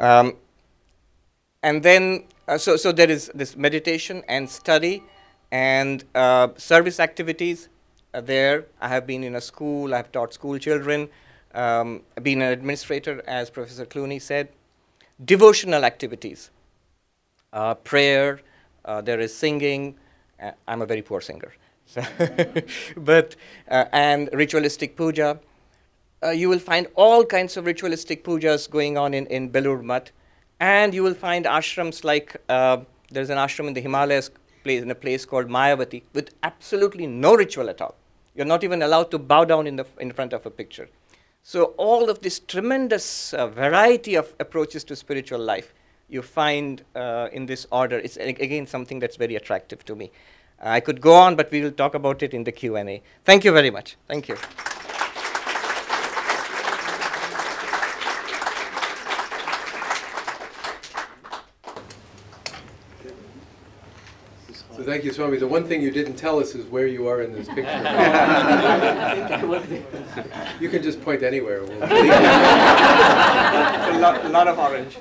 [0.00, 0.36] Um,
[1.62, 5.02] and then, uh, so, so there is this meditation and study
[5.50, 7.68] and uh, service activities
[8.20, 8.66] there.
[8.80, 11.08] I have been in a school, I have taught school children,
[11.54, 14.48] um, been an administrator, as Professor Clooney said.
[15.24, 16.50] Devotional activities,
[17.52, 18.40] uh, prayer,
[18.84, 19.94] uh, there is singing.
[20.42, 21.52] Uh, I'm a very poor singer,
[21.86, 22.02] so
[22.96, 23.36] but
[23.70, 25.38] uh, and ritualistic puja.
[26.22, 30.10] Uh, you will find all kinds of ritualistic pujas going on in in Belur Math,
[30.58, 32.78] and you will find ashrams like uh,
[33.10, 34.30] there's an ashram in the Himalayas
[34.64, 37.94] place in a place called Mayavati with absolutely no ritual at all.
[38.34, 40.88] You're not even allowed to bow down in the in front of a picture.
[41.42, 45.74] So all of this tremendous uh, variety of approaches to spiritual life
[46.08, 50.10] you find uh, in this order is again something that's very attractive to me.
[50.62, 53.02] Uh, I could go on, but we will talk about it in the Q&A.
[53.24, 53.96] Thank you very much.
[54.08, 54.36] Thank you.
[64.84, 65.38] Thank you, Swami.
[65.38, 67.62] The one thing you didn't tell us is where you are in this picture.
[70.60, 71.64] you can just point anywhere.
[71.64, 71.86] We'll a,
[73.98, 74.98] lot, a lot of orange.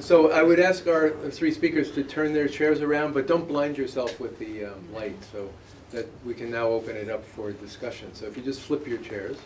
[0.00, 3.76] So I would ask our three speakers to turn their chairs around, but don't blind
[3.76, 5.50] yourself with the um, light so
[5.90, 8.14] that we can now open it up for discussion.
[8.14, 9.36] So if you just flip your chairs.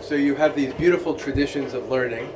[0.00, 2.30] So you have these beautiful traditions of learning,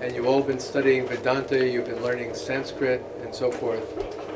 [0.00, 4.27] and you've all been studying Vedanta, you've been learning Sanskrit, and so forth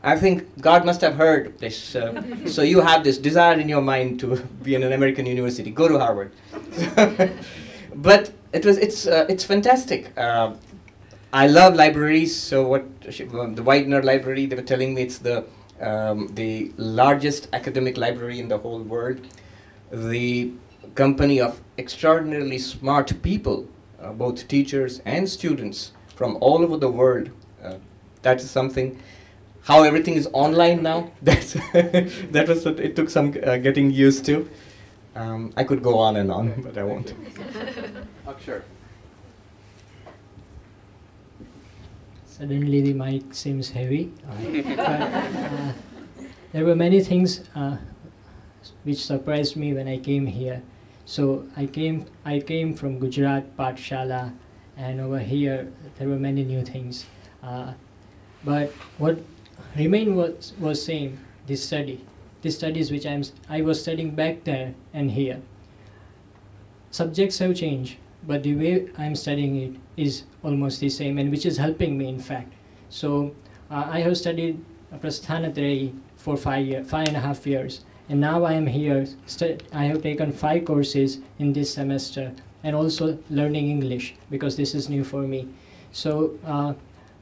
[0.03, 1.95] I think God must have heard this.
[1.95, 5.71] Uh, so you have this desire in your mind to be in an American university.
[5.71, 6.31] Go to Harvard.
[7.95, 10.17] but it was, it's, uh, it's fantastic.
[10.17, 10.53] Uh,
[11.33, 12.35] I love libraries.
[12.35, 15.45] So what the Widener Library, they were telling me it's the
[15.81, 19.19] um, the largest academic library in the whole world.
[19.91, 20.51] The
[20.95, 23.67] company of extraordinarily smart people,
[24.01, 27.29] uh, both teachers and students from all over the world.
[27.63, 27.75] Uh,
[28.21, 28.99] that is something.
[29.63, 31.11] How everything is online now.
[31.21, 34.49] That's that was what it took some uh, getting used to.
[35.15, 37.13] Um, I could go on and on, but I won't.
[38.27, 38.61] Akshar.
[42.37, 44.13] Suddenly the mic seems heavy.
[44.77, 45.71] But, uh,
[46.53, 47.77] there were many things uh,
[48.83, 50.61] which surprised me when I came here.
[51.05, 54.33] So I came, I came from Gujarat, Pathshala,
[54.77, 57.07] and over here there were many new things.
[57.41, 57.73] Uh,
[58.45, 58.69] but
[58.99, 59.17] what
[59.75, 61.17] remained was was same.
[61.47, 62.05] This study,
[62.43, 65.41] the studies which I'm, I was studying back there and here.
[66.91, 71.45] Subjects have changed, but the way I'm studying it is almost the same, and which
[71.45, 72.53] is helping me, in fact.
[72.89, 73.33] So
[73.71, 74.63] uh, I have studied
[74.93, 79.07] Prasthanatrayi for five year, five and a half years, and now I am here.
[79.73, 84.89] I have taken five courses in this semester, and also learning English because this is
[84.89, 85.47] new for me.
[85.91, 86.73] So uh,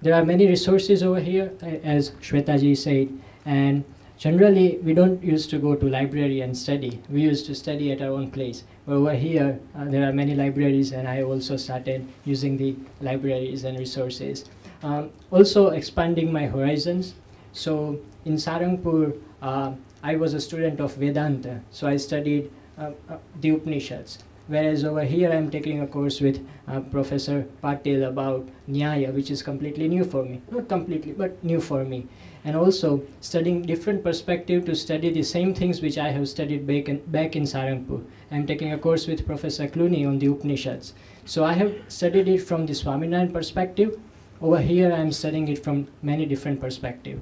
[0.02, 1.54] there are many resources over here,
[1.84, 3.10] as Shwetaji said,
[3.46, 3.84] and
[4.18, 7.02] generally we don't used to go to library and study.
[7.10, 8.64] We used to study at our own place.
[8.88, 13.80] Over here, uh, there are many libraries, and I also started using the libraries and
[13.80, 14.46] resources.
[14.84, 17.16] Um, also expanding my horizons.
[17.52, 19.72] So in Sarangpur, uh,
[20.04, 24.20] I was a student of Vedanta, so I studied uh, uh, the Upanishads.
[24.48, 29.42] Whereas over here, I'm taking a course with uh, Professor Patil about Nyaya, which is
[29.42, 30.44] completely new for me.
[30.52, 32.08] Not completely, but new for me.
[32.46, 36.88] And also studying different perspective to study the same things which I have studied back
[36.88, 38.06] in, back in Sarangpur.
[38.32, 40.94] I'm taking a course with Professor Clooney on the Upanishads.
[41.26, 44.00] So I have studied it from the Swaminarayan perspective.
[44.42, 47.20] Over here, I'm studying it from many different perspective.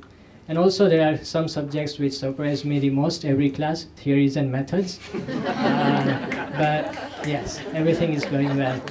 [0.49, 4.51] And also, there are some subjects which surprise me the most every class theories and
[4.51, 4.99] methods.
[5.13, 6.93] Uh, but
[7.25, 8.81] yes, everything is going well.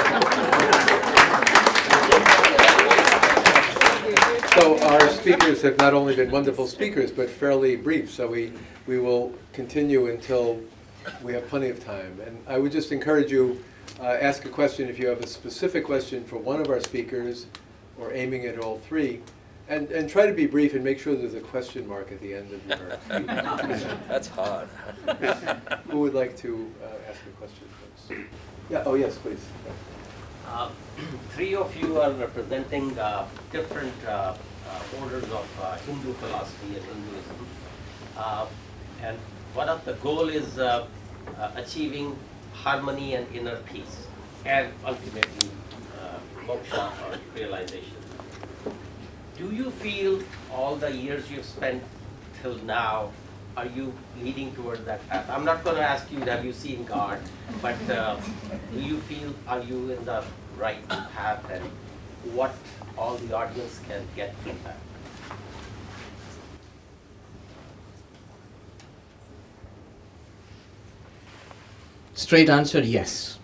[5.21, 8.53] speakers have not only been wonderful speakers, but fairly brief, so we,
[8.87, 10.59] we will continue until
[11.23, 12.19] we have plenty of time.
[12.27, 13.63] And I would just encourage you,
[14.01, 17.47] uh, ask a question if you have a specific question for one of our speakers,
[17.99, 19.21] or aiming at all three,
[19.69, 22.33] and, and try to be brief and make sure there's a question mark at the
[22.33, 23.89] end of your speech.
[24.09, 24.69] That's hard.
[25.91, 27.69] Who would like to uh, ask a question
[28.07, 28.21] first?
[28.71, 29.45] Yeah, oh, yes, please.
[30.49, 30.71] Uh,
[31.31, 33.95] Three of you are representing uh, different
[34.71, 37.47] uh, orders of uh, Hindu philosophy and Hinduism.
[38.17, 38.47] Uh,
[39.03, 39.17] And
[39.57, 40.59] one of the goal is
[41.57, 42.09] achieving
[42.53, 44.05] harmony and inner peace,
[44.45, 45.49] and ultimately
[46.47, 47.97] moksha or realization.
[49.39, 50.21] Do you feel
[50.53, 51.83] all the years you've spent
[52.43, 53.11] till now,
[53.57, 55.25] are you leading towards that path?
[55.31, 57.19] I'm not going to ask you, have you seen God,
[57.63, 58.21] but uh,
[58.73, 60.23] do you feel, are you in the
[60.59, 61.65] right path and
[62.35, 62.55] what
[62.97, 64.77] all the audience can get from that?
[72.15, 73.39] Straight answer yes.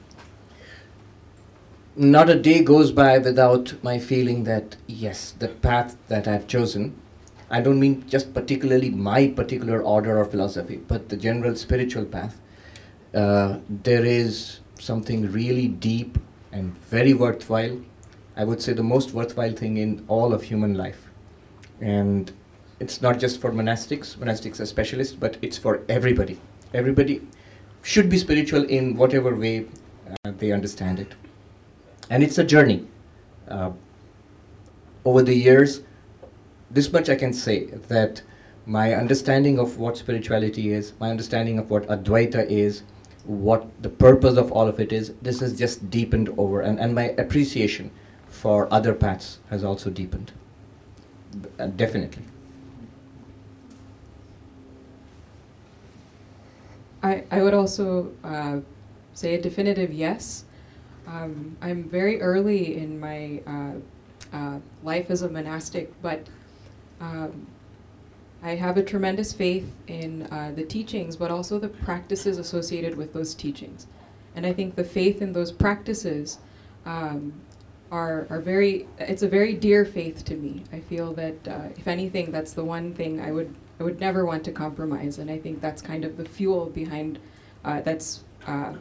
[1.97, 6.95] Not a day goes by without my feeling that, yes, the path that I've chosen,
[7.51, 12.39] I don't mean just particularly my particular order or philosophy, but the general spiritual path,
[13.15, 16.19] uh, there is something really deep
[16.53, 17.81] and very worthwhile.
[18.37, 21.09] I would say the most worthwhile thing in all of human life.
[21.81, 22.31] And
[22.81, 26.39] it's not just for monastics, monastics are specialists, but it's for everybody.
[26.75, 27.23] Everybody
[27.83, 29.67] should be spiritual in whatever way
[30.25, 31.15] uh, they understand it.
[32.11, 32.87] And it's a journey.
[33.49, 33.73] Uh,
[35.05, 35.81] over the years,
[36.71, 38.23] this much I can say that
[38.67, 42.83] my understanding of what spirituality is, my understanding of what Advaita is,
[43.25, 46.95] what the purpose of all of it is, this has just deepened over, and, and
[46.95, 47.91] my appreciation
[48.37, 50.33] for other paths has also deepened.
[51.59, 52.23] Uh, definitely.
[57.03, 58.59] I, I would also uh,
[59.15, 60.45] say a definitive yes.
[61.07, 66.27] Um, I'm very early in my uh, uh, life as a monastic, but
[67.01, 67.47] um,
[68.43, 73.13] I have a tremendous faith in uh, the teachings, but also the practices associated with
[73.13, 73.87] those teachings.
[74.35, 76.39] And I think the faith in those practices
[76.85, 77.33] um,
[77.91, 80.65] are, are very, it's a very dear faith to me.
[80.73, 84.25] I feel that uh, if anything, that's the one thing I would, I would never
[84.25, 85.19] want to compromise.
[85.19, 87.19] And I think that's kind of the fuel behind,
[87.65, 88.75] uh, that's uh,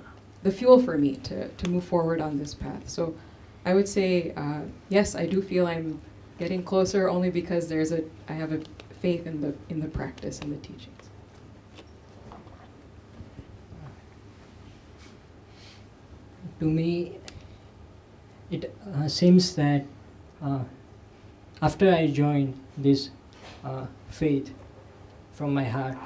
[0.44, 2.90] the fuel for me to, to move forward on this path.
[2.90, 3.16] So
[3.66, 6.02] I would say, uh, yes, I do feel I'm
[6.38, 8.62] getting closer only because there's a, I have a
[9.02, 10.92] faith in the, in the practice and the teachings.
[16.60, 17.20] To me,
[18.52, 19.86] it uh, seems that
[20.42, 20.60] uh,
[21.62, 23.10] after I joined this
[23.64, 24.54] uh, faith
[25.32, 25.98] from my heart,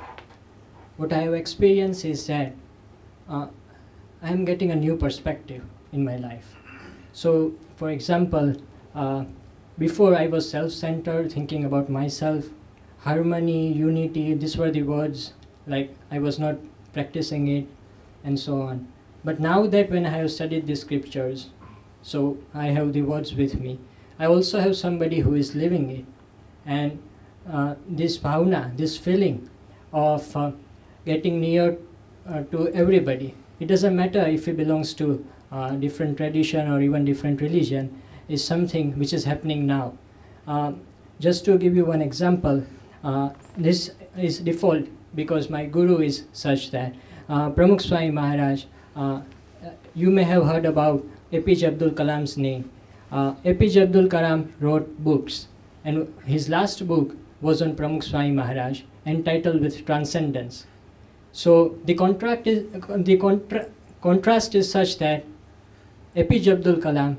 [0.97, 2.53] what I have experienced is that
[3.29, 3.47] uh,
[4.21, 6.55] I am getting a new perspective in my life.
[7.13, 8.55] So, for example,
[8.93, 9.25] uh,
[9.77, 12.45] before I was self centered, thinking about myself,
[12.99, 15.33] harmony, unity, these were the words,
[15.67, 16.57] like I was not
[16.93, 17.67] practicing it,
[18.23, 18.87] and so on.
[19.23, 21.49] But now that when I have studied the scriptures,
[22.01, 23.79] so I have the words with me,
[24.17, 26.05] I also have somebody who is living it.
[26.65, 27.01] And
[27.51, 29.49] uh, this bhavna, this feeling
[29.93, 30.51] of uh,
[31.05, 31.77] getting near
[32.27, 37.05] uh, to everybody, it doesn't matter if he belongs to uh, different tradition or even
[37.05, 39.97] different religion, is something which is happening now.
[40.47, 40.73] Uh,
[41.19, 42.63] just to give you one example,
[43.03, 44.85] uh, this is default
[45.15, 46.93] because my guru is such that
[47.29, 48.65] uh, Pramukh Swami Maharaj,
[49.95, 52.69] you may have heard about APJ Abdul Kalam's name.
[53.11, 55.47] Uh, APJ Abdul Kalam wrote books,
[55.83, 60.65] and his last book was on Pramukh Swami Maharaj, entitled with Transcendence.
[61.31, 63.67] So the contract is the contra-
[64.01, 65.23] contrast is such that
[66.15, 67.17] APJ Abdul Kalam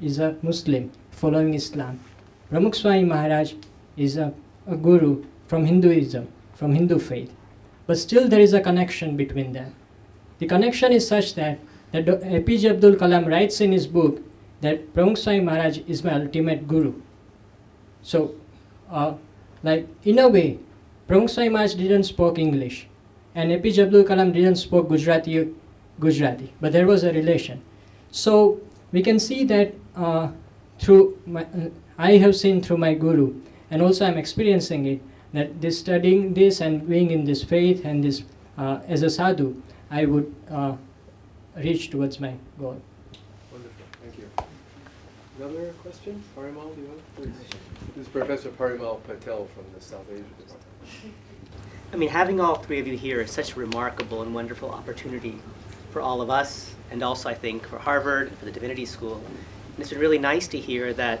[0.00, 1.98] is a Muslim following Islam.
[2.50, 3.54] Pramukh Swami Maharaj
[3.96, 4.32] is a,
[4.66, 7.32] a guru from Hinduism, from Hindu faith.
[7.86, 9.74] But still there is a connection between them.
[10.38, 11.58] The connection is such that,
[11.92, 14.22] that APJ Abdul Kalam writes in his book
[14.60, 16.94] that Pramukh Swami Maharaj is my ultimate guru.
[18.02, 18.34] So,
[18.90, 19.14] uh,
[19.62, 20.58] like in a way,
[21.06, 22.88] Pramukh Swami Maharaj didn't speak English,
[23.34, 25.54] and APJ Abdul Kalam didn't speak Gujarati,
[26.00, 27.62] Gujarati, but there was a relation.
[28.10, 28.60] So
[28.92, 30.28] we can see that uh,
[30.78, 33.34] through my, uh, I have seen through my guru,
[33.70, 35.00] and also I'm experiencing it
[35.32, 38.22] that this studying this and being in this faith and this
[38.56, 39.60] uh, as a sadhu,
[39.90, 40.76] I would uh,
[41.62, 42.80] reach towards my goal.
[43.50, 44.30] Wonderful, thank you.
[45.38, 46.22] Another question?
[46.36, 47.16] Parimal, do you want?
[47.16, 47.32] Please.
[47.96, 51.14] This is Professor Parimal Patil from the South Asia Department.
[51.92, 55.38] I mean, having all three of you here is such a remarkable and wonderful opportunity
[55.90, 59.16] for all of us, and also I think for Harvard, and for the Divinity School.
[59.16, 61.20] And it's been really nice to hear that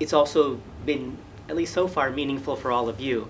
[0.00, 1.16] it's also been,
[1.48, 3.28] at least so far, meaningful for all of you.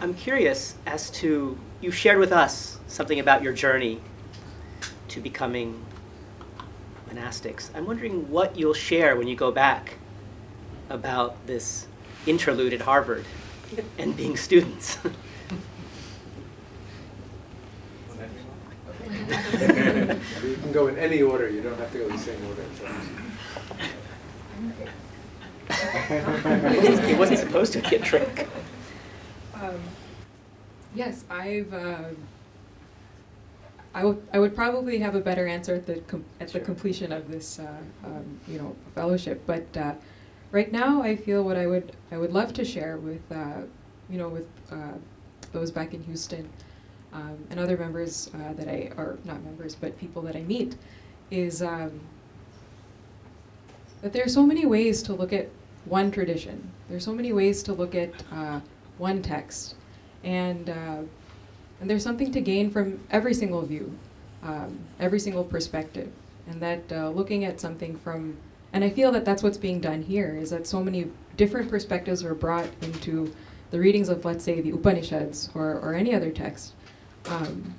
[0.00, 4.00] I'm curious as to, you shared with us something about your journey
[5.16, 5.82] to becoming
[7.08, 7.70] monastics.
[7.74, 9.94] I'm wondering what you'll share when you go back
[10.90, 11.86] about this
[12.26, 13.24] interlude at Harvard
[13.98, 14.98] and being students.
[20.42, 22.64] You can go in any order, you don't have to go in the same order.
[22.76, 22.84] so.
[27.10, 28.48] it wasn't supposed to be a trick.
[29.54, 29.80] Um,
[30.94, 31.72] yes, I've.
[31.72, 32.10] Uh,
[33.96, 34.22] I would.
[34.34, 37.58] I would probably have a better answer at the com- at the completion of this,
[37.58, 39.42] uh, um, you know, fellowship.
[39.46, 39.94] But uh,
[40.50, 41.96] right now, I feel what I would.
[42.12, 43.62] I would love to share with, uh,
[44.10, 44.98] you know, with uh,
[45.52, 46.46] those back in Houston
[47.14, 50.76] um, and other members uh, that I, or not members, but people that I meet,
[51.30, 51.98] is um,
[54.02, 55.48] that there are so many ways to look at
[55.86, 56.70] one tradition.
[56.90, 58.60] There's so many ways to look at uh,
[58.98, 59.74] one text,
[60.22, 60.98] and uh,
[61.80, 63.96] and there's something to gain from every single view,
[64.42, 66.10] um, every single perspective,
[66.48, 68.36] and that uh, looking at something from,
[68.72, 72.24] and I feel that that's what's being done here is that so many different perspectives
[72.24, 73.34] are brought into
[73.70, 76.74] the readings of, let's say, the Upanishads or or any other text.
[77.26, 77.74] Um,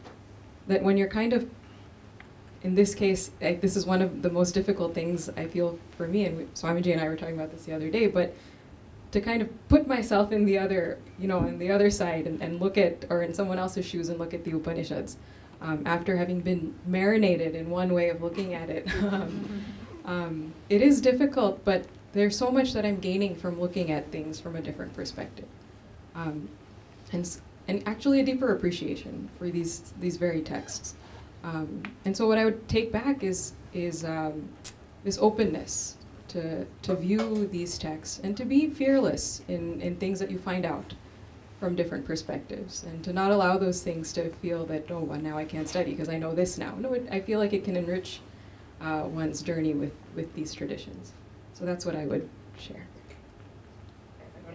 [0.68, 1.49] that when you're kind of
[2.64, 6.07] in this case, I, this is one of the most difficult things I feel for
[6.07, 8.34] me, and we, Swamiji and I were talking about this the other day, but
[9.18, 12.41] to kind of put myself in the other, you know, in the other side and,
[12.41, 15.18] and look at, or in someone else's shoes and look at the Upanishads,
[15.61, 18.88] um, after having been marinated in one way of looking at it.
[19.11, 19.64] um,
[20.06, 24.39] um, it is difficult, but there's so much that I'm gaining from looking at things
[24.39, 25.48] from a different perspective.
[26.15, 26.48] Um,
[27.11, 27.38] and,
[27.68, 30.94] and actually a deeper appreciation for these, these very texts.
[31.44, 34.49] Um, and so what I would take back is is um,
[35.03, 35.97] this openness
[36.30, 40.66] to to view these texts and to be fearless in, in things that you find
[40.66, 40.94] out
[41.60, 45.38] from different perspectives and to not allow those things to feel that oh well now
[45.38, 46.76] I can't study because I know this now.
[46.78, 48.22] No, it, I feel like it can enrich
[48.82, 51.14] uh, one's journey with with these traditions.
[51.54, 52.88] So that's what I would share.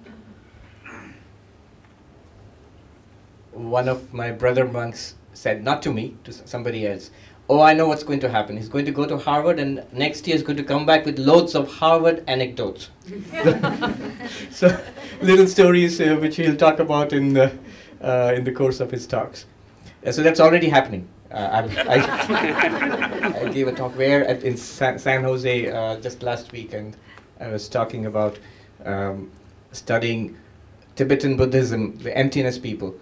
[3.52, 7.10] One of my brother monks said, not to me, to somebody else,
[7.50, 8.58] Oh, I know what's going to happen.
[8.58, 11.18] He's going to go to Harvard, and next year he's going to come back with
[11.18, 12.90] loads of Harvard anecdotes.
[14.50, 14.78] so,
[15.22, 17.50] little stories uh, which he'll talk about in the,
[18.02, 19.46] uh, in the course of his talks.
[20.04, 21.08] Uh, so, that's already happening.
[21.30, 26.22] Uh, I, I, I gave a talk where at, in San, San Jose uh, just
[26.22, 26.96] last week, and
[27.40, 28.38] I was talking about
[28.84, 29.30] um,
[29.72, 30.36] studying
[30.96, 32.94] Tibetan Buddhism, the emptiness people,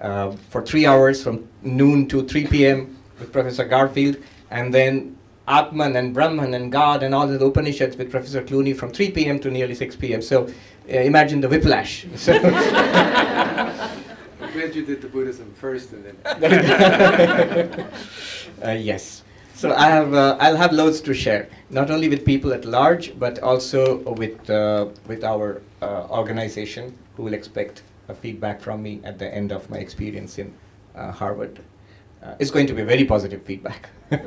[0.00, 2.93] uh, for three hours from noon to 3 p.m.
[3.18, 4.16] with Professor Garfield,
[4.50, 8.90] and then Atman and Brahman and God and all the Upanishads with Professor Clooney from
[8.90, 9.38] 3 p.m.
[9.40, 10.22] to nearly 6 p.m.
[10.22, 10.48] So
[10.88, 12.06] uh, imagine the whiplash.
[12.16, 12.42] So I'm
[14.52, 16.16] glad you did the Buddhism first and then.
[18.64, 19.22] uh, yes.
[19.54, 23.16] So I have, uh, I'll have loads to share, not only with people at large,
[23.18, 29.00] but also with, uh, with our uh, organization, who will expect a feedback from me
[29.04, 30.52] at the end of my experience in
[30.96, 31.60] uh, Harvard.
[32.24, 33.90] Uh, it's going to be very positive feedback.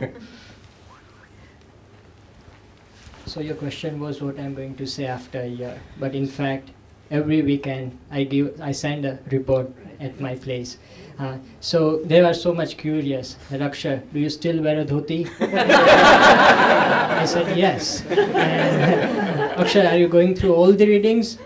[3.27, 5.77] So your question was what I'm going to say after a year.
[5.99, 6.69] But in fact,
[7.11, 9.69] every weekend I give I send a report
[9.99, 10.77] at my place.
[11.19, 15.27] Uh, so they were so much curious that Akshar, do you still wear a dhoti?
[15.41, 18.01] I said yes.
[18.05, 21.37] And Akshar, are you going through all the readings?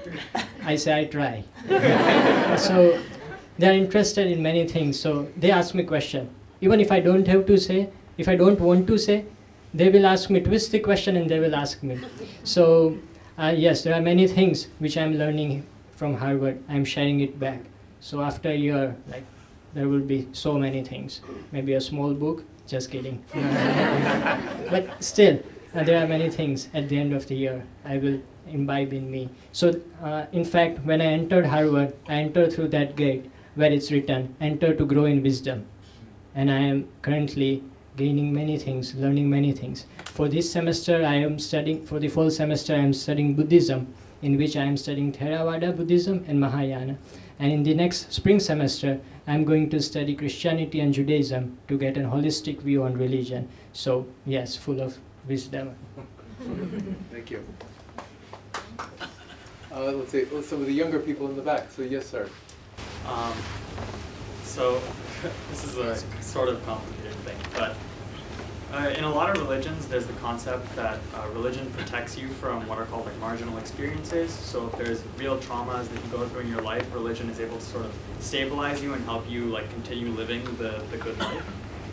[0.64, 1.44] I say I try.
[2.58, 3.02] so
[3.58, 5.00] they're interested in many things.
[5.00, 6.30] So they ask me question.
[6.62, 9.26] Even if I don't have to say, if I don't want to say,
[9.74, 12.00] they will ask me, twist the question and they will ask me.
[12.44, 12.98] So,
[13.38, 15.66] uh, yes, there are many things which I'm learning
[15.96, 16.62] from Harvard.
[16.70, 17.62] I'm sharing it back.
[18.00, 19.24] So after a year, like,
[19.74, 21.22] there will be so many things.
[21.52, 23.24] Maybe a small book, just kidding.
[24.70, 25.40] but still,
[25.74, 29.10] uh, there are many things at the end of the year I will imbibe in
[29.10, 29.30] me.
[29.54, 33.92] So, uh, in fact, when I entered Harvard, I entered through that gate where it's
[33.92, 35.66] written, enter to grow in wisdom.
[36.36, 37.64] And I am currently
[37.98, 39.86] gaining many things, learning many things.
[40.06, 44.38] For this semester, I am studying, for the fall semester, I am studying Buddhism, in
[44.38, 46.98] which I am studying Theravada Buddhism and Mahayana.
[47.40, 51.78] And in the next spring semester, I am going to study Christianity and Judaism to
[51.78, 53.50] get a holistic view on religion.
[53.74, 54.98] So, yes, full of
[55.28, 55.76] wisdom.
[57.12, 57.46] Thank you.
[59.74, 61.72] Uh, let's see, some of the younger people in the back.
[61.72, 62.30] So yes, sir.
[63.08, 63.34] Um,
[64.44, 64.82] so
[65.50, 67.76] this is a sort of complicated thing, but
[68.74, 72.66] uh, in a lot of religions, there's the concept that uh, religion protects you from
[72.68, 74.32] what are called like marginal experiences.
[74.32, 77.58] So if there's real traumas that you go through in your life, religion is able
[77.58, 81.44] to sort of stabilize you and help you like continue living the, the good life.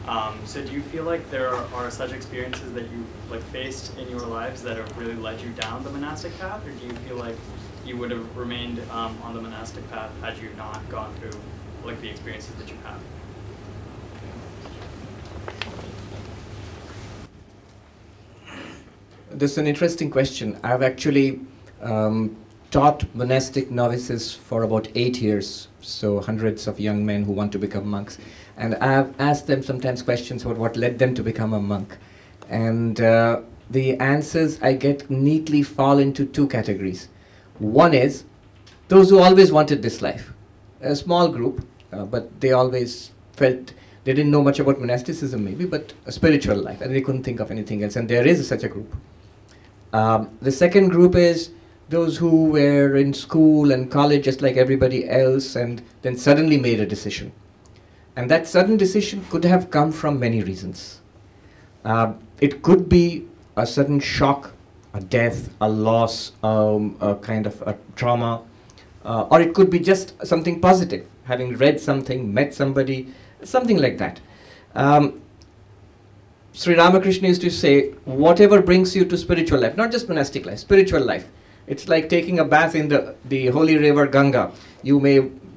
[0.07, 3.99] Um, so do you feel like there are, are such experiences that you like faced
[3.99, 6.93] in your lives that have really led you down the monastic path, or do you
[6.93, 7.35] feel like
[7.85, 11.39] you would have remained um, on the monastic path had you not gone through
[11.85, 13.01] like the experiences that you have?
[19.31, 20.59] This is an interesting question.
[20.63, 21.41] I've actually
[21.83, 22.35] um,
[22.71, 27.59] taught monastic novices for about eight years, so hundreds of young men who want to
[27.59, 28.17] become monks.
[28.57, 31.99] And I've asked them sometimes questions about what led them to become a monk.
[32.49, 37.09] And uh, the answers I get neatly fall into two categories.
[37.59, 38.25] One is
[38.89, 40.33] those who always wanted this life,
[40.81, 43.75] a small group, uh, but they always felt
[44.05, 47.41] they didn't know much about monasticism, maybe, but a spiritual life, and they couldn't think
[47.41, 47.95] of anything else.
[47.97, 48.97] And there is such a group.
[49.93, 51.51] Um, the second group is
[51.89, 56.81] those who were in school and college just like everybody else, and then suddenly made
[56.81, 57.33] a decision.
[58.17, 61.01] And that sudden decision could have come from many reasons.
[61.85, 64.53] Uh, it could be a sudden shock,
[64.93, 68.43] a death, a loss, um, a kind of a trauma,
[69.05, 73.09] uh, or it could be just something positive, having read something, met somebody,
[73.43, 74.21] something like that.
[74.75, 75.23] Um,
[76.59, 80.59] Sri Ramakrishna used to say, whatever brings you to spiritual life, not just monastic life,
[80.59, 81.29] spiritual life.
[81.69, 84.51] It's like taking a bath in the, the holy river Ganga.
[84.83, 85.15] You may,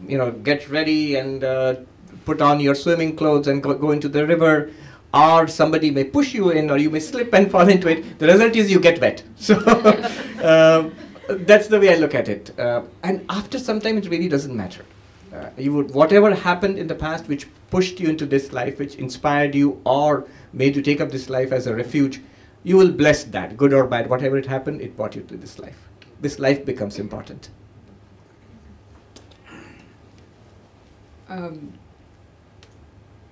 [0.08, 1.78] you know, get ready and uh,
[2.24, 4.70] put on your swimming clothes and go, go into the river,
[5.12, 8.20] or somebody may push you in, or you may slip and fall into it.
[8.20, 9.24] The result is you get wet.
[9.38, 9.56] So
[10.44, 10.92] uh,
[11.30, 12.60] that's the way I look at it.
[12.60, 14.86] Uh, and after some time, it really doesn't matter.
[15.34, 18.96] Uh, you would whatever happened in the past, which pushed you into this life, which
[18.96, 22.22] inspired you, or made you take up this life as a refuge,
[22.64, 24.10] you will bless that, good or bad.
[24.10, 25.90] Whatever it happened, it brought you to this life.
[26.20, 27.50] This life becomes important.
[31.28, 31.74] Um,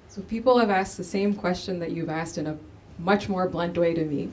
[0.07, 2.57] so people have asked the same question that you've asked in a
[2.97, 4.31] much more blunt way to me.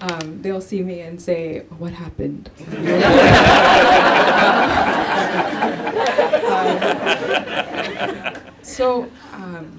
[0.00, 2.50] Um, they'll see me and say, "What happened?"
[6.46, 8.35] Um,
[8.76, 9.78] so um,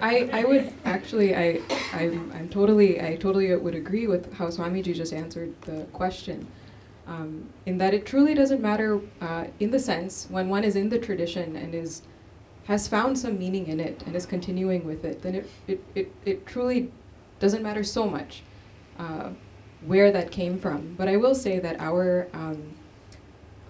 [0.00, 1.60] I, I would actually I
[1.92, 6.46] I'm, I'm totally I totally would agree with how Swamiji just answered the question.
[7.06, 10.88] Um, in that it truly doesn't matter uh, in the sense when one is in
[10.88, 12.02] the tradition and is
[12.68, 16.12] has found some meaning in it and is continuing with it, then it, it, it,
[16.26, 16.92] it truly
[17.40, 18.42] doesn't matter so much
[18.98, 19.30] uh,
[19.86, 20.94] where that came from.
[20.98, 22.74] But I will say that our, um,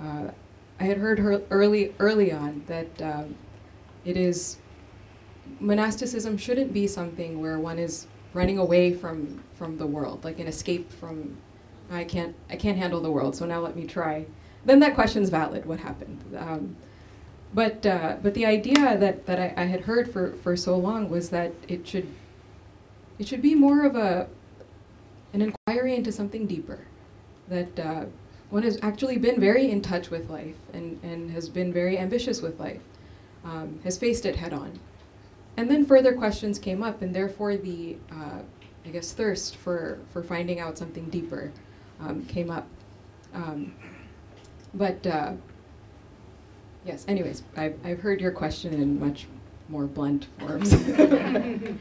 [0.01, 0.33] uh,
[0.81, 3.37] I had heard her early, early on that um,
[4.09, 4.57] it is,
[5.61, 10.47] monasticism shouldn't be something where one is running away from, from the world, like an
[10.47, 11.37] escape from,
[11.91, 14.25] I can't, I can't handle the world, so now let me try.
[14.65, 16.25] Then that question's valid, what happened?
[16.39, 16.77] Um,
[17.53, 21.11] but, uh, but the idea that, that I, I had heard for, for so long
[21.11, 22.09] was that it should,
[23.19, 24.27] it should be more of a,
[25.35, 26.81] an inquiry into something deeper.
[27.49, 28.05] That uh,
[28.49, 32.41] one has actually been very in touch with life and, and has been very ambitious
[32.41, 32.81] with life,
[33.45, 34.79] um, has faced it head on.
[35.57, 38.41] And then further questions came up, and therefore the, uh,
[38.85, 41.53] I guess, thirst for, for finding out something deeper
[42.01, 42.67] um, came up.
[43.35, 43.75] Um,
[44.75, 45.33] but uh,
[46.85, 49.27] yes, anyways, I've, I've heard your question in much
[49.69, 50.73] more blunt forms.
[50.73, 51.79] Akshar?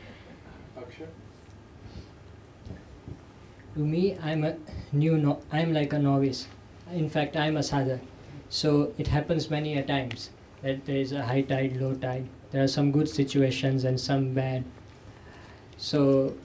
[3.76, 4.56] To me, I'm a
[4.92, 5.18] new.
[5.18, 6.48] No- I'm like a novice.
[6.92, 8.00] In fact, I'm a sadhak.
[8.50, 10.32] So it happens many a times
[10.62, 12.28] that there is a high tide, low tide.
[12.52, 14.64] There are some good situations and some bad.
[15.78, 16.36] So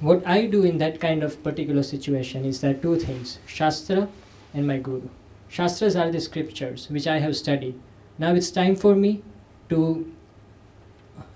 [0.00, 4.08] what I do in that kind of particular situation is there are two things: shastra
[4.52, 5.08] and my guru.
[5.48, 7.80] Shastras are the scriptures which I have studied.
[8.18, 9.22] Now it's time for me
[9.68, 10.12] to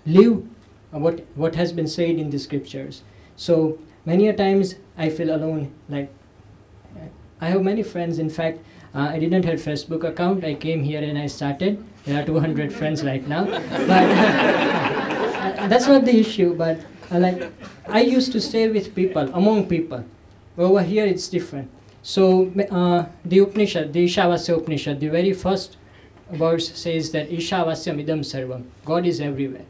[0.06, 0.44] live
[0.90, 3.02] what what has been said in the scriptures.
[3.36, 5.72] So many a times I feel alone.
[5.88, 6.12] Like
[7.40, 8.18] I have many friends.
[8.18, 8.58] In fact,
[8.94, 10.44] uh, I didn't have Facebook account.
[10.44, 11.84] I came here and I started.
[12.08, 13.60] There are 200 friends right now, but
[15.68, 16.54] that's not the issue.
[16.54, 16.80] But
[17.12, 17.52] uh, like
[17.86, 20.02] I used to stay with people, among people.
[20.56, 21.70] Over here it's different.
[22.02, 25.76] So uh, the Upanishad, the Ishavasya Upanishad, the very first
[26.30, 28.64] verse says that Ishavasyam idam sarvam.
[28.86, 29.66] God is everywhere.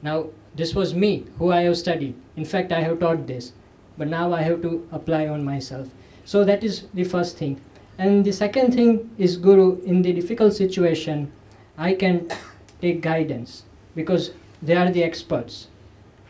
[0.00, 2.14] Now this was me who I have studied.
[2.34, 3.52] In fact, I have taught this,
[3.98, 5.88] but now I have to apply on myself.
[6.24, 7.60] So that is the first thing.
[7.98, 9.82] And the second thing is Guru.
[9.82, 11.30] In the difficult situation,
[11.76, 12.28] I can
[12.80, 13.64] take guidance
[13.94, 14.32] because
[14.62, 15.68] they are the experts,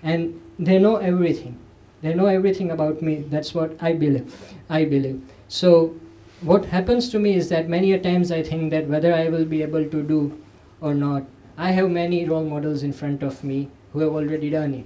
[0.03, 1.59] and they know everything.
[2.03, 3.25] They know everything about me.
[3.29, 4.35] That's what I believe.
[4.69, 5.23] I believe.
[5.49, 5.95] So
[6.41, 9.45] what happens to me is that many a times I think that whether I will
[9.45, 10.39] be able to do
[10.81, 11.25] or not,
[11.57, 14.85] I have many role models in front of me who have already done it.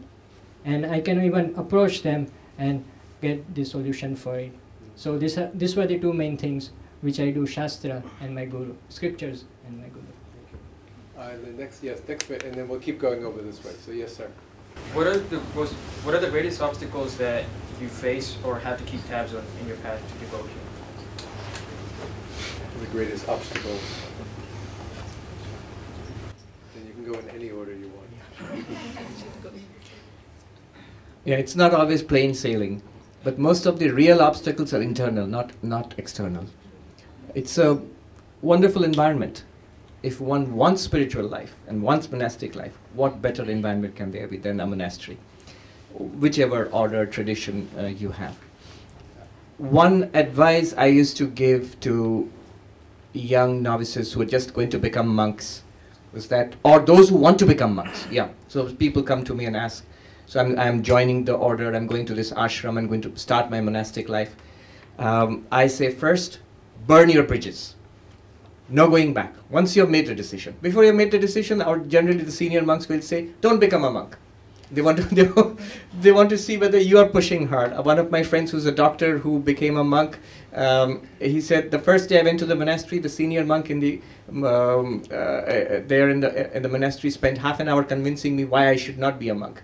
[0.64, 2.84] And I can even approach them and
[3.22, 4.52] get the solution for it.
[4.94, 6.70] So this, are, these were the two main things
[7.00, 9.97] which I do, Shastra and my Guru, scriptures and my Guru.
[11.18, 13.72] Uh, the next, yes, next bit, and then we'll keep going over this way.
[13.84, 14.30] So yes, sir.
[14.94, 15.72] What are the most,
[16.04, 17.44] what are the greatest obstacles that
[17.80, 20.58] you face or have to keep tabs on in your path to devotion?
[22.80, 23.80] The greatest obstacles.
[26.74, 28.64] Then you can go in any order you want.
[31.24, 32.80] Yeah, it's not always plain sailing,
[33.22, 36.46] but most of the real obstacles are internal, not, not external.
[37.34, 37.82] It's a
[38.40, 39.42] wonderful environment.
[40.02, 44.36] If one wants spiritual life and wants monastic life, what better environment can there be
[44.36, 45.18] than a monastery?
[45.92, 48.36] Whichever order, tradition uh, you have.
[49.56, 52.30] One advice I used to give to
[53.12, 55.62] young novices who are just going to become monks
[56.12, 58.28] was that, or those who want to become monks, yeah.
[58.46, 59.84] So people come to me and ask,
[60.26, 63.50] so I'm, I'm joining the order, I'm going to this ashram, I'm going to start
[63.50, 64.36] my monastic life.
[64.98, 66.38] Um, I say first,
[66.86, 67.74] burn your bridges.
[68.68, 69.34] No going back.
[69.50, 70.54] Once you've made the decision.
[70.60, 73.84] Before you have made the decision, or generally the senior monks will say, don't become
[73.84, 74.16] a monk.
[74.70, 75.30] They want to, they,
[76.00, 77.72] they want to see whether you are pushing hard.
[77.72, 80.18] Uh, One of my friends who's a doctor who became a monk,
[80.54, 83.80] um, he said the first day I went to the monastery, the senior monk in
[83.80, 88.36] the um, uh, uh, there in the in the monastery spent half an hour convincing
[88.36, 89.62] me why I should not be a monk,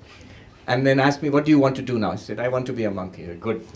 [0.66, 2.64] and then asked me, "What do you want to do now?" I said, "I want
[2.66, 3.66] to be a monk here." Good.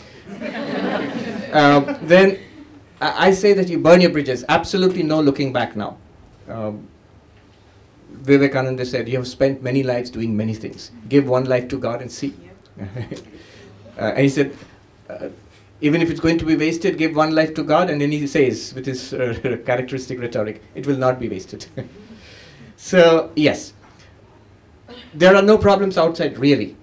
[1.53, 2.39] um, then
[3.01, 4.45] I I say that you burn your bridges.
[4.49, 5.97] Absolutely no looking back now.
[6.49, 6.89] Um,
[8.11, 10.91] Vivekananda said, You have spent many lives doing many things.
[11.09, 12.35] Give one life to God and see.
[12.81, 12.85] uh,
[13.99, 14.57] and he said,
[15.09, 15.29] uh,
[15.81, 17.91] Even if it's going to be wasted, give one life to God.
[17.91, 21.67] And then he says, with his uh, characteristic rhetoric, it will not be wasted.
[22.77, 23.73] so, yes,
[25.15, 26.77] there are no problems outside, really.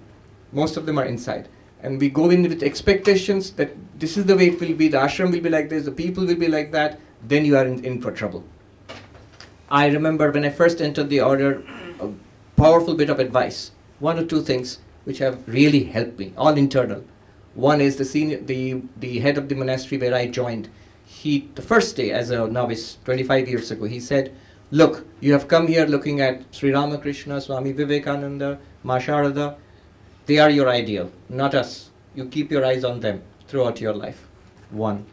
[0.51, 1.47] Most of them are inside.
[1.85, 4.97] And we go in with expectations that this is the way it will be, the
[4.97, 7.85] ashram will be like this, the people will be like that, then you are in,
[7.85, 8.43] in for trouble.
[9.69, 11.61] I remember when I first entered the order,
[11.99, 12.09] a
[12.57, 13.69] powerful bit of advice.
[13.99, 17.03] One or two things which have really helped me, all internal.
[17.53, 20.69] One is the senior, the, the head of the monastery where I joined.
[21.05, 24.35] He, the first day as a novice, 25 years ago, he said,
[24.71, 29.57] look, you have come here looking at Sri Ramakrishna, Swami Vivekananda, Ma Sharada.
[30.25, 31.91] They are your ideal, not us.
[32.15, 34.27] You keep your eyes on them throughout your life.
[34.71, 35.05] One.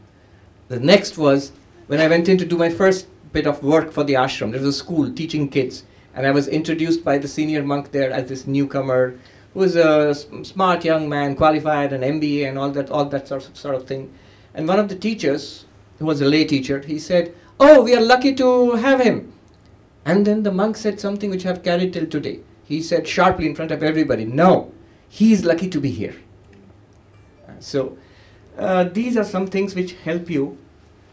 [0.68, 1.52] The next was
[1.86, 4.52] when I went in to do my first bit of work for the ashram.
[4.52, 5.84] There was a school teaching kids,
[6.14, 9.18] and I was introduced by the senior monk there as this newcomer
[9.52, 13.46] who was a smart young man, qualified, an MBA, and all that, all that sort
[13.46, 14.10] of, sort of thing.
[14.54, 15.66] And one of the teachers,
[15.98, 19.32] who was a lay teacher, he said, "Oh, we are lucky to have him."
[20.06, 22.40] And then the monk said something which I've carried till today.
[22.64, 24.72] He said sharply in front of everybody, "No,
[25.18, 26.14] he is lucky to be here."
[27.46, 27.98] Uh, So,
[28.58, 30.56] uh, these are some things which help you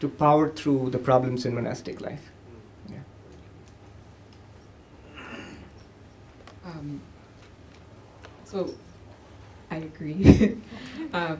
[0.00, 2.30] to power through the problems in monastic life.
[2.88, 3.04] Yeah.
[6.64, 7.00] Um,
[8.44, 8.74] so,
[9.70, 10.56] I agree.
[11.12, 11.38] um,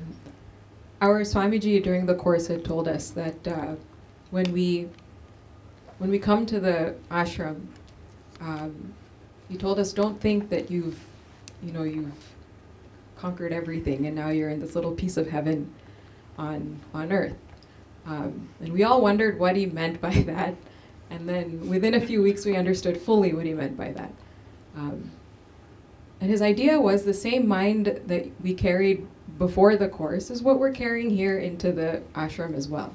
[1.01, 3.75] our Swamiji during the course had told us that uh,
[4.31, 4.89] when we
[5.99, 7.67] when we come to the ashram,
[8.41, 8.95] um,
[9.49, 11.01] he told us don't think that you've
[11.63, 12.30] you know you've
[13.21, 15.73] conquered everything and now you're in this little piece of heaven
[16.39, 17.37] on on earth.
[18.07, 20.55] Um, and we all wondered what he meant by that.
[21.11, 24.13] And then within a few weeks, we understood fully what he meant by that.
[24.77, 25.11] Um,
[26.21, 29.07] and his idea was the same mind that we carried
[29.39, 32.95] before the course is what we're carrying here into the ashram as well.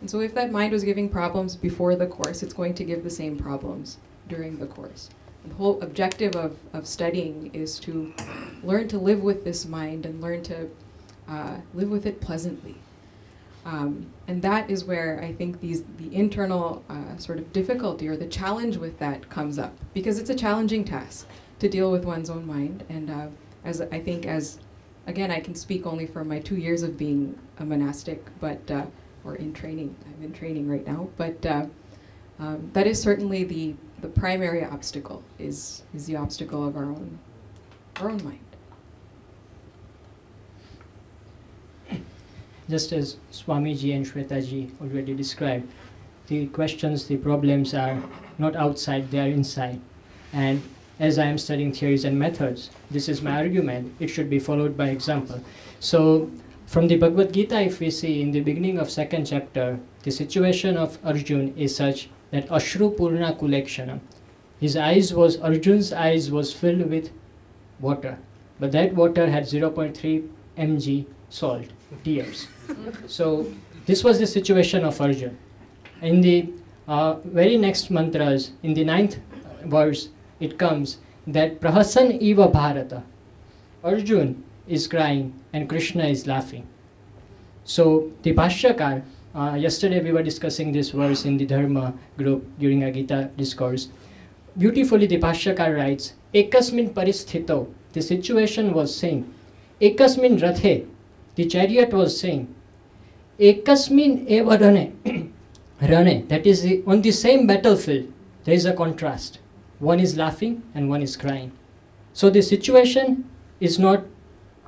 [0.00, 3.04] And so if that mind was giving problems before the course, it's going to give
[3.04, 3.98] the same problems
[4.28, 5.08] during the course.
[5.44, 8.14] The whole objective of, of studying is to
[8.62, 10.68] learn to live with this mind and learn to
[11.28, 12.76] uh, live with it pleasantly.
[13.64, 18.16] Um, and that is where I think these the internal uh, sort of difficulty or
[18.16, 21.26] the challenge with that comes up because it's a challenging task
[21.60, 22.84] to deal with one's own mind.
[22.90, 23.28] And uh,
[23.64, 24.58] as I think as
[25.06, 28.86] again, I can speak only for my two years of being a monastic, but uh,
[29.24, 29.96] or in training.
[30.06, 31.66] I'm in training right now, but uh,
[32.38, 37.18] um, that is certainly the the primary obstacle is is the obstacle of our own
[37.96, 38.50] our own mind.
[42.68, 45.66] Just as Swamiji and Shwetaji already described,
[46.26, 48.02] the questions, the problems are
[48.38, 49.80] not outside, they are inside.
[50.32, 50.62] And
[50.98, 54.76] as I am studying theories and methods, this is my argument, it should be followed
[54.76, 55.40] by example.
[55.80, 56.30] So,
[56.66, 60.78] from the Bhagavad Gita, if we see in the beginning of second chapter, the situation
[60.78, 64.00] of Arjun is such that Ashru Purna Kulekshanam.
[64.58, 67.12] His eyes was, Arjun's eyes was filled with
[67.78, 68.18] water,
[68.58, 70.28] but that water had 0.3
[70.58, 71.66] mg salt,
[72.02, 72.48] tears.
[73.06, 73.52] So
[73.86, 75.38] this was the situation of Arjun.
[76.02, 76.52] In the
[76.88, 79.20] uh, very next mantras, in the ninth
[79.64, 80.08] verse,
[80.40, 80.98] it comes
[81.28, 83.04] that Prahasan Eva Bharata.
[83.84, 86.66] Arjun is crying and Krishna is laughing.
[87.62, 89.04] So the Bhashyakar,
[89.34, 93.88] uh, yesterday we were discussing this verse in the Dharma group during a Gita discourse.
[94.56, 99.34] Beautifully the Bhashyakar writes, Ekasmin paristhito, the situation was same.
[99.80, 100.86] Ekasmin rathe,
[101.34, 102.54] the chariot was saying,
[103.40, 104.92] Ekasmin eva rane,
[105.82, 108.12] rane, that is the, on the same battlefield,
[108.44, 109.40] there is a contrast.
[109.80, 111.50] One is laughing and one is crying.
[112.12, 113.28] So the situation
[113.58, 114.04] is not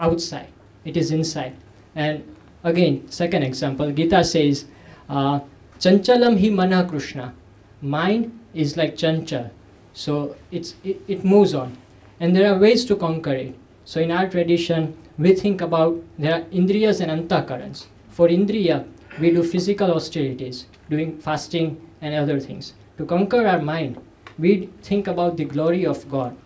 [0.01, 0.48] outside,
[0.84, 1.55] it is inside.
[1.94, 4.66] And again, second example, Gita says,
[5.09, 5.41] uh,
[5.78, 7.35] Chanchalam hi mana Krishna.
[7.83, 9.51] Mind is like chanchal.
[9.93, 11.77] So it's, it, it moves on.
[12.20, 13.55] And there are ways to conquer it.
[13.85, 17.87] So in our tradition, we think about there are indriyas and antakarans.
[18.09, 18.87] For indriya,
[19.20, 22.74] we do physical austerities, doing fasting and other things.
[22.99, 23.99] To conquer our mind,
[24.39, 26.37] we think about the glory of God.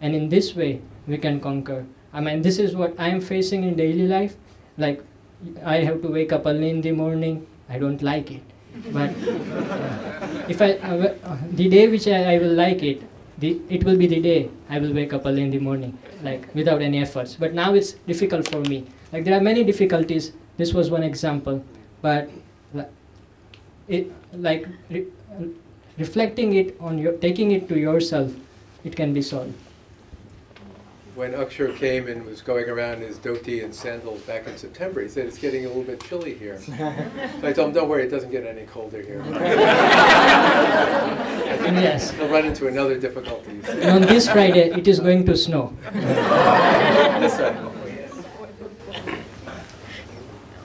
[0.00, 1.86] And in this way, we can conquer.
[2.12, 4.36] I mean, this is what I am facing in daily life.
[4.78, 5.02] Like,
[5.64, 7.46] I have to wake up early in the morning.
[7.68, 8.42] I don't like it.
[8.92, 13.02] But uh, if I, uh, the day which I, I will like it,
[13.38, 16.52] the, it will be the day I will wake up early in the morning, like
[16.54, 17.34] without any efforts.
[17.34, 18.86] But now it's difficult for me.
[19.12, 20.32] Like there are many difficulties.
[20.56, 21.64] This was one example,
[22.02, 22.28] but
[23.88, 25.06] it like re-
[25.98, 28.32] reflecting it on your, taking it to yourself,
[28.84, 29.54] it can be solved.
[31.14, 35.00] When Akshar came and was going around in his dhoti and sandals back in September,
[35.00, 36.60] he said, it's getting a little bit chilly here.
[37.40, 39.22] So I told him, don't worry, it doesn't get any colder here.
[41.70, 42.10] yes.
[42.12, 43.60] He'll run into another difficulty.
[43.68, 45.76] And on this Friday, it is going to snow.
[45.92, 47.56] This way.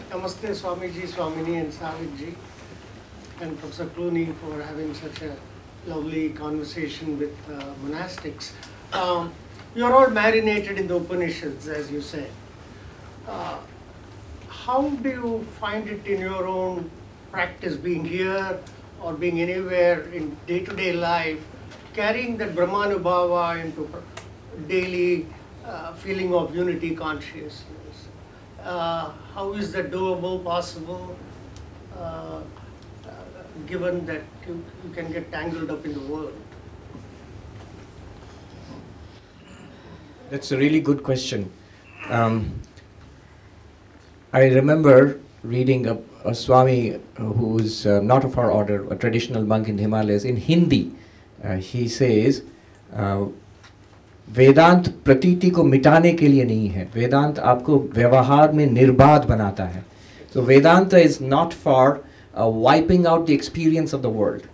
[0.09, 2.33] Namaste Swamiji, Swamini and Savitji
[3.41, 5.35] and Professor Clooney for having such a
[5.85, 8.51] lovely conversation with uh, monastics.
[8.93, 9.31] Um,
[9.75, 12.27] you're all marinated in the Upanishads, as you say.
[13.27, 13.59] Uh,
[14.49, 16.89] how do you find it in your own
[17.31, 18.59] practice being here
[19.01, 21.39] or being anywhere in day-to-day life,
[21.93, 23.87] carrying that Brahmanubhava into
[24.67, 25.27] daily
[25.65, 28.07] uh, feeling of unity consciousness.
[28.61, 31.15] Uh, how is that doable, possible,
[31.95, 32.41] uh, uh,
[33.67, 36.33] given that you, you can get tangled up in the world?
[40.30, 41.50] That's a really good question.
[42.08, 42.60] Um,
[44.32, 49.68] I remember reading a, a Swami who's uh, not of our order, a traditional monk
[49.68, 50.92] in the Himalayas, in Hindi.
[51.42, 52.42] Uh, he says,
[52.94, 53.26] uh,
[54.32, 59.84] वेदांत प्रतीति को मिटाने के लिए नहीं है वेदांत आपको व्यवहार में निर्बाध बनाता है
[60.34, 62.00] so vedanta is not for
[62.34, 64.48] uh, wiping out the experience of the world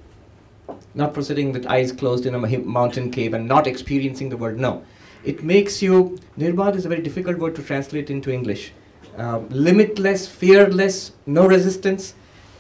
[0.95, 4.37] not for sitting with eyes closed in a ma- mountain cave and not experiencing the
[4.37, 4.73] world no
[5.26, 8.72] it makes you nirbad is a very difficult word to translate into english
[9.18, 12.14] uh, limitless fearless no resistance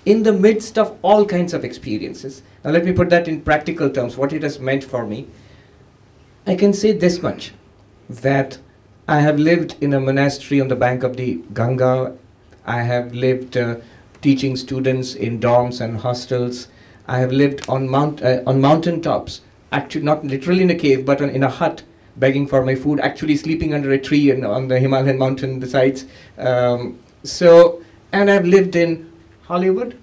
[0.05, 3.89] in the midst of all kinds of experiences now let me put that in practical
[3.89, 5.27] terms what it has meant for me
[6.47, 7.53] I can say this much
[8.07, 8.59] that
[9.07, 12.15] I have lived in a monastery on the bank of the Ganga.
[12.67, 13.77] I have lived uh,
[14.21, 16.67] teaching students in dorms and hostels.
[17.07, 21.03] I have lived on mount uh, on mountain tops, actually not literally in a cave,
[21.03, 21.81] but on, in a hut,
[22.17, 22.99] begging for my food.
[22.99, 26.05] Actually sleeping under a tree in, on the Himalayan mountain besides.
[26.37, 27.81] Um, so,
[28.11, 29.11] and I've lived in
[29.43, 29.97] Hollywood,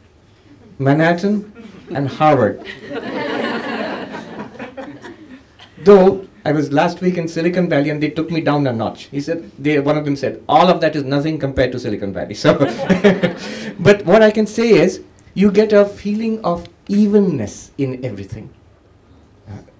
[0.78, 1.52] Manhattan,
[1.90, 2.66] and Harvard.
[5.84, 9.04] Though I was last week in Silicon Valley and they took me down a notch.
[9.04, 12.12] He said, they, one of them said, all of that is nothing compared to Silicon
[12.12, 12.34] Valley.
[12.34, 12.58] So,
[13.78, 15.02] but what I can say is,
[15.34, 18.50] you get a feeling of evenness in everything.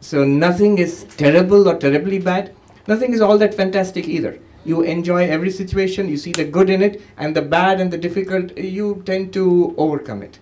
[0.03, 2.53] So nothing is terrible or terribly bad.
[2.89, 4.41] Nothing is all that fantastic either.
[4.65, 7.99] You enjoy every situation, you see the good in it, and the bad and the
[7.99, 10.41] difficult, you tend to overcome it.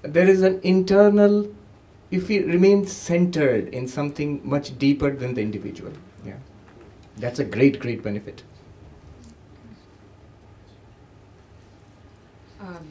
[0.00, 1.54] There is an internal
[2.10, 5.92] if we remain centered in something much deeper than the individual.
[6.24, 6.36] Yeah.
[7.18, 8.42] That's a great, great benefit.
[12.58, 12.88] Um,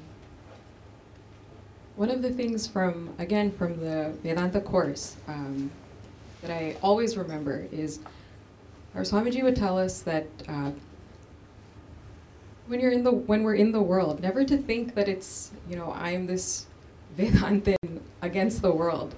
[1.95, 5.72] one of the things from, again, from the Vedanta course um,
[6.44, 7.99] that I always remember is
[8.95, 10.72] our Swamiji would tell us that uh,
[12.68, 15.76] when you're in the when we're in the world, never to think that it's you
[15.76, 16.68] know I'm this
[17.18, 19.15] Vedantin against the world.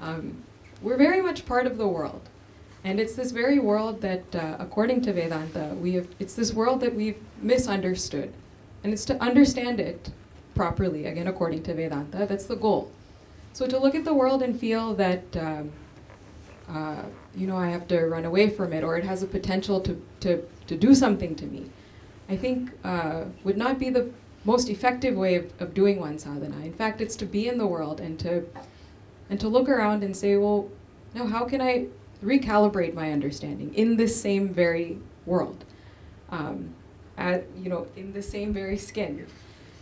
[0.00, 0.44] Um,
[0.82, 2.20] we're very much part of the world,
[2.84, 6.08] and it's this very world that, uh, according to Vedanta, we have.
[6.18, 8.32] It's this world that we've misunderstood,
[8.84, 10.10] and it's to understand it
[10.54, 11.06] properly.
[11.06, 12.92] Again, according to Vedanta, that's the goal.
[13.54, 15.24] So to look at the world and feel that.
[15.34, 15.72] Um,
[16.68, 17.02] uh,
[17.34, 20.02] you know, I have to run away from it, or it has a potential to,
[20.20, 21.70] to, to do something to me,
[22.28, 24.10] I think uh, would not be the
[24.44, 26.64] most effective way of, of doing one sadhana.
[26.64, 28.44] In fact, it's to be in the world and to
[29.30, 30.70] and to look around and say, well,
[31.14, 31.88] now how can I
[32.24, 35.64] recalibrate my understanding in this same very world,
[36.30, 36.74] um,
[37.18, 39.26] at, you know, in the same very skin.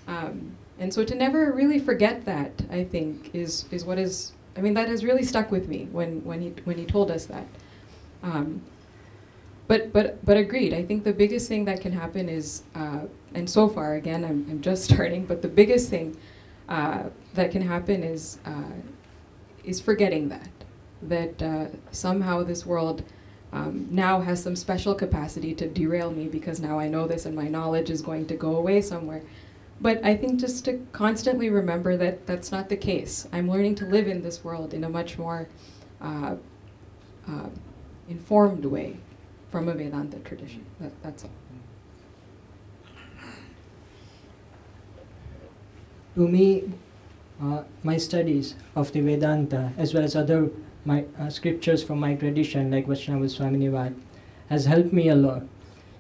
[0.08, 4.32] Um, and so to never really forget that, I think, is is what is.
[4.56, 7.26] I mean, that has really stuck with me when when he when he told us
[7.26, 7.46] that.
[8.22, 8.62] Um,
[9.68, 10.72] but but but agreed.
[10.72, 13.00] I think the biggest thing that can happen is, uh,
[13.34, 15.26] and so far again, I'm I'm just starting.
[15.26, 16.16] But the biggest thing
[16.68, 17.04] uh,
[17.34, 18.74] that can happen is uh,
[19.64, 20.48] is forgetting that
[21.02, 23.02] that uh, somehow this world
[23.52, 27.34] um, now has some special capacity to derail me because now I know this and
[27.34, 29.22] my knowledge is going to go away somewhere.
[29.80, 33.28] But I think just to constantly remember that that's not the case.
[33.32, 35.48] I'm learning to live in this world in a much more
[36.00, 36.36] uh,
[37.28, 37.48] uh,
[38.08, 38.96] informed way
[39.50, 40.64] from a Vedanta tradition.
[40.80, 41.30] That, that's all.
[46.14, 46.72] To me,
[47.42, 50.48] uh, my studies of the Vedanta as well as other
[50.86, 53.94] my uh, scriptures from my tradition like Vaishnava Swamini Vato
[54.48, 55.42] has helped me a lot.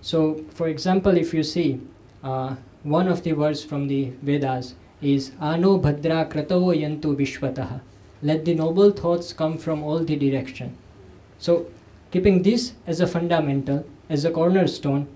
[0.00, 1.80] So, for example, if you see
[2.22, 2.54] uh,
[2.86, 7.80] one of the words from the Vedas is Ano Bhadra Kratavo Yantu Vishwataha.
[8.22, 10.76] Let the noble thoughts come from all the direction.
[11.38, 11.66] So,
[12.12, 15.08] keeping this as a fundamental, as a cornerstone,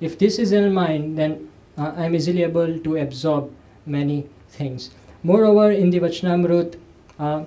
[0.00, 3.52] if this is in mind, then uh, I'm easily able to absorb
[3.86, 4.90] many things.
[5.22, 6.76] Moreover, in the Vachanamrit,
[7.20, 7.44] uh,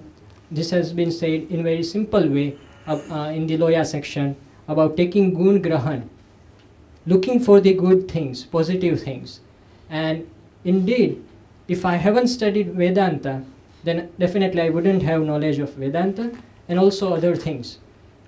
[0.49, 2.57] this has been said in very simple way
[2.88, 4.38] uh, uh, in the Loya section
[4.69, 6.10] about taking gun grahan,
[7.06, 9.41] looking for the good things, positive things.
[9.90, 10.30] And
[10.64, 11.24] indeed,
[11.68, 13.44] if I haven't studied Vedanta,
[13.84, 16.32] then definitely I wouldn't have knowledge of Vedanta
[16.68, 17.80] and also other things.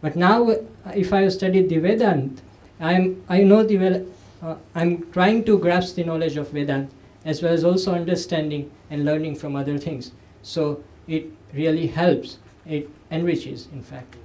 [0.01, 0.57] But now, uh,
[0.95, 2.41] if I have studied the Vedanta,
[2.79, 4.05] I'm, I know the
[4.41, 6.93] uh, I'm trying to grasp the knowledge of Vedanta
[7.25, 10.11] as well as also understanding and learning from other things.
[10.43, 12.37] So it really helps.
[12.65, 14.15] It enriches, in fact.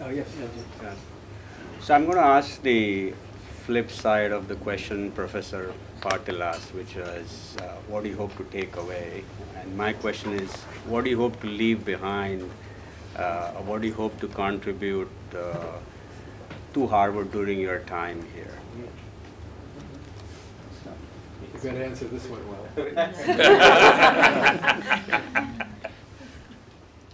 [0.00, 0.26] Oh, yes.
[0.82, 0.94] Yeah.
[1.80, 3.12] So I'm going to ask the
[3.64, 5.72] flip side of the question Professor
[6.02, 9.24] Patil asked, which was, uh, what do you hope to take away?
[9.56, 10.54] And my question is,
[10.86, 12.50] what do you hope to leave behind?
[13.16, 15.78] Uh, what do you hope to contribute uh,
[16.74, 18.58] to Harvard during your time here?
[21.54, 22.66] You're going to answer this one well.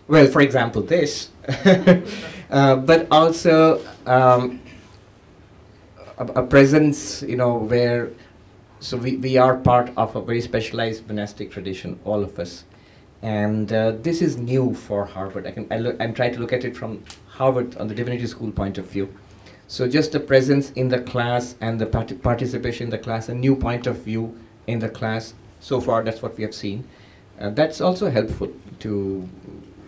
[0.09, 1.31] well, for example, this,
[2.51, 4.60] uh, but also um,
[6.20, 8.10] a, a, presence, you know, where
[8.78, 12.64] so we, we are part of a very specialized monastic tradition, all of us,
[13.22, 15.47] and uh, this is new for Harvard.
[15.47, 18.26] I can I look, I'm trying to look at it from Harvard on the Divinity
[18.26, 19.12] School point of view.
[19.68, 23.34] So just the presence in the class and the part participation in the class, a
[23.34, 25.34] new point of view in the class.
[25.60, 26.88] So far, that's what we have seen.
[27.38, 29.28] Uh, that's also helpful to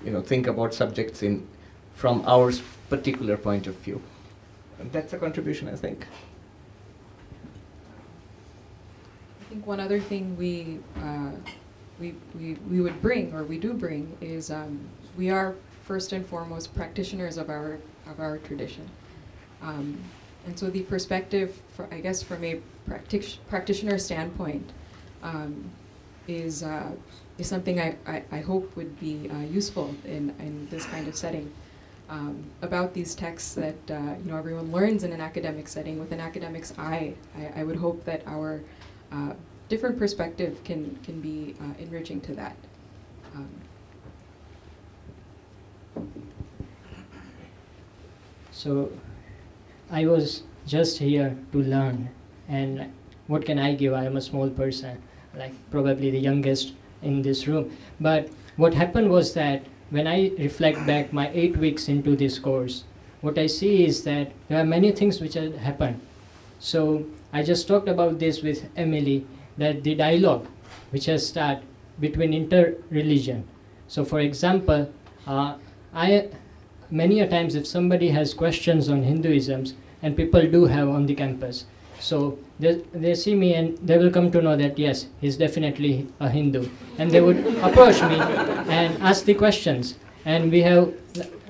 [0.04, 1.46] you know think about subjects in
[1.94, 2.52] from our
[2.88, 4.02] particular point of view.
[4.90, 6.06] That's a contribution, I think.
[9.40, 11.30] I think one other thing we, uh,
[12.00, 14.80] we, we, we would bring, or we do bring, is um,
[15.16, 15.54] we are
[15.84, 18.88] first and foremost practitioners of our, of our tradition.
[19.60, 19.98] Um,
[20.46, 24.72] and so the perspective, for, I guess from a practic practitioner standpoint,
[25.22, 25.70] um,
[26.26, 26.90] is, uh,
[27.38, 31.16] is something I, I, I, hope would be uh, useful in, in this kind of
[31.16, 31.52] setting.
[32.12, 36.12] Um, about these texts that uh, you know everyone learns in an academic setting with
[36.12, 37.14] an academic's eye.
[37.34, 38.60] I, I would hope that our
[39.10, 39.32] uh,
[39.70, 42.54] different perspective can can be uh, enriching to that.
[43.34, 43.48] Um,
[48.50, 48.92] so,
[49.90, 52.10] I was just here to learn,
[52.46, 52.92] and
[53.26, 53.94] what can I give?
[53.94, 55.00] I am a small person,
[55.34, 57.74] like probably the youngest in this room.
[58.00, 58.28] But
[58.58, 62.84] what happened was that when I reflect back my eight weeks into this course,
[63.20, 66.00] what I see is that there are many things which have happened.
[66.58, 69.26] So I just talked about this with Emily,
[69.58, 70.48] that the dialogue
[70.92, 71.62] which has started
[72.00, 73.46] between inter-religion.
[73.86, 74.90] So for example,
[75.26, 75.56] uh,
[75.92, 76.28] I
[76.90, 81.14] many a times if somebody has questions on Hinduisms, and people do have on the
[81.14, 81.66] campus,
[82.02, 86.08] so they, they see me and they will come to know that yes, he's definitely
[86.18, 86.68] a Hindu.
[86.98, 88.18] And they would approach me
[88.68, 89.94] and ask the questions.
[90.24, 90.92] And we have,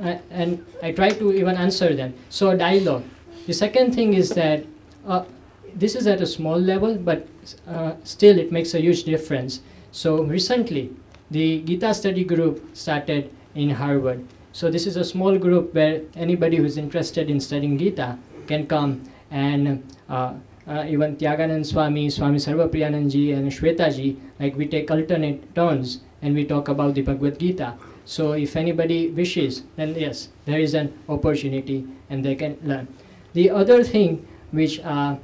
[0.00, 2.12] uh, and I try to even answer them.
[2.28, 3.04] So dialogue.
[3.46, 4.64] The second thing is that
[5.06, 5.24] uh,
[5.74, 7.26] this is at a small level, but
[7.66, 9.62] uh, still it makes a huge difference.
[9.90, 10.90] So recently,
[11.30, 14.24] the Gita study group started in Harvard.
[14.52, 19.02] So this is a small group where anybody who's interested in studying Gita can come
[19.32, 20.34] and uh,
[20.68, 26.44] uh, even Tyaganand Swami, Swami Sarvapriyanandaji and Shwetaji, like we take alternate turns and we
[26.44, 27.74] talk about the Bhagavad Gita.
[28.04, 32.86] So if anybody wishes, then yes, there is an opportunity and they can learn.
[33.32, 35.16] The other thing which uh,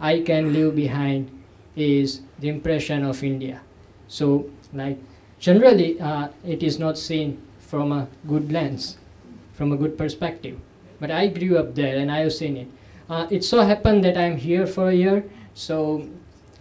[0.00, 1.30] I can leave behind
[1.76, 3.60] is the impression of India.
[4.08, 4.98] So like
[5.38, 8.96] generally uh, it is not seen from a good lens,
[9.52, 10.58] from a good perspective.
[10.98, 12.68] But I grew up there and I have seen it.
[13.10, 16.08] Uh, it so happened that I'm here for a year, so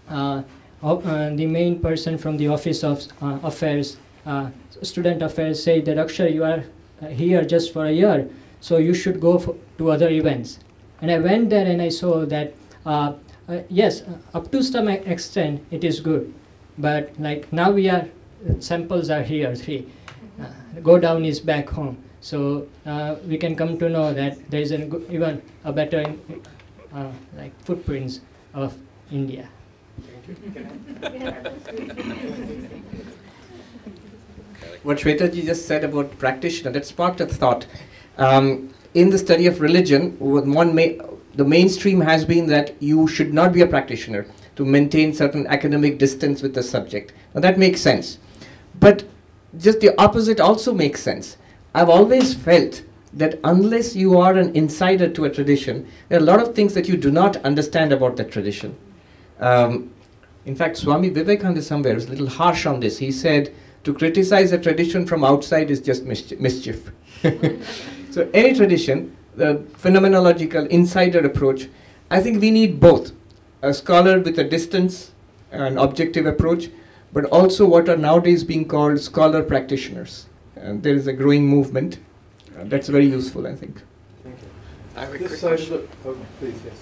[0.10, 0.42] uh,
[0.82, 4.50] uh, the main person from the Office of uh, Affairs, uh,
[4.82, 6.64] Student Affairs, said that Akshar, you are
[7.12, 8.28] here just for a year,
[8.62, 10.58] so you should go to other events.
[11.02, 12.56] And I went there and I saw that,
[13.70, 14.02] yes,
[14.34, 16.34] up to some extent it is good,
[16.80, 18.10] but like now we are,
[18.60, 19.86] samples are here, three.
[20.82, 22.04] go down is back home.
[22.22, 26.16] So uh, we can come to know that there is an, even a better
[26.94, 28.22] uh, like footprints
[28.54, 28.76] of
[29.12, 29.48] India.
[34.84, 37.66] what Shwetaji just said about practitioner, that sparked a thought.
[38.18, 41.00] Um, in the study of religion, one may,
[41.36, 44.26] the mainstream has been that you should not be a practitioner
[44.56, 47.14] to maintain certain academic distance with the subject.
[47.34, 48.18] Now that makes sense.
[48.80, 49.04] But
[49.58, 51.38] just the opposite also makes sense.
[51.74, 52.84] I've always felt
[53.14, 56.74] that unless you are an insider to a tradition, there are a lot of things
[56.74, 58.76] that you do not understand about that tradition.
[59.40, 59.92] Um,
[60.46, 62.98] in fact, Swami Vivekananda somewhere was a little harsh on this.
[62.98, 66.92] He said, to criticize a tradition from outside is just mischief.
[68.12, 71.68] so any tradition, the phenomenological insider approach,
[72.12, 73.12] I think we need both.
[73.62, 75.12] A scholar with a distance,
[75.52, 76.70] an objective approach,
[77.14, 80.29] but also what are nowadays being called scholar practitioners.
[80.60, 82.00] And there is a growing movement.
[82.58, 83.82] Uh, that's very useful, I think.
[84.24, 84.48] Thank you.
[84.96, 85.74] I have a This quick side question.
[85.74, 86.76] look- oh, please, yes.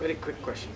[0.00, 0.70] Very quick question.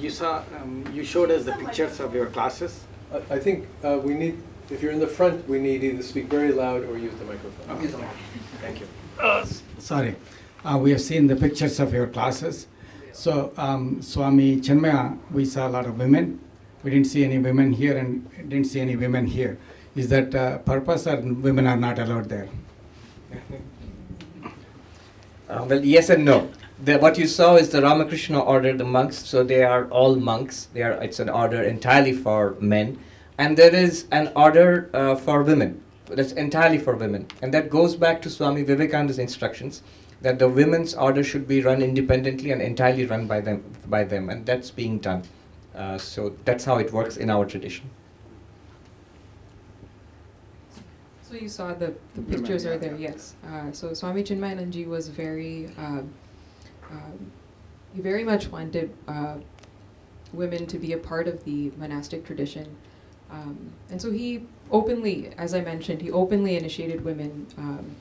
[0.00, 2.80] You saw, um, you showed us the pictures of your classes.
[3.12, 4.36] I- I think uh, we need
[4.70, 8.06] if you're in the front, we need either speak very loud or use the microphone.
[8.62, 8.86] Thank you.
[9.78, 10.16] Sorry,
[10.64, 12.66] uh, we have seen the pictures of your classes.
[13.12, 16.40] So um, Swami Chinmaya, we saw a lot of women.
[16.82, 19.58] We didn't see any women here and didn't see any women here.
[19.94, 22.48] Is that uh, purpose or women are not allowed there?
[25.48, 26.50] Uh, well, yes and no.
[26.82, 29.24] The, what you saw is the Ramakrishna order, the monks.
[29.24, 30.68] So they are all monks.
[30.72, 30.92] They are.
[31.02, 32.98] It's an order entirely for men,
[33.38, 35.80] and there is an order uh, for women.
[36.06, 39.82] That's entirely for women, and that goes back to Swami Vivekananda's instructions
[40.22, 43.62] that the women's order should be run independently and entirely run by them.
[43.86, 45.22] By them, and that's being done.
[45.74, 47.90] Uh, so that's how it works in our tradition.
[51.34, 53.34] So you saw the, the pictures are there, yes.
[53.44, 56.14] Uh, so Swami Chinmayanandaji was very, um,
[56.92, 57.32] um,
[57.92, 59.38] he very much wanted uh,
[60.32, 62.76] women to be a part of the monastic tradition.
[63.32, 67.96] Um, and so he openly, as I mentioned, he openly initiated women um,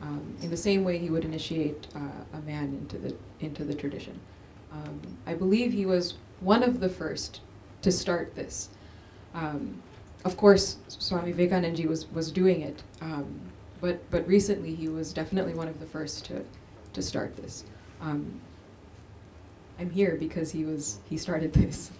[0.00, 3.74] um, in the same way he would initiate uh, a man into the, into the
[3.74, 4.18] tradition.
[4.72, 7.42] Um, I believe he was one of the first
[7.82, 8.70] to start this.
[9.34, 9.82] Um,
[10.28, 13.26] of course, Swami Vivekanandaji was, was doing it, um,
[13.80, 16.44] but, but recently he was definitely one of the first to,
[16.92, 17.64] to start this.
[18.02, 18.38] Um,
[19.80, 21.90] I'm here because he was he started this.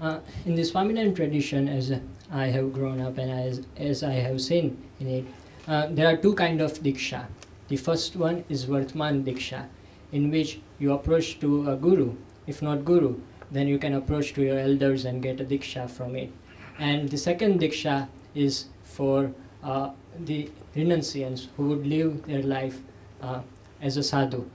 [0.00, 1.92] Uh, in the Swaminarayan tradition, as
[2.30, 5.24] I have grown up and as, as I have seen in it,
[5.66, 7.26] uh, there are two kind of diksha.
[7.66, 9.66] The first one is Vartman diksha,
[10.12, 12.14] in which you approach to a guru.
[12.46, 13.16] If not guru,
[13.50, 16.30] then you can approach to your elders and get a diksha from it.
[16.78, 22.80] And the second diksha is for uh, the renunciants who would live their life
[23.22, 23.40] uh,
[23.80, 24.48] as a sadhu.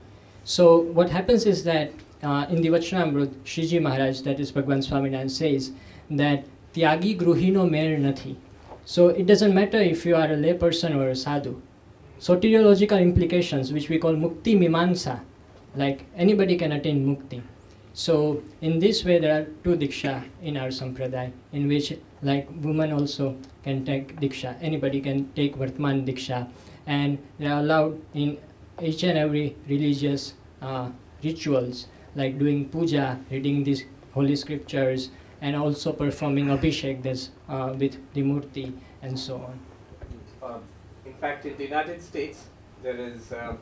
[0.44, 1.92] So what happens is that
[2.22, 5.72] uh, in the Vachanamrit, Shriji Maharaj, that is Bhagwan Swaminarayan, says
[6.10, 6.44] that
[6.74, 8.36] Tyagi Gruhino Mer Nathi.
[8.84, 11.60] So it doesn't matter if you are a layperson or a sadhu.
[12.20, 15.20] Soteriological implications, which we call Mukti Mimansa,
[15.74, 17.42] like anybody can attain Mukti.
[17.94, 21.92] So in this way, there are two diksha in our sampradaya, in which
[22.22, 24.56] like women also can take diksha.
[24.60, 26.48] Anybody can take Vartman diksha,
[26.86, 28.36] and they are allowed in
[28.82, 30.90] each and every religious uh,
[31.22, 35.10] rituals, like doing puja, reading these holy scriptures,
[35.40, 38.72] and also performing abhishek this, uh, with the murti
[39.02, 39.60] and so on.
[40.42, 40.62] Um,
[41.06, 42.46] in fact, in the United States,
[42.82, 43.58] there is um,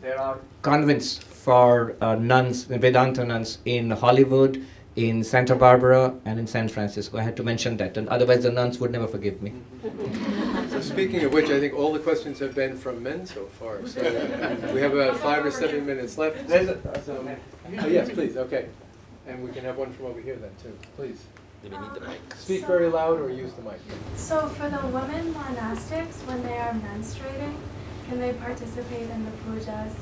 [0.00, 4.64] there are convents for uh, nuns, Vedanta nuns in Hollywood,
[4.96, 7.18] in Santa Barbara, and in San Francisco.
[7.18, 9.52] I had to mention that, and otherwise the nuns would never forgive me.
[10.76, 13.86] So speaking of which, I think all the questions have been from men so far.
[13.86, 14.02] So
[14.74, 16.46] we have about five or seven minutes left.
[16.46, 17.26] There's a- So-
[17.78, 18.66] oh, yes, please, okay.
[19.26, 20.76] And we can have one from over here then, too.
[20.96, 21.22] Please.
[22.36, 23.80] Speak very loud or use the mic.
[24.16, 27.54] So for the women monastics, when they are menstruating,
[28.08, 29.92] can they participate in the pujas?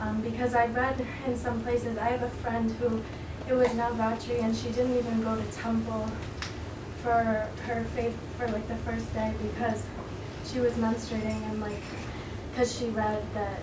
[0.00, 3.02] Um, because I read in some places, I have a friend who,
[3.48, 6.06] it was Navratri and she didn't even go to temple
[7.02, 9.84] for her faith for like the first day because
[10.44, 11.80] she was menstruating and like,
[12.50, 13.60] because she read that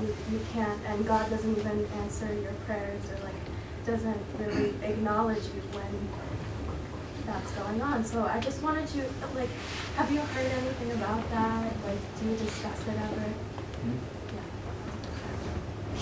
[0.00, 3.34] you, you can't, and God doesn't even answer your prayers or like,
[3.86, 6.08] doesn't really acknowledge you when
[7.26, 8.04] that's going on.
[8.04, 8.98] So I just wanted to,
[9.34, 9.48] like,
[9.96, 11.72] have you heard anything about that?
[11.86, 13.24] Like, do you discuss it ever?
[14.34, 14.40] Yeah.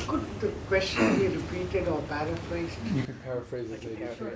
[0.07, 2.77] Could the question be repeated or paraphrased?
[2.95, 4.09] You could paraphrase it maybe.
[4.19, 4.33] Sure.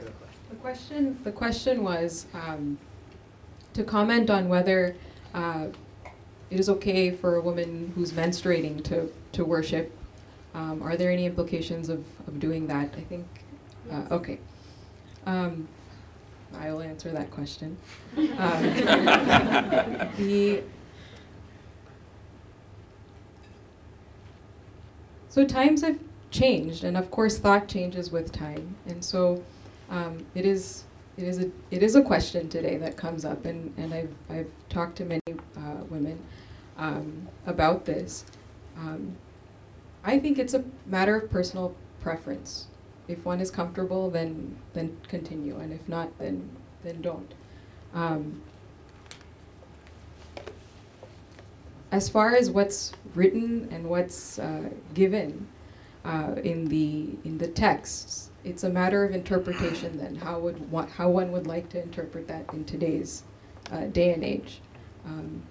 [0.51, 2.79] The question, the question was um,
[3.75, 4.95] to comment on whether
[5.35, 5.67] uh,
[6.51, 9.91] it is okay for a woman who's menstruating to, to worship.
[10.55, 12.95] Um, are there any implications of, of doing that?
[12.97, 13.27] I think,
[13.91, 14.39] uh, okay.
[15.27, 15.69] Um,
[16.59, 17.77] I will answer that question.
[18.17, 18.63] Um,
[20.17, 20.63] the
[25.37, 25.99] So times have
[26.31, 28.75] changed, and of course, thought changes with time.
[28.87, 29.45] And so,
[29.91, 30.85] um, it is
[31.19, 34.51] it is a it is a question today that comes up, and, and I've I've
[34.71, 36.19] talked to many uh, women
[36.79, 38.25] um, about this.
[38.79, 39.15] Um,
[40.05, 42.69] I think it's a matter of personal preference.
[43.09, 46.49] If one is comfortable, then then continue, and if not, then
[46.83, 47.33] then don't.
[47.95, 48.43] Um,
[51.93, 55.47] as far as what's written and what's uh, given
[56.05, 59.97] uh, in the in the texts, it's a matter of interpretation.
[59.97, 63.23] Then, how would one, how one would like to interpret that in today's
[63.71, 64.61] uh, day and age.
[65.05, 65.43] Um,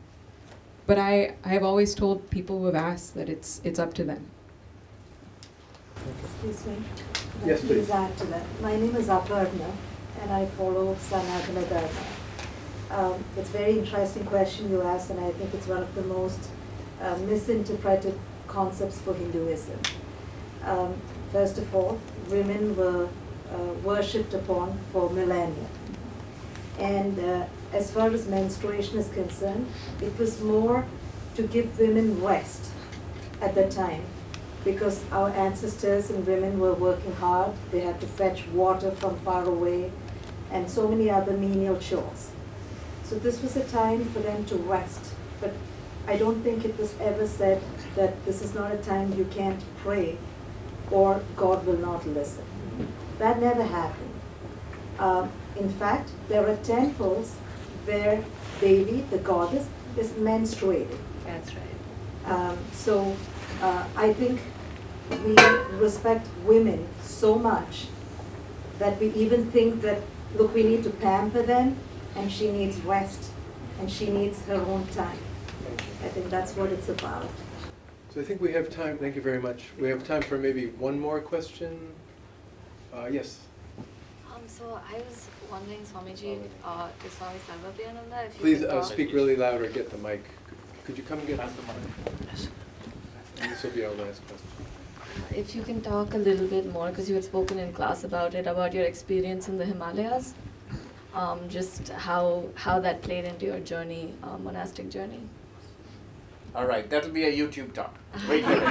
[0.88, 4.04] but I I have always told people who have asked that it's it's up to
[4.04, 4.30] them.
[6.24, 6.78] Excuse me.
[7.46, 7.90] Yes, please.
[7.90, 8.46] add to that.
[8.62, 9.72] My name is Aparna,
[10.22, 12.06] and I follow Sanatana Dharma.
[12.92, 16.04] Um, it's a very interesting question you asked, and I think it's one of the
[16.04, 16.40] most
[17.02, 18.18] uh, misinterpreted
[18.48, 19.80] concepts for Hinduism.
[20.64, 20.94] Um,
[21.32, 22.00] first of all,
[22.30, 23.10] women were
[23.52, 25.68] uh, worshipped upon for millennia.
[26.80, 29.68] And uh, as far as menstruation is concerned,
[30.02, 30.86] it was more
[31.36, 32.70] to give women rest
[33.42, 34.04] at that time
[34.66, 37.54] because our ancestors and women were working hard.
[37.72, 39.92] They had to fetch water from far away
[40.52, 42.32] and so many other menial chores.
[43.04, 45.14] So this was a time for them to rest.
[45.40, 45.54] But
[46.08, 47.62] I don't think it was ever said
[47.96, 50.18] that this is not a time you can't pray
[50.90, 52.44] or God will not listen.
[53.20, 54.10] That never happened.
[54.98, 57.36] Um, in fact, there are temples
[57.86, 58.24] where
[58.60, 59.68] Devi, the goddess,
[59.98, 60.98] is menstruating.
[61.26, 62.32] That's right.
[62.32, 63.16] Um, so
[63.62, 64.42] uh, I think
[65.10, 65.36] we
[65.78, 67.88] respect women so much
[68.80, 70.02] that we even think that,
[70.36, 71.78] look, we need to pamper them
[72.16, 73.32] and she needs rest
[73.80, 75.18] and she needs her own time.
[76.04, 77.28] I think that's what it's about.
[78.14, 79.66] So I think we have time, thank you very much.
[79.80, 81.78] We have time for maybe one more question.
[82.94, 83.40] Uh, yes,
[84.34, 88.74] Um, so I was wondering, Swamiji, uh, to Swami Sarvapriyananda, if you please could uh,
[88.76, 90.24] talk- speak really loud or get the mic.
[90.86, 92.50] Could you come and get the mic?
[93.42, 94.65] And This will be our last question.
[95.32, 98.36] If you can talk a little bit more, because you had spoken in class about
[98.36, 100.34] it, about your experience in the Himalayas,
[101.14, 105.22] um, just how how that played into your journey, uh, monastic journey.
[106.54, 107.94] All right, that'll be a YouTube talk.
[108.30, 108.62] Wait for it.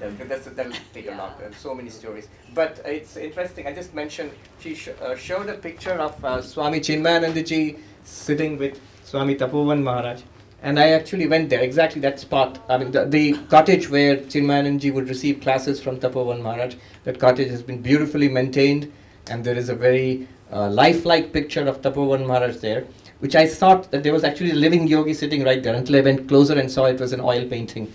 [0.00, 1.38] Yeah, that's, that'll take a lot.
[1.40, 2.28] There's so many stories.
[2.54, 3.66] But it's interesting.
[3.66, 4.30] I just mentioned
[4.60, 10.22] she sh- uh, showed a picture of uh, Swami Chinmayanandaji sitting with Swami Tapovan Maharaj.
[10.60, 12.58] And I actually went there, exactly that spot.
[12.68, 16.74] I mean, the, the cottage where Chinmayanandaji would receive classes from Tapovan Maharaj.
[17.04, 18.92] That cottage has been beautifully maintained,
[19.30, 22.86] and there is a very uh, lifelike picture of Tapovan Maharaj there,
[23.20, 26.00] which I thought that there was actually a living yogi sitting right there until I
[26.00, 27.92] went closer and saw it was an oil painting.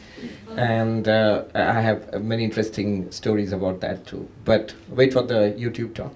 [0.55, 4.29] And uh, I have many interesting stories about that too.
[4.45, 6.13] But wait for the YouTube talk.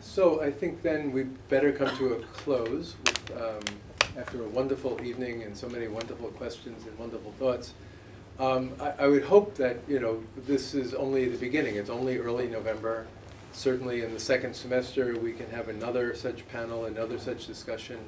[0.00, 3.60] So I think then we better come to a close with, um,
[4.18, 7.74] after a wonderful evening and so many wonderful questions and wonderful thoughts.
[8.38, 11.76] Um, I, I would hope that, you know, this is only the beginning.
[11.76, 13.06] It's only early November.
[13.52, 17.98] Certainly in the second semester, we can have another such panel, another such discussion,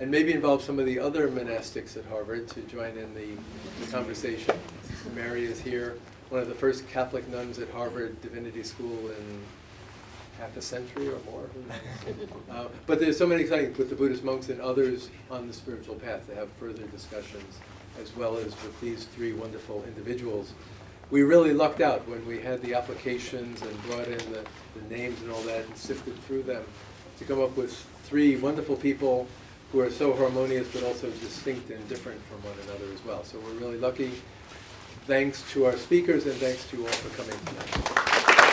[0.00, 3.28] and maybe involve some of the other monastics at Harvard to join in the,
[3.84, 4.54] the conversation.
[5.14, 5.98] Mary is here,
[6.30, 9.40] one of the first Catholic nuns at Harvard Divinity School in
[10.40, 11.48] half a century or more.
[12.50, 15.96] Uh, But there's so many exciting, with the Buddhist monks and others on the spiritual
[15.96, 17.58] path to have further discussions,
[18.02, 20.52] as well as with these three wonderful individuals.
[21.10, 24.44] We really lucked out when we had the applications and brought in the,
[24.76, 26.64] the names and all that and sifted through them
[27.18, 27.72] to come up with
[28.04, 29.26] three wonderful people
[29.72, 33.24] who are so harmonious but also distinct and different from one another as well.
[33.24, 34.12] So we're really lucky.
[35.06, 38.49] Thanks to our speakers and thanks to you all for coming tonight.